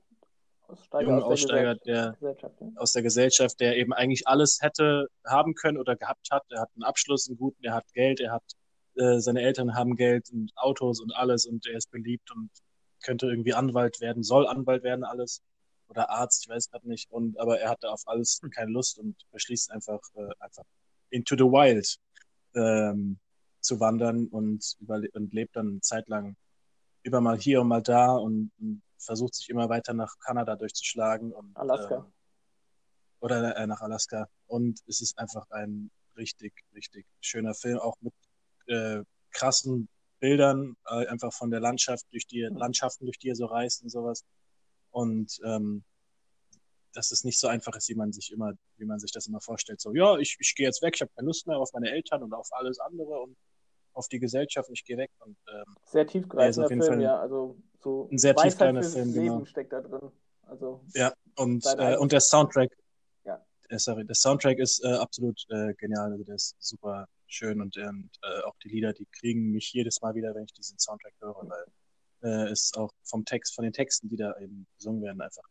Aussteiger 0.66 1.08
jungen 1.08 1.22
aus 1.22 1.24
der 1.24 1.32
Aussteiger, 1.32 1.74
Gesellschaft. 1.76 2.60
der 2.60 2.66
ja. 2.66 2.72
aus 2.76 2.92
der 2.92 3.02
Gesellschaft, 3.02 3.60
der 3.60 3.76
eben 3.76 3.92
eigentlich 3.92 4.26
alles 4.26 4.58
hätte 4.60 5.08
haben 5.26 5.54
können 5.54 5.78
oder 5.78 5.96
gehabt 5.96 6.28
hat. 6.30 6.44
Er 6.50 6.62
hat 6.62 6.70
einen 6.74 6.84
Abschluss, 6.84 7.28
einen 7.28 7.38
guten, 7.38 7.62
er 7.64 7.74
hat 7.74 7.92
Geld, 7.92 8.20
er 8.20 8.32
hat 8.32 8.44
äh, 8.96 9.20
seine 9.20 9.42
Eltern 9.42 9.74
haben 9.74 9.96
Geld 9.96 10.30
und 10.32 10.52
Autos 10.56 11.00
und 11.00 11.14
alles 11.14 11.46
und 11.46 11.66
er 11.66 11.76
ist 11.76 11.90
beliebt 11.90 12.30
und 12.34 12.50
könnte 13.02 13.26
irgendwie 13.26 13.54
Anwalt 13.54 14.00
werden, 14.00 14.22
soll 14.22 14.46
Anwalt 14.46 14.82
werden, 14.82 15.04
alles 15.04 15.42
oder 15.88 16.08
Arzt, 16.10 16.44
ich 16.44 16.48
weiß 16.48 16.70
gerade 16.70 16.88
nicht. 16.88 17.10
Und 17.10 17.38
aber 17.38 17.58
er 17.60 17.70
hatte 17.70 17.90
auf 17.90 18.02
alles 18.06 18.40
keine 18.54 18.70
Lust 18.70 18.98
und 18.98 19.16
beschließt 19.32 19.70
einfach 19.70 20.00
äh, 20.14 20.28
einfach 20.40 20.64
into 21.10 21.36
the 21.36 21.44
wild 21.44 21.96
ähm, 22.54 23.18
zu 23.62 23.80
wandern 23.80 24.26
und 24.26 24.76
und 24.86 25.32
lebt 25.32 25.56
dann 25.56 25.68
eine 25.68 25.80
Zeit 25.80 26.08
lang 26.08 26.36
über 27.02 27.20
mal 27.20 27.38
hier 27.38 27.60
und 27.60 27.68
mal 27.68 27.82
da 27.82 28.12
und, 28.12 28.52
und 28.58 28.82
versucht 28.98 29.34
sich 29.34 29.48
immer 29.48 29.68
weiter 29.68 29.94
nach 29.94 30.14
Kanada 30.20 30.56
durchzuschlagen 30.56 31.32
und 31.32 31.56
Alaska. 31.56 31.96
ähm, 31.96 32.12
oder 33.20 33.56
äh, 33.56 33.66
nach 33.66 33.80
Alaska. 33.80 34.28
Und 34.46 34.80
es 34.86 35.00
ist 35.00 35.18
einfach 35.18 35.48
ein 35.50 35.90
richtig, 36.16 36.52
richtig 36.74 37.06
schöner 37.20 37.54
Film, 37.54 37.78
auch 37.78 37.96
mit 38.00 38.14
äh, 38.66 39.02
krassen 39.32 39.88
Bildern, 40.20 40.76
äh, 40.86 41.06
einfach 41.06 41.32
von 41.32 41.50
der 41.50 41.60
Landschaft, 41.60 42.06
durch 42.12 42.26
die 42.26 42.42
Landschaften, 42.42 43.06
durch 43.06 43.18
die 43.18 43.30
er 43.30 43.36
so 43.36 43.46
reist 43.46 43.82
und 43.82 43.90
sowas. 43.90 44.24
Und 44.90 45.38
ähm, 45.44 45.84
dass 46.92 47.10
es 47.10 47.24
nicht 47.24 47.40
so 47.40 47.48
einfach 47.48 47.74
ist, 47.74 47.88
wie 47.88 47.94
man 47.94 48.12
sich 48.12 48.30
immer, 48.30 48.52
wie 48.76 48.84
man 48.84 48.98
sich 48.98 49.10
das 49.10 49.26
immer 49.26 49.40
vorstellt. 49.40 49.80
So, 49.80 49.94
ja, 49.94 50.18
ich, 50.18 50.36
ich 50.38 50.54
gehe 50.54 50.66
jetzt 50.66 50.82
weg, 50.82 50.94
ich 50.94 51.00
habe 51.00 51.10
keine 51.16 51.26
Lust 51.26 51.46
mehr 51.46 51.58
auf 51.58 51.72
meine 51.72 51.90
Eltern 51.90 52.22
und 52.22 52.34
auf 52.34 52.48
alles 52.52 52.78
andere 52.78 53.18
und 53.20 53.36
auf 53.94 54.08
die 54.08 54.18
Gesellschaft, 54.18 54.68
ich 54.72 54.84
gehe 54.84 54.96
weg. 54.96 55.10
Und, 55.20 55.36
ähm, 55.52 55.76
Sehr 55.84 56.06
tiefgreifender 56.06 56.68
Film, 56.68 56.80
Fall 56.80 57.02
ja. 57.02 57.18
Also 57.18 57.56
so 57.78 58.08
ein 58.10 58.18
sehr 58.18 58.34
tiefgreifender 58.34 58.82
Film, 58.82 59.12
Leben 59.12 59.26
genau. 59.26 59.44
steckt 59.44 59.72
da 59.72 59.80
drin. 59.80 60.10
Also 60.42 60.84
ja, 60.94 61.12
und, 61.36 61.64
äh, 61.78 61.96
und 61.96 62.12
der 62.12 62.20
Soundtrack, 62.20 62.70
Ja. 63.24 63.44
äh, 63.68 63.78
sorry, 63.78 64.04
der 64.04 64.14
Soundtrack 64.14 64.58
ist 64.58 64.84
äh, 64.84 64.88
absolut 64.88 65.44
äh, 65.48 65.74
genial, 65.74 66.12
also 66.12 66.24
der 66.24 66.34
ist 66.34 66.56
super 66.58 67.06
schön 67.26 67.60
und, 67.60 67.76
und 67.76 68.10
äh, 68.22 68.42
auch 68.42 68.56
die 68.62 68.68
Lieder, 68.68 68.92
die 68.92 69.06
kriegen 69.06 69.50
mich 69.50 69.72
jedes 69.72 70.00
Mal 70.02 70.14
wieder, 70.14 70.34
wenn 70.34 70.44
ich 70.44 70.52
diesen 70.52 70.78
Soundtrack 70.78 71.14
höre, 71.20 71.48
weil 71.48 71.64
äh, 72.22 72.50
es 72.50 72.72
auch 72.76 72.92
vom 73.04 73.24
Text, 73.24 73.54
von 73.54 73.64
den 73.64 73.72
Texten, 73.72 74.08
die 74.08 74.16
da 74.16 74.36
eben 74.38 74.66
gesungen 74.76 75.02
werden, 75.02 75.20
einfach 75.20 75.44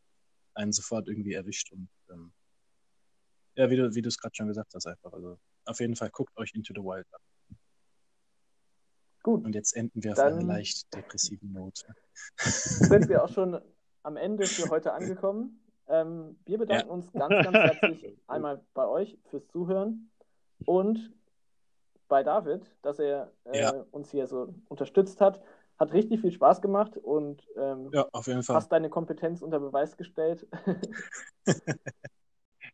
einen 0.53 0.71
sofort 0.71 1.07
irgendwie 1.07 1.33
erwischt 1.33 1.71
und 1.71 1.89
ähm, 2.09 2.31
ja, 3.55 3.69
wie 3.69 3.75
du, 3.75 3.93
wie 3.95 4.01
du 4.01 4.09
es 4.09 4.17
gerade 4.17 4.35
schon 4.35 4.47
gesagt 4.47 4.73
hast, 4.73 4.85
einfach. 4.85 5.11
Also 5.11 5.37
auf 5.65 5.79
jeden 5.79 5.95
Fall 5.95 6.09
guckt 6.09 6.37
euch 6.37 6.53
Into 6.53 6.73
the 6.73 6.81
Wild 6.81 7.05
an. 7.11 7.21
Gut, 9.23 9.43
Und 9.45 9.55
jetzt 9.55 9.75
enden 9.75 10.03
wir 10.03 10.11
auf 10.11 10.17
Dann- 10.17 10.33
einer 10.33 10.43
leicht 10.43 10.93
depressiven 10.93 11.51
Note. 11.53 11.85
sind 12.37 13.09
wir 13.09 13.23
auch 13.23 13.29
schon 13.29 13.59
am 14.03 14.17
Ende 14.17 14.45
für 14.45 14.69
heute 14.69 14.93
angekommen. 14.93 15.59
Ähm, 15.87 16.39
wir 16.45 16.57
bedanken 16.57 16.89
uns 16.89 17.11
ganz, 17.11 17.29
ganz 17.29 17.53
herzlich 17.57 18.17
einmal 18.27 18.63
bei 18.73 18.87
euch 18.87 19.17
fürs 19.29 19.47
Zuhören 19.47 20.09
und 20.65 21.11
bei 22.07 22.23
David, 22.23 22.65
dass 22.81 22.99
er 22.99 23.31
äh, 23.45 23.59
Ja. 23.61 23.85
uns 23.91 24.09
hier 24.11 24.27
so 24.27 24.53
unterstützt 24.69 25.21
hat. 25.21 25.41
Hat 25.77 25.93
richtig 25.93 26.21
viel 26.21 26.31
Spaß 26.31 26.61
gemacht 26.61 26.95
und 26.97 27.47
ähm, 27.57 27.89
Ja, 27.91 28.07
hast 28.13 28.71
deine 28.71 28.89
Kompetenz 28.89 29.41
unter 29.41 29.59
Beweis 29.59 29.97
gestellt. 29.97 30.47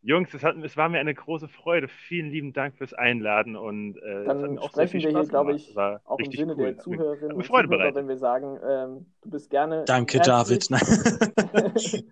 Jungs, 0.07 0.33
es, 0.33 0.41
hat, 0.41 0.55
es 0.63 0.77
war 0.77 0.87
mir 0.87 0.99
eine 0.99 1.13
große 1.13 1.49
Freude. 1.49 1.89
Vielen 1.89 2.29
lieben 2.31 2.53
Dank 2.53 2.77
fürs 2.77 2.93
Einladen 2.93 3.57
und 3.57 3.97
äh, 3.97 4.23
Dann 4.23 4.57
auch 4.57 4.71
sehr 4.73 4.87
sprechen 4.87 5.01
viel 5.01 5.01
wir 5.01 5.09
hier, 5.09 5.17
Spaß 5.19 5.27
glaube 5.29 5.53
ich, 5.55 5.75
War 5.75 5.99
auch 6.05 6.17
im 6.17 6.31
Sinne 6.31 6.55
cool. 6.55 6.67
der 6.67 6.77
Zuhörerinnen 6.77 7.33
und 7.33 7.45
Freude 7.45 7.67
Zuhörer, 7.67 7.81
bereitet. 7.91 7.95
wenn 7.97 8.07
wir 8.07 8.17
sagen, 8.17 8.57
ähm, 8.65 9.05
du 9.21 9.29
bist 9.31 9.49
gerne. 9.49 9.83
Danke, 9.85 10.19
herzlich- 10.19 10.69
David. 10.69 10.81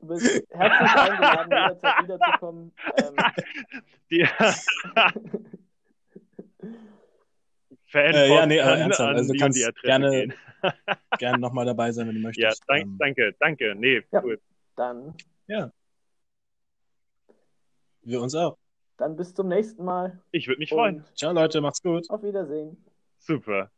Du 0.00 0.06
bist 0.06 0.44
herzlich 0.50 0.90
eingeladen, 0.96 1.50
jederzeit 1.50 2.02
wiederzukommen. 2.02 2.72
Ähm, 2.96 3.14
Fan 7.90 8.14
Äh, 8.14 8.28
ja, 8.34 8.46
nee, 8.46 8.60
aber 8.60 8.72
an, 8.72 8.80
ernsthaft, 8.80 9.10
an 9.10 9.16
also 9.16 9.32
die 9.32 9.38
und 9.38 9.42
kannst 9.42 9.82
gerne. 9.82 10.28
Gerne 11.18 11.38
nochmal 11.38 11.64
dabei 11.66 11.90
sein, 11.92 12.06
wenn 12.08 12.14
du 12.14 12.20
Ja, 12.20 12.26
möchtest. 12.28 12.64
dank, 12.68 12.82
Ähm, 12.84 12.96
danke, 12.98 13.34
danke. 13.40 13.74
Nee, 13.74 14.02
Ja. 14.12 14.22
cool. 14.22 14.38
Dann, 14.78 15.14
wir 18.02 18.20
uns 18.20 18.34
auch. 18.34 18.56
dann 18.96 19.16
bis 19.16 19.34
zum 19.34 19.48
nächsten 19.48 19.84
Mal. 19.84 20.20
Ich 20.30 20.46
würde 20.48 20.58
mich 20.58 20.70
freuen. 20.70 20.96
Und 20.96 21.18
Ciao, 21.18 21.32
Leute, 21.32 21.60
macht's 21.60 21.82
gut. 21.82 22.08
auf 22.10 22.22
Wiedersehen. 22.22 22.76
Super. 23.18 23.70